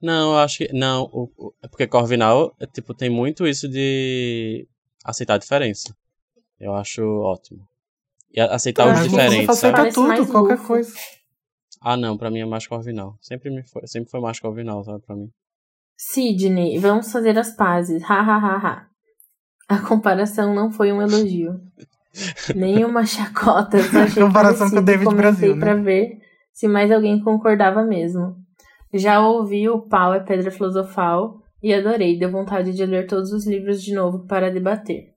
[0.02, 0.72] Não, eu acho que.
[0.74, 4.66] Não, o- o- é porque Corvinal é, tipo, tem muito isso de
[5.04, 5.94] aceitar a diferença.
[6.58, 7.66] Eu acho ótimo.
[8.32, 10.66] E aceitar Mas os diferentes, Lufa-Lufa aceita tudo, qualquer Lufa.
[10.66, 10.92] coisa.
[11.80, 13.16] Ah, não, pra mim é mais Corvinal.
[13.20, 15.30] Sempre, me foi, sempre foi mais Corvinal, sabe, pra mim.
[15.96, 18.02] Sidney, vamos fazer as pazes.
[18.02, 18.86] Ha ha ha ha.
[19.68, 21.60] A comparação não foi um elogio.
[22.56, 23.78] Nem uma chacota.
[23.82, 25.60] Só Comparação com o David Brasil, né?
[25.60, 26.18] pra ver
[26.52, 28.36] se mais alguém concordava mesmo.
[28.92, 32.18] Já ouvi o Pau é Pedra Filosofal e adorei.
[32.18, 35.09] Deu vontade de ler todos os livros de novo para debater.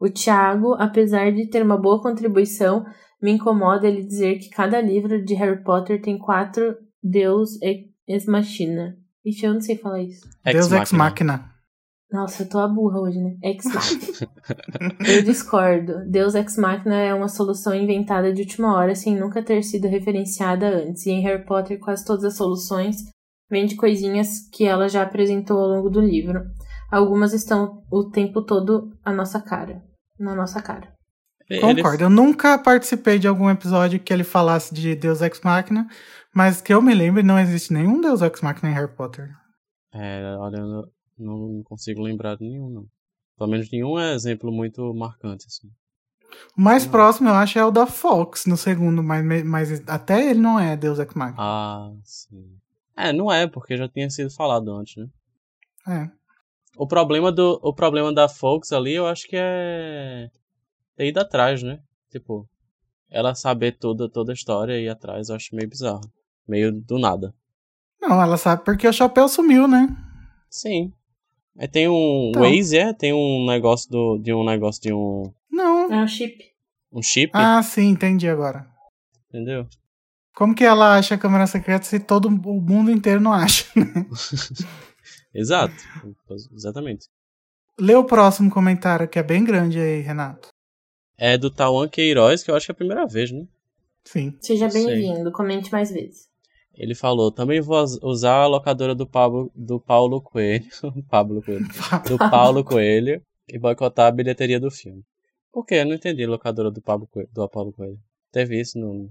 [0.00, 2.86] O Thiago, apesar de ter uma boa contribuição,
[3.20, 8.96] me incomoda ele dizer que cada livro de Harry Potter tem quatro Deus ex machina.
[9.24, 10.26] Ixi, eu não sei falar isso.
[10.44, 11.50] Deus Ex Machina.
[12.10, 13.36] Nossa, eu tô a burra hoje, né?
[13.42, 14.02] Ex Machina.
[15.06, 16.08] eu discordo.
[16.08, 20.66] Deus Ex Machina é uma solução inventada de última hora sem nunca ter sido referenciada
[20.68, 21.04] antes.
[21.04, 22.96] E em Harry Potter, quase todas as soluções
[23.50, 26.40] vêm de coisinhas que ela já apresentou ao longo do livro.
[26.90, 29.89] Algumas estão o tempo todo à nossa cara.
[30.20, 30.94] Na nossa cara.
[31.48, 32.04] Ele- Concordo.
[32.04, 35.88] Eu nunca participei de algum episódio que ele falasse de Deus Ex Machina,
[36.32, 39.28] mas que eu me lembre, não existe nenhum Deus Ex Machina em Harry Potter.
[39.92, 42.86] É, olha, eu não consigo lembrar de nenhum, não.
[43.36, 45.68] Pelo menos nenhum é exemplo muito marcante, assim.
[46.56, 50.38] O mais próximo, eu acho, é o da Fox, no segundo, mas, mas até ele
[50.38, 51.36] não é Deus Ex Machina.
[51.42, 52.56] Ah, sim.
[52.96, 55.08] É, não é, porque já tinha sido falado antes, né?
[55.88, 56.19] É.
[56.82, 60.30] O problema, do, o problema da Fox ali, eu acho que é
[60.96, 61.78] ter ido atrás, né?
[62.10, 62.48] Tipo,
[63.10, 66.00] ela saber toda, toda a história e ir atrás, eu acho meio bizarro.
[66.48, 67.34] Meio do nada.
[68.00, 69.94] Não, ela sabe porque o chapéu sumiu, né?
[70.48, 70.90] Sim.
[71.58, 72.42] Aí tem um Então.
[72.44, 72.94] Waze, é?
[72.94, 75.92] Tem um negócio do, de um negócio de um, Não.
[75.92, 76.42] É um chip.
[76.90, 78.66] um chip, Ah, sim, entendi agora.
[79.28, 79.66] entendeu?
[80.34, 83.66] Como que ela acha a câmera secreta se todo o mundo inteiro não acha?
[85.34, 85.74] Exato.
[86.52, 87.06] Exatamente.
[87.78, 90.48] Lê o próximo comentário, que é bem grande aí, Renato.
[91.16, 93.46] É do Tawan Queiroz, que eu acho que é a primeira vez, né?
[94.04, 94.36] Sim.
[94.40, 95.30] Seja bem-vindo.
[95.32, 96.28] Comente mais vezes.
[96.74, 100.64] Ele falou, também vou us- usar a locadora do Pablo, do Paulo Coelho,
[101.10, 101.66] Pablo Coelho,
[102.08, 105.02] do Paulo Coelho e boicotar a bilheteria do filme.
[105.52, 105.76] Por quê?
[105.76, 107.28] Eu não entendi a locadora do Pablo Coelho.
[107.32, 107.98] Do Paulo Coelho.
[108.32, 109.10] Teve isso no...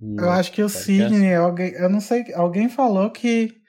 [0.00, 0.84] no Eu acho que o podcast?
[0.92, 3.59] Sidney, alguém, eu não sei, alguém falou que.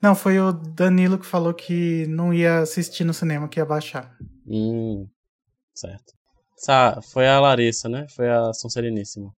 [0.00, 4.16] Não, foi o Danilo que falou que não ia assistir no cinema, que ia baixar.
[4.46, 5.08] Hum,
[5.74, 6.14] certo.
[6.56, 8.06] Sa foi a Larissa, né?
[8.14, 9.32] Foi a Sonsereníssima.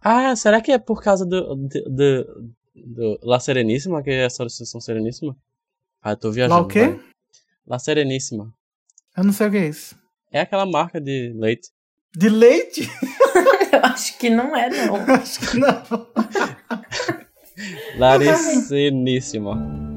[0.00, 4.30] Ah, será que é por causa do, do, do, do La Sereníssima que é a
[4.30, 5.36] Sonsereníssima?
[6.02, 6.60] Ah, eu tô viajando.
[6.60, 6.88] Lá o quê?
[6.88, 7.00] vai.
[7.66, 8.52] La Sereníssima.
[9.16, 9.96] Eu não sei o que é isso.
[10.30, 11.70] É aquela marca de leite.
[12.14, 12.88] De leite?
[13.72, 14.96] Eu acho que não é, não.
[15.14, 15.82] Acho que não.
[17.98, 19.95] Lariceníssima.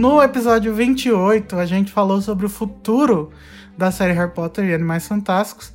[0.00, 3.28] No episódio 28, a gente falou sobre o futuro
[3.76, 5.74] da série Harry Potter e Animais Fantásticos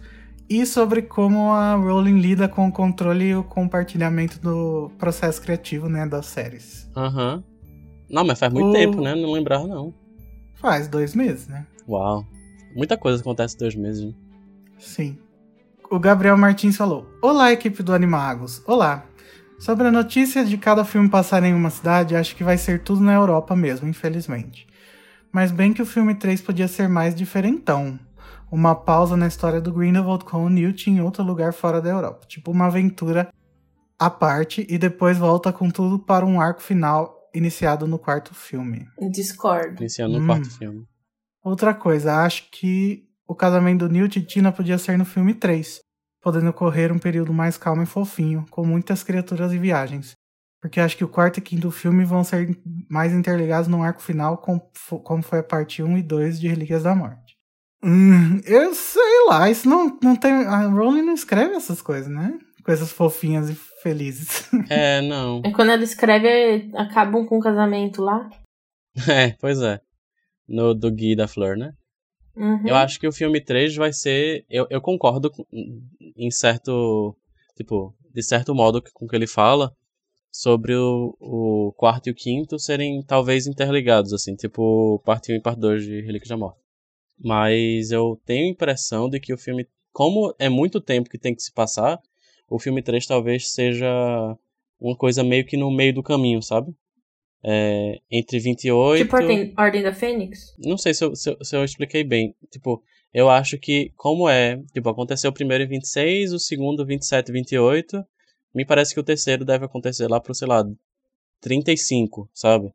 [0.49, 5.87] e sobre como a Rowling lida com o controle e o compartilhamento do processo criativo,
[5.87, 6.89] né, das séries.
[6.97, 7.43] Aham.
[8.09, 9.13] Não, mas faz muito O- tempo, né?
[9.13, 9.93] Não lembrava, não.
[10.55, 11.67] Faz dois meses, né?
[11.87, 12.25] Uau.
[12.75, 14.13] Muita coisa acontece em dois meses, né?
[14.79, 15.19] Sim.
[15.87, 18.63] O Gabriel Martins falou: Olá, equipe do Animagos.
[18.65, 19.05] Olá.
[19.59, 23.01] Sobre a notícia de cada filme passar em uma cidade, acho que vai ser tudo
[23.01, 24.67] na Europa mesmo, infelizmente.
[25.31, 27.99] Mas bem que o filme 3 podia ser mais diferentão.
[28.51, 32.25] Uma pausa na história do Grindelwald com o Newt em outro lugar fora da Europa.
[32.27, 33.29] Tipo uma aventura
[33.97, 38.87] à parte e depois volta com tudo para um arco final iniciado no quarto filme.
[39.11, 39.81] Discordo.
[39.81, 40.19] Iniciando Hum.
[40.19, 40.85] no quarto filme.
[41.43, 45.79] Outra coisa, acho que o casamento do Newt e Tina podia ser no filme 3,
[46.25, 50.13] podendo ocorrer um período mais calmo e fofinho, com muitas criaturas e viagens.
[50.59, 54.39] Porque acho que o quarto e quinto filme vão ser mais interligados no arco final,
[54.39, 54.59] com-
[55.03, 57.35] como foi a parte 1 e 2 de Relíquias da Morte.
[57.83, 60.31] Hum, eu sei lá, isso não, não tem.
[60.31, 62.39] A Rowling não escreve essas coisas, né?
[62.63, 63.53] Coisas fofinhas e
[63.83, 64.49] felizes.
[64.67, 65.43] É, não.
[65.45, 68.27] É quando ela escreve, acabam com o casamento lá.
[69.07, 69.79] É, pois é.
[70.47, 71.71] No do Gui da Flor, né?
[72.35, 72.67] Uhum.
[72.67, 74.43] Eu acho que o filme 3 vai ser.
[74.49, 75.45] Eu, eu concordo com-
[76.15, 77.15] em certo.
[77.55, 79.75] Tipo, de certo modo com que ele fala
[80.31, 85.41] sobre o, o quarto e o quinto serem talvez interligados, assim, tipo parte 1 e
[85.41, 86.59] parte 2 de Relíquia da Morte.
[87.17, 91.33] Mas eu tenho a impressão de que o filme como é muito tempo que tem
[91.33, 91.97] que se passar,
[92.49, 93.87] o filme 3 talvez seja
[94.77, 96.73] uma coisa meio que no meio do caminho, sabe?
[97.41, 99.03] É, entre 28.
[99.03, 100.53] Tipo Ordem, Ordem da Fênix?
[100.57, 102.35] Não sei se eu, se, eu, se eu expliquei bem.
[102.51, 102.83] Tipo,
[103.17, 107.31] eu acho que, como é, tipo, aconteceu o primeiro em 26, o segundo 27 e
[107.31, 108.03] 28,
[108.53, 110.63] me parece que o terceiro deve acontecer lá pro, sei lá,
[111.41, 112.71] 35, sabe?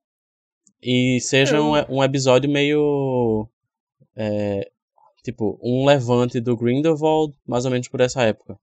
[0.83, 3.47] E seja Eu- um, um episódio meio.
[4.17, 4.69] é,
[5.23, 8.59] tipo, um levante do Grindelwald, mais ou menos por essa época.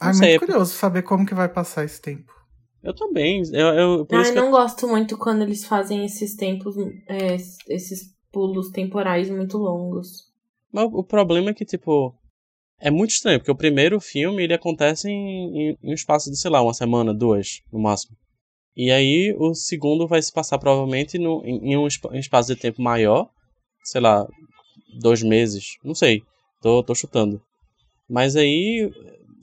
[0.00, 2.32] Ah, é sei, muito é- curioso saber como que vai passar esse tempo.
[2.82, 3.42] Eu também.
[3.52, 6.36] Eu, eu, por Ah, isso eu que eu- não gosto muito quando eles fazem esses
[6.36, 6.76] tempos,
[7.08, 7.34] é,
[7.68, 10.27] esses pulos temporais muito longos.
[10.72, 12.14] Mas o problema é que, tipo,
[12.80, 16.38] é muito estranho, porque o primeiro filme ele acontece em, em, em um espaço de,
[16.38, 18.16] sei lá, uma semana, duas, no máximo.
[18.76, 22.80] E aí o segundo vai se passar provavelmente no, em, em um espaço de tempo
[22.80, 23.28] maior,
[23.82, 24.26] sei lá,
[25.00, 26.22] dois meses, não sei,
[26.62, 27.42] tô, tô chutando.
[28.08, 28.90] Mas aí,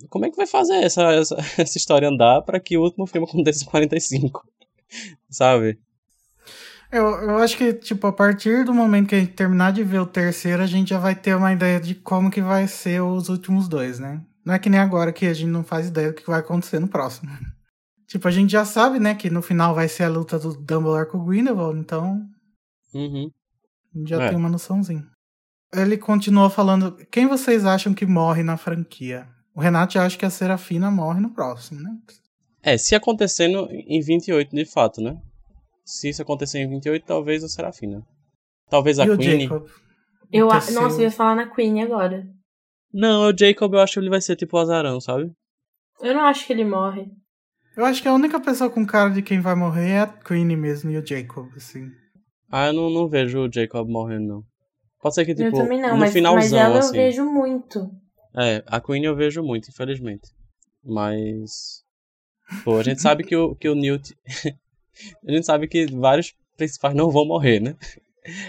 [0.10, 3.28] como é que vai fazer essa, essa, essa história andar para que o último filme
[3.28, 4.48] aconteça em 45?
[5.30, 5.78] Sabe?
[6.96, 10.00] Eu, eu acho que, tipo, a partir do momento que a gente terminar de ver
[10.00, 13.28] o terceiro, a gente já vai ter uma ideia de como que vai ser os
[13.28, 14.22] últimos dois, né?
[14.46, 16.80] Não é que nem agora que a gente não faz ideia do que vai acontecer
[16.80, 17.30] no próximo.
[18.08, 21.10] tipo, a gente já sabe, né, que no final vai ser a luta do Dumbledore
[21.10, 22.22] com o Grindelwald, então
[22.94, 23.30] Uhum.
[23.94, 24.30] a gente já É.
[24.30, 25.06] tem uma noçãozinha.
[25.74, 29.28] Ele continuou falando, quem vocês acham que morre na franquia?
[29.54, 31.92] O Renato já acha que a Serafina morre no próximo, né?
[32.64, 35.18] É, se acontecendo em 28 de fato, né?
[35.86, 38.02] Se isso acontecer em 28, talvez a Serafina.
[38.70, 39.41] Talvez a e o Queen.
[39.41, 39.68] Jacob?
[40.32, 42.28] Eu, a- nossa, eu ia falar na Queen agora.
[42.91, 45.32] Não, o Jacob eu acho que ele vai ser tipo o azarão, sabe?
[46.02, 47.07] Eu não acho que ele morre.
[47.78, 50.45] Eu acho que a única pessoa com cara de quem vai morrer é a Queen
[50.56, 51.91] mesmo e o Jacob, assim.
[52.49, 54.44] Ah, eu não, não vejo o Jacob morrendo, não.
[55.02, 56.98] Pode ser que, eu tipo, também não, no mas, finalzão, mas ela assim.
[56.98, 57.91] eu vejo muito.
[58.36, 60.30] É, a Queen eu vejo muito, infelizmente.
[60.84, 61.84] Mas.
[62.64, 64.16] Pô, a gente sabe que o, que o Newt.
[65.28, 67.76] a gente sabe que vários principais não vão morrer, né?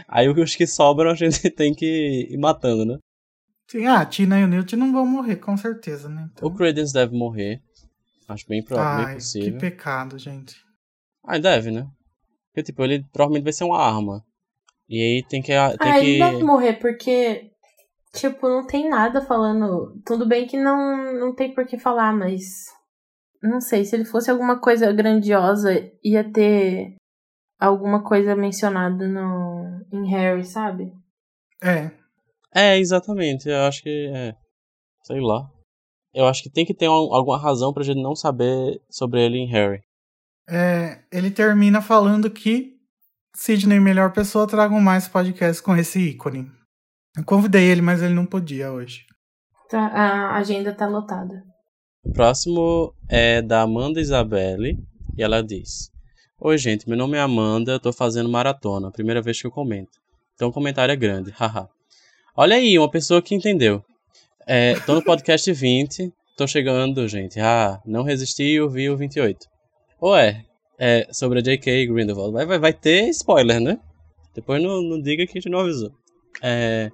[0.08, 2.98] Aí os que sobram a gente tem que ir matando, né?
[3.68, 6.30] Sim, ah, a Tina e o Newt não vão morrer, com certeza, né?
[6.32, 6.48] Então...
[6.48, 7.60] O Credence deve morrer.
[8.28, 8.76] Acho bem, pro...
[8.76, 9.58] bem Ai, que possível.
[9.58, 10.56] pecado, gente.
[11.24, 11.86] Ah, deve, né?
[12.48, 14.24] Porque, tipo, ele provavelmente vai ser uma arma.
[14.88, 15.48] E aí tem que.
[15.48, 16.06] Tem ah, que...
[16.06, 17.50] ele deve morrer porque,
[18.14, 20.00] tipo, não tem nada falando.
[20.04, 22.66] Tudo bem que não, não tem por que falar, mas.
[23.42, 25.70] Não sei, se ele fosse alguma coisa grandiosa,
[26.02, 26.94] ia ter
[27.60, 30.92] alguma coisa mencionada no, em Harry, sabe?
[31.62, 31.90] É,
[32.54, 33.48] É, exatamente.
[33.48, 34.10] Eu acho que.
[34.14, 34.34] É.
[35.04, 35.50] Sei lá.
[36.14, 39.36] Eu acho que tem que ter uma- alguma razão pra gente não saber sobre ele
[39.38, 39.82] em Harry.
[40.48, 42.74] é, ele termina falando que
[43.34, 46.50] Sidney, melhor pessoa, tragam mais podcasts com esse ícone.
[47.16, 49.04] Eu convidei ele, mas ele não podia hoje.
[49.68, 51.42] Tá, a agenda tá lotada.
[52.06, 54.78] O próximo é da Amanda Isabelle.
[55.18, 55.90] E ela diz:
[56.40, 59.98] Oi, gente, meu nome é Amanda, tô fazendo maratona, primeira vez que eu comento.
[60.34, 61.68] Então o comentário é grande, haha.
[62.36, 63.82] Olha aí, uma pessoa que entendeu.
[64.46, 67.40] É, tô no podcast 20, tô chegando, gente.
[67.40, 69.46] Ah, não resisti e ouvi o 28.
[70.00, 70.44] Ué,
[70.78, 71.86] é sobre a J.K.
[71.88, 72.32] Grindelwald.
[72.32, 73.80] Vai, vai, vai ter spoiler, né?
[74.32, 75.90] Depois não, não diga que a gente não avisou.
[76.40, 76.90] É,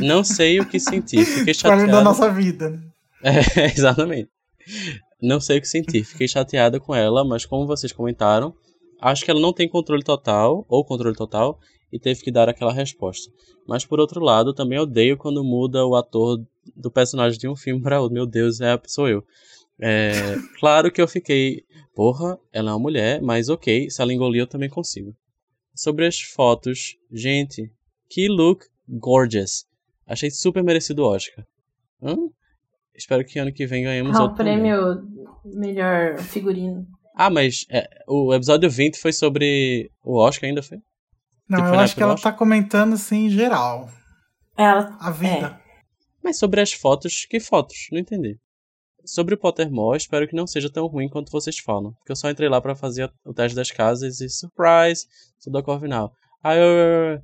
[0.00, 1.92] não sei o que sentir, fiquei Spoiler chateado.
[1.98, 2.80] da nossa vida.
[3.22, 4.30] É, exatamente.
[5.20, 6.04] Não sei o que sentir.
[6.04, 8.54] Fiquei chateada com ela, mas como vocês comentaram,
[9.00, 11.58] acho que ela não tem controle total, ou controle total,
[11.92, 13.32] e teve que dar aquela resposta.
[13.66, 16.44] Mas por outro lado, também odeio quando muda o ator
[16.76, 18.14] do personagem de um filme para outro.
[18.14, 19.24] Meu Deus, é, sou eu.
[19.80, 21.64] É, claro que eu fiquei,
[21.94, 25.14] porra, ela é uma mulher, mas ok, se ela engolir eu também consigo.
[25.74, 27.70] Sobre as fotos, gente,
[28.10, 29.64] que look gorgeous.
[30.06, 31.44] Achei super merecido o Oscar.
[32.02, 32.16] Hã?
[32.98, 34.58] Espero que ano que vem ganhemos Ah, o outro também.
[34.60, 35.02] prêmio
[35.44, 36.84] melhor figurino.
[37.14, 40.78] Ah, mas é, o episódio 20 foi sobre o Oscar ainda, foi?
[41.48, 42.32] Não, Tipo, eu acho que ela Oscar?
[42.32, 43.88] tá comentando assim em geral.
[44.56, 44.96] Ela.
[45.00, 45.60] A vida.
[46.22, 47.86] Mas sobre as fotos, que fotos?
[47.92, 48.36] Não entendi.
[49.04, 51.92] Sobre o Pottermore, espero que não seja tão ruim quanto vocês falam.
[51.94, 55.06] Porque eu só entrei lá pra fazer o teste das casas e surprise,
[55.42, 56.12] tudo a Corvinal.
[56.42, 57.20] Aí eu...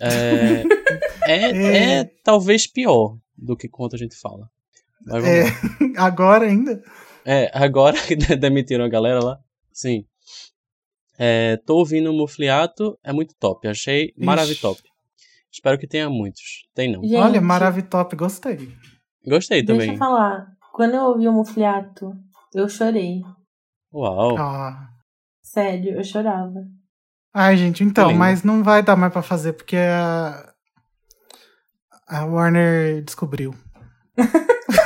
[0.00, 0.62] É,
[1.28, 4.48] é, é talvez pior do que quanto a gente fala.
[5.08, 5.44] É,
[6.00, 6.82] agora ainda.
[7.24, 9.38] É, agora que demitiram a galera lá.
[9.72, 10.04] Sim.
[11.18, 13.68] É, tô ouvindo o Mufliato, é muito top.
[13.68, 14.82] Achei maravilhoso.
[15.52, 16.66] Espero que tenha muitos.
[16.74, 17.02] Tem não.
[17.02, 18.74] Gente, Olha, Maravitop, gostei.
[19.26, 19.92] Gostei Deixa também.
[19.92, 20.46] eu falar.
[20.72, 22.12] Quando eu ouvi o Mufliato,
[22.54, 23.22] eu chorei.
[23.92, 24.36] Uau.
[24.38, 24.88] Ah.
[25.42, 26.64] Sério, eu chorava.
[27.34, 30.52] Ai, gente, então, mas não vai dar mais pra fazer, porque a,
[32.08, 33.54] a Warner descobriu.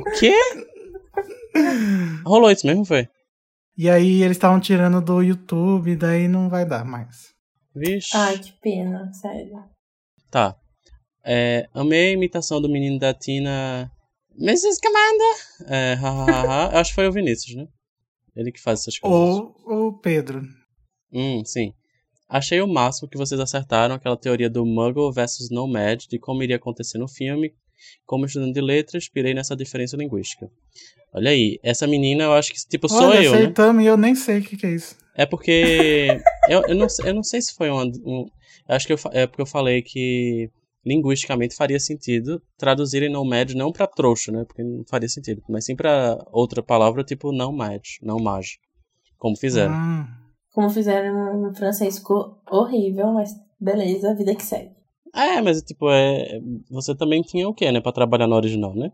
[0.00, 0.34] o quê?
[2.24, 3.08] Rolou isso mesmo, foi?
[3.76, 7.34] E aí eles estavam tirando do YouTube, daí não vai dar mais.
[7.74, 8.16] Vixe.
[8.16, 9.64] Ai, que pena, sério.
[10.30, 10.56] Tá.
[11.24, 13.90] É, amei a imitação do menino da Tina.
[14.38, 14.80] Mrs.
[14.80, 15.72] Commander!
[15.72, 16.72] É, hahaha.
[16.72, 17.66] Eu Acho que foi o Vinícius, né?
[18.36, 19.40] Ele que faz essas coisas.
[19.64, 20.42] Ou o Pedro.
[21.12, 21.72] Hum, sim.
[22.28, 26.56] Achei o máximo que vocês acertaram aquela teoria do Muggle versus Nomad, de como iria
[26.56, 27.54] acontecer no filme.
[28.06, 30.50] Como estudante de letras, pirei nessa diferença linguística.
[31.12, 33.38] Olha aí, essa menina eu acho que, tipo, sou Olha, eu, né?
[33.38, 34.96] acertamos e eu nem sei o que, que é isso.
[35.14, 36.08] É porque.
[36.48, 37.82] eu, eu, não, eu não sei se foi um.
[38.04, 38.26] um
[38.68, 40.50] acho que eu, é porque eu falei que
[40.84, 44.44] linguisticamente faria sentido traduzirem nomad não pra trouxa, né?
[44.44, 45.42] Porque não faria sentido.
[45.48, 48.58] Mas sim pra outra palavra, tipo não mad, não mage.
[49.16, 49.72] Como fizeram.
[49.72, 50.08] Ah,
[50.52, 54.70] Como fizeram no, no francês, ficou horrível, mas beleza, vida que segue.
[55.14, 56.40] É, mas tipo, é.
[56.70, 57.80] Você também tinha o quê, né?
[57.80, 58.90] Pra trabalhar no original, né?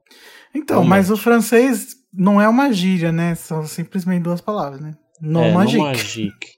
[0.54, 3.34] Então, Não mas o francês não é uma gíria, né?
[3.34, 4.96] São simplesmente duas palavras, né?
[5.20, 5.78] Non é, magique.
[5.78, 6.48] não magique.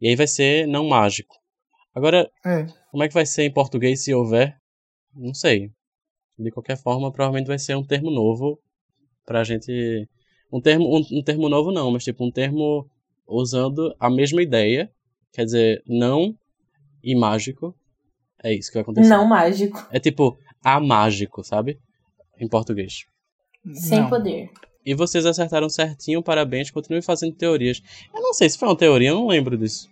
[0.00, 1.34] E aí vai ser não mágico.
[1.94, 2.66] Agora, É.
[2.90, 4.56] como é que vai ser em português se houver?
[5.14, 5.70] Não sei.
[6.38, 8.58] De qualquer forma, provavelmente vai ser um termo novo
[9.24, 10.06] pra gente.
[10.52, 12.88] Um termo, um, um termo novo não, mas tipo um termo
[13.26, 14.90] usando a mesma ideia.
[15.32, 16.34] Quer dizer, não
[17.02, 17.74] e mágico.
[18.46, 19.08] É isso que vai acontecer.
[19.08, 21.78] Não mágico, É tipo amágico, sabe?
[22.38, 23.04] Em português.
[23.74, 24.08] sem Não.
[24.08, 24.48] poder.
[24.84, 26.70] E vocês acertaram certinho, parabéns.
[26.70, 27.82] Continue fazendo teorias.
[28.14, 29.88] Eu não sei se foi uma teoria, eu não lembro disso.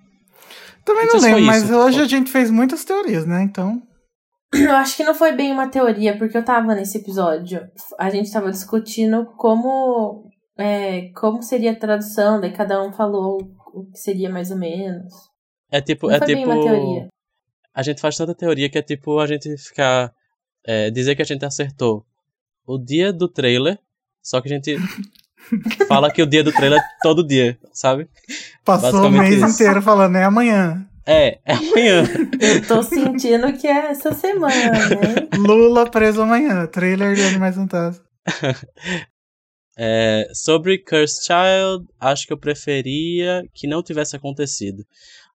[0.84, 1.74] Também Não não lembro, mas isso.
[1.74, 3.42] hoje a gente fez muitas teorias, né?
[3.42, 3.82] Então.
[4.54, 7.60] Eu acho que não foi bem uma teoria, porque eu tava nesse episódio.
[7.98, 13.38] A gente tava discutindo como, é, como seria a tradução, daí cada um falou
[13.74, 15.12] o que seria mais ou menos.
[15.72, 16.06] É tipo.
[16.06, 17.08] Não é foi tipo bem uma teoria.
[17.74, 20.12] A gente faz tanta teoria que é tipo a gente ficar.
[20.66, 22.06] é, dizer que a gente acertou
[22.66, 23.78] o dia do trailer,
[24.22, 24.76] só que a gente
[25.88, 28.08] fala que o dia do trailer é todo dia, sabe?
[28.64, 29.46] Passou o mês isso.
[29.46, 30.86] inteiro falando, é amanhã.
[31.06, 32.04] É, é amanhã.
[32.40, 35.28] Eu tô sentindo que é essa semana, né?
[35.36, 36.66] Lula preso amanhã.
[36.66, 38.08] Trailer de Animais Fantásticos.
[39.76, 44.86] É, sobre Cursed Child, acho que eu preferia que não tivesse acontecido.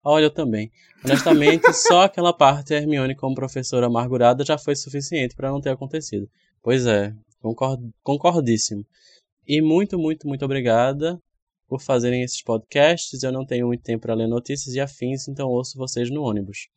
[0.03, 0.71] Olha, eu também.
[1.03, 6.29] Honestamente, só aquela parte Hermione como professora amargurada já foi suficiente para não ter acontecido.
[6.61, 8.85] Pois é, concordo, concordíssimo.
[9.47, 11.21] E muito, muito, muito obrigada
[11.67, 13.23] por fazerem esses podcasts.
[13.23, 16.69] Eu não tenho muito tempo para ler notícias e afins, então ouço vocês no ônibus.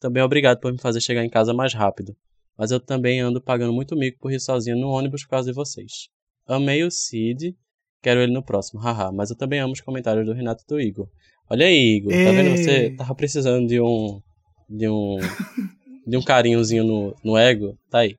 [0.00, 2.16] Também obrigado por me fazer chegar em casa mais rápido.
[2.56, 5.56] Mas eu também ando pagando muito mico por ir sozinho no ônibus por causa de
[5.56, 6.08] vocês.
[6.46, 7.56] Amei o Cid,
[8.02, 9.10] quero ele no próximo, haha.
[9.10, 11.08] Mas eu também amo os comentários do Renato e do Igor.
[11.50, 12.56] Olha aí, Igor, tá vendo?
[12.56, 12.96] Você Ei.
[12.96, 14.20] tava precisando de um.
[14.68, 15.16] de um.
[16.06, 17.78] de um carinhozinho no, no ego?
[17.90, 18.16] Tá aí.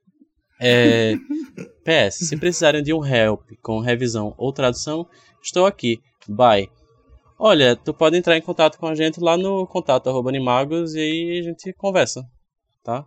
[0.59, 1.15] É,
[1.83, 5.07] PS, se precisarem de um help com revisão ou tradução,
[5.43, 5.99] estou aqui.
[6.27, 6.69] Bye.
[7.37, 10.99] Olha, tu pode entrar em contato com a gente lá no contato arroba animagos e
[10.99, 12.23] aí a gente conversa,
[12.81, 13.05] tá?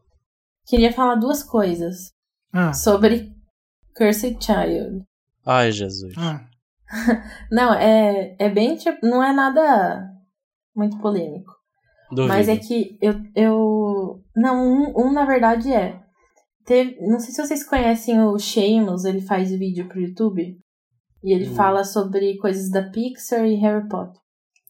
[0.66, 2.12] Queria falar duas coisas
[2.52, 3.32] Ah, sobre
[3.96, 5.02] Cursed Child.
[5.46, 6.12] Ai, Jesus.
[6.18, 6.44] ah.
[7.50, 10.08] Não, é, é bem tipo, não é nada
[10.74, 11.52] muito polêmico.
[12.10, 12.28] Duvido.
[12.28, 13.14] Mas é que eu.
[13.34, 16.00] eu não, um, um na verdade é.
[16.64, 20.56] Teve, não sei se vocês conhecem o Sheamus, ele faz vídeo pro YouTube.
[21.22, 21.54] E ele Hum.
[21.54, 24.20] fala sobre coisas da Pixar e Harry Potter.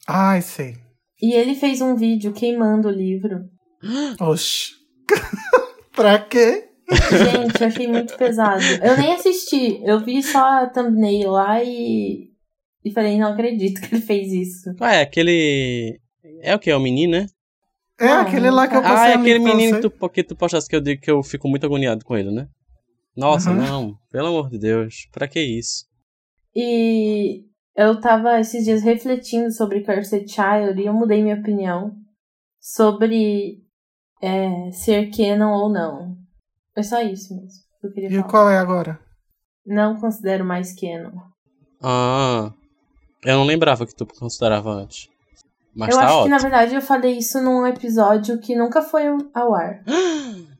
[0.08, 0.76] Ai, sei.
[1.20, 3.40] E ele fez um vídeo queimando o livro.
[4.20, 4.70] Oxi.
[5.94, 6.67] pra quê?
[6.90, 8.62] Gente, eu achei muito pesado.
[8.82, 12.28] Eu nem assisti, eu vi só a thumbnail lá e.
[12.84, 14.74] E falei, não acredito que ele fez isso.
[14.80, 16.00] Ah, é aquele.
[16.42, 16.70] É o que?
[16.70, 17.26] É o menino, né?
[18.00, 18.88] É Não, aquele lá que eu não.
[18.88, 21.22] passei Ah, é aquele menino que tu, que tu postasse que eu digo que eu
[21.22, 22.46] fico muito agoniado com ele, né?
[23.16, 23.56] Nossa, Uhum.
[23.56, 23.94] não.
[24.10, 25.08] Pelo amor de Deus.
[25.12, 25.84] Pra que isso?
[26.54, 27.42] E
[27.76, 31.92] eu tava esses dias refletindo sobre Cursed Child e eu mudei minha opinião
[32.60, 33.58] sobre
[34.22, 36.16] é, ser canon ou não.
[36.78, 38.28] É só isso mesmo que eu queria E falar.
[38.28, 38.98] qual é agora?
[39.66, 41.12] Não considero mais canon.
[41.82, 42.52] Ah.
[43.24, 45.08] Eu não lembrava que tu considerava antes.
[45.74, 46.24] Mas eu tá acho ótimo.
[46.24, 49.82] que na verdade eu falei isso num episódio que nunca foi ao ar.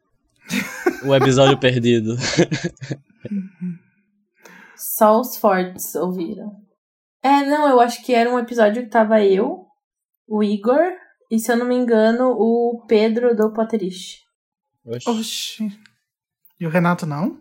[1.05, 2.17] O episódio perdido.
[4.77, 6.57] Só os fortes ouviram.
[7.23, 9.67] É, não, eu acho que era um episódio que tava eu,
[10.27, 10.93] o Igor,
[11.31, 14.21] e se eu não me engano, o Pedro do Potterish.
[14.87, 15.11] Oxi.
[15.11, 15.81] Oxi.
[16.61, 17.41] E o Renato não?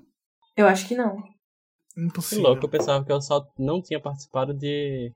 [0.56, 1.22] Eu acho que não.
[1.94, 2.44] Que Impossível.
[2.44, 5.11] louco, eu pensava que eu só não tinha participado de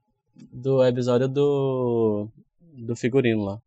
[0.52, 2.30] do episódio do
[2.74, 3.60] do figurino lá.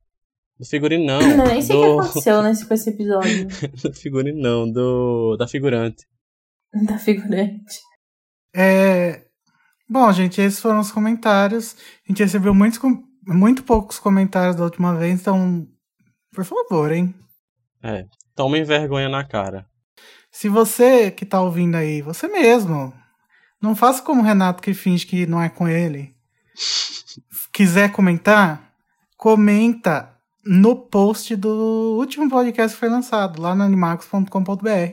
[0.59, 1.21] Do figurino não.
[1.21, 3.47] Eu nem sei o que aconteceu nesse, com esse episódio.
[3.83, 6.05] do figurino não, do da figurante.
[6.87, 7.79] Da figurante.
[8.53, 9.25] É...
[9.89, 11.77] Bom, gente, esses foram os comentários.
[12.05, 15.69] A gente recebeu muitos, com- muito poucos comentários da última vez, então,
[16.33, 17.15] por favor, hein?
[17.81, 18.07] É.
[18.35, 19.67] Tomem vergonha na cara.
[20.35, 22.93] Se você que tá ouvindo aí, você mesmo,
[23.63, 26.13] não faça como o Renato que finge que não é com ele.
[27.53, 28.75] Quiser comentar,
[29.17, 30.13] comenta
[30.45, 34.93] no post do último podcast que foi lançado, lá no animagos.com.br.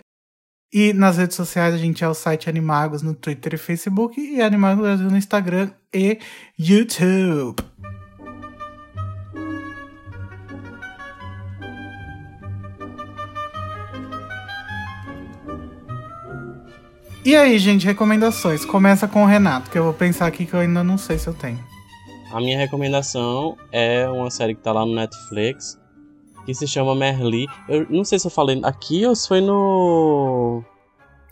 [0.71, 4.43] E nas redes sociais a gente é o site Animagos no Twitter e Facebook e
[4.43, 6.19] Animagos Brasil no Instagram e
[6.57, 7.63] YouTube.
[17.23, 18.65] E aí, gente, recomendações.
[18.65, 21.27] Começa com o Renato, que eu vou pensar aqui que eu ainda não sei se
[21.27, 21.63] eu tenho.
[22.33, 25.79] A minha recomendação é uma série que tá lá no Netflix,
[26.47, 27.45] que se chama Merli.
[27.69, 30.63] Eu não sei se eu falei aqui ou se foi no.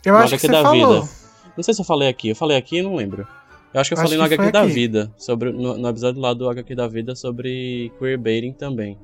[0.04, 1.02] Eu no acho que HQ você da falou.
[1.02, 1.12] Vida.
[1.56, 2.28] Não sei se eu falei aqui.
[2.28, 3.26] Eu falei aqui e não lembro.
[3.74, 4.72] Eu acho que eu Acho falei no que HQ foi da aqui.
[4.72, 8.96] Vida, sobre, no, no episódio lá do HQ da Vida sobre queerbaiting também.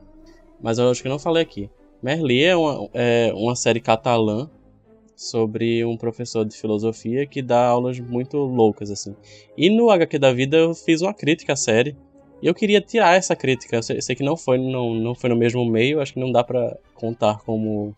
[0.63, 1.69] Mas eu acho que eu não falei aqui.
[2.01, 4.49] Merli é uma, é uma série catalã
[5.17, 9.17] sobre um professor de filosofia que dá aulas muito loucas, assim.
[9.57, 11.97] E no HQ da Vida eu fiz uma crítica à série.
[12.43, 13.77] E eu queria tirar essa crítica.
[13.77, 16.31] Eu sei, sei que não foi, não, não foi no mesmo meio, acho que não
[16.31, 17.97] dá pra contar como.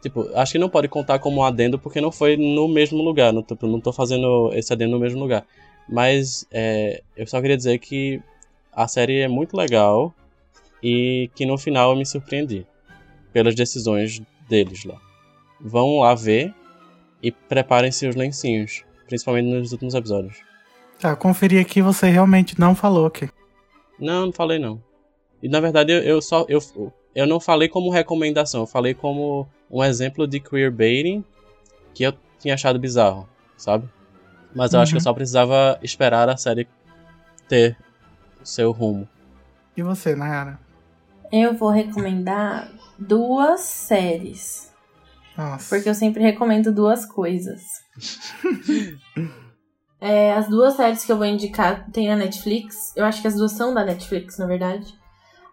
[0.00, 3.34] Tipo, acho que não pode contar como um adendo porque não foi no mesmo lugar.
[3.34, 5.46] Não tô, não tô fazendo esse adendo no mesmo lugar.
[5.86, 8.20] Mas é, eu só queria dizer que
[8.72, 10.14] a série é muito legal
[10.82, 12.66] e que no final eu me surpreendi
[13.32, 15.05] pelas decisões deles lá.
[15.60, 16.54] Vão lá ver
[17.22, 20.36] e preparem-se os lencinhos, principalmente nos últimos episódios.
[21.00, 23.28] Tá, eu conferi aqui, você realmente não falou aqui.
[23.98, 24.82] Não, não falei não.
[25.42, 26.58] E na verdade eu, eu só eu,
[27.14, 31.24] eu não falei como recomendação, eu falei como um exemplo de queerbaiting
[31.94, 33.88] que eu tinha achado bizarro, sabe?
[34.54, 35.04] Mas eu acho que eu Uhum.
[35.04, 36.66] só precisava esperar a série
[37.48, 37.76] ter
[38.42, 39.06] o seu rumo.
[39.76, 40.58] E você, Nayara?
[41.30, 44.72] Eu vou recomendar duas séries.
[45.36, 45.74] Nossa.
[45.74, 47.62] Porque eu sempre recomendo duas coisas.
[49.98, 52.94] É, as duas séries que eu vou indicar tem na Netflix.
[52.94, 54.94] Eu acho que as duas são da Netflix, na verdade.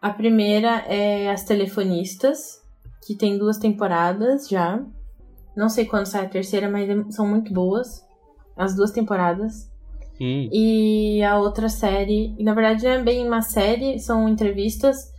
[0.01, 2.61] A primeira é As Telefonistas,
[3.07, 4.83] que tem duas temporadas já.
[5.55, 8.03] Não sei quando sai a terceira, mas é- são muito boas.
[8.57, 9.71] As duas temporadas.
[10.19, 15.11] Hum, E a outra série, e na verdade não é bem uma série, são entrevistas,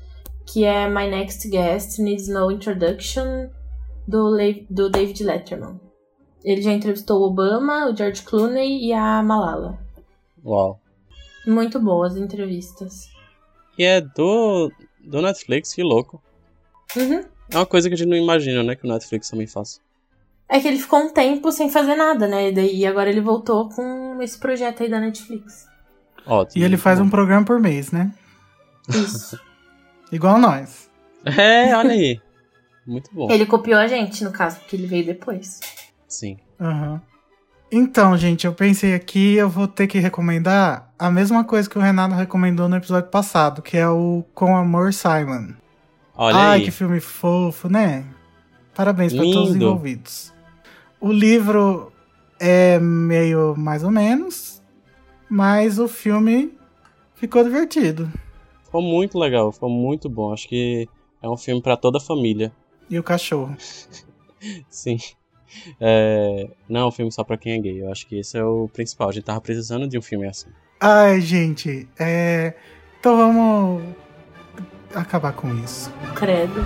[0.46, 3.48] que é My Next Guest Needs No Introduction,
[4.06, 5.80] do, Le- do David Letterman.
[6.44, 9.78] Ele já entrevistou o Obama, o George Clooney e a Malala.
[10.44, 10.78] uau.
[11.46, 13.08] Muito boas entrevistas.
[13.78, 14.70] E é do,
[15.02, 16.22] do Netflix, que louco.
[16.96, 17.24] Uhum.
[17.50, 18.74] É uma coisa que a gente não imagina, né?
[18.74, 19.80] Que o Netflix também faça.
[20.48, 22.48] É que ele ficou um tempo sem fazer nada, né?
[22.48, 25.66] E daí agora ele voltou com esse projeto aí da Netflix.
[26.26, 26.62] Ótimo.
[26.62, 28.12] E ele faz um programa por mês, né?
[28.88, 29.38] Isso.
[30.12, 30.88] Igual nós.
[31.24, 32.20] É, olha aí.
[32.86, 33.30] Muito bom.
[33.30, 35.60] ele copiou a gente, no caso, porque ele veio depois.
[36.06, 36.38] Sim.
[36.60, 37.00] Aham.
[37.72, 41.80] Então, gente, eu pensei aqui, eu vou ter que recomendar a mesma coisa que o
[41.80, 45.54] Renato recomendou no episódio passado, que é o Com Amor Simon.
[46.16, 46.64] Olha Ai, aí.
[46.64, 48.04] que filme fofo, né?
[48.74, 50.32] Parabéns para todos os envolvidos.
[51.00, 51.92] O livro
[52.38, 54.62] é meio mais ou menos,
[55.28, 56.52] mas o filme
[57.14, 58.08] ficou divertido.
[58.64, 60.32] Ficou muito legal, ficou muito bom.
[60.32, 60.88] Acho que
[61.22, 62.52] é um filme pra toda a família.
[62.88, 63.56] E o cachorro.
[64.68, 64.98] Sim.
[65.80, 67.82] É, Não é um filme só pra quem é gay.
[67.82, 69.08] Eu acho que esse é o principal.
[69.08, 70.48] A gente tava precisando de um filme assim.
[70.80, 72.54] Ai, gente, é...
[73.00, 73.82] Então vamos
[74.94, 75.92] acabar com isso.
[76.14, 76.64] Credo.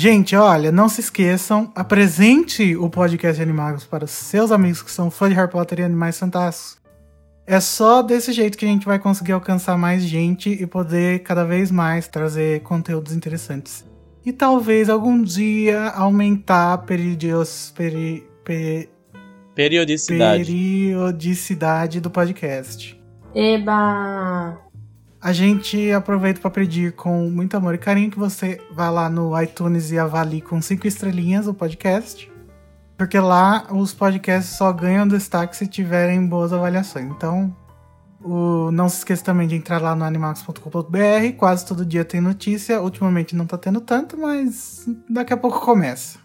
[0.00, 5.10] Gente, olha, não se esqueçam, apresente o podcast Animagos para os seus amigos que são
[5.10, 6.78] fãs de Harry Potter e Animais Fantásticos.
[7.44, 11.44] É só desse jeito que a gente vai conseguir alcançar mais gente e poder cada
[11.44, 13.84] vez mais trazer conteúdos interessantes.
[14.24, 18.88] E talvez algum dia aumentar a periodios, peri, pe-
[19.52, 20.44] Periodicidade.
[20.44, 22.96] periodicidade do podcast.
[23.34, 24.58] Eba!
[25.28, 29.38] A gente aproveita para pedir com muito amor e carinho que você vá lá no
[29.38, 32.32] iTunes e avalie com cinco estrelinhas o podcast.
[32.96, 37.10] Porque lá os podcasts só ganham destaque se tiverem boas avaliações.
[37.10, 37.54] Então,
[38.24, 41.36] O, não se esqueça também de entrar lá no animax.com.br.
[41.36, 42.80] Quase todo dia tem notícia.
[42.80, 46.18] Ultimamente não tá tendo tanto, mas daqui a pouco começa.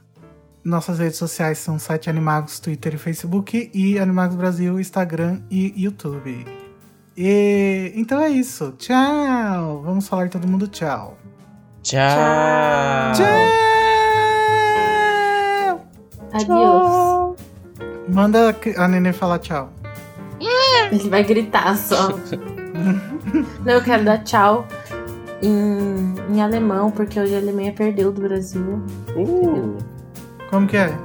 [0.64, 3.70] Nossas redes sociais são site Animagos, Twitter e Facebook.
[3.74, 6.63] E Animagos Brasil, Instagram e YouTube.
[7.16, 8.74] E então é isso.
[8.78, 9.82] Tchau!
[9.84, 11.18] Vamos falar todo mundo tchau.
[11.82, 12.00] Tchau.
[13.16, 13.64] Tchau!
[16.34, 17.36] Adiós.
[18.08, 19.70] Manda a Nenê falar tchau.
[20.92, 22.10] Ele vai gritar só.
[23.66, 24.68] Não, eu quero dar tchau
[25.42, 28.82] em, em alemão, porque hoje a Alemanha perdeu do Brasil.
[29.16, 29.78] Uh,
[30.50, 30.96] Como que é?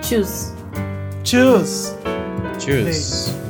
[0.00, 0.54] Tschüss.
[1.22, 1.96] Tschüss!
[2.58, 3.43] tschüss.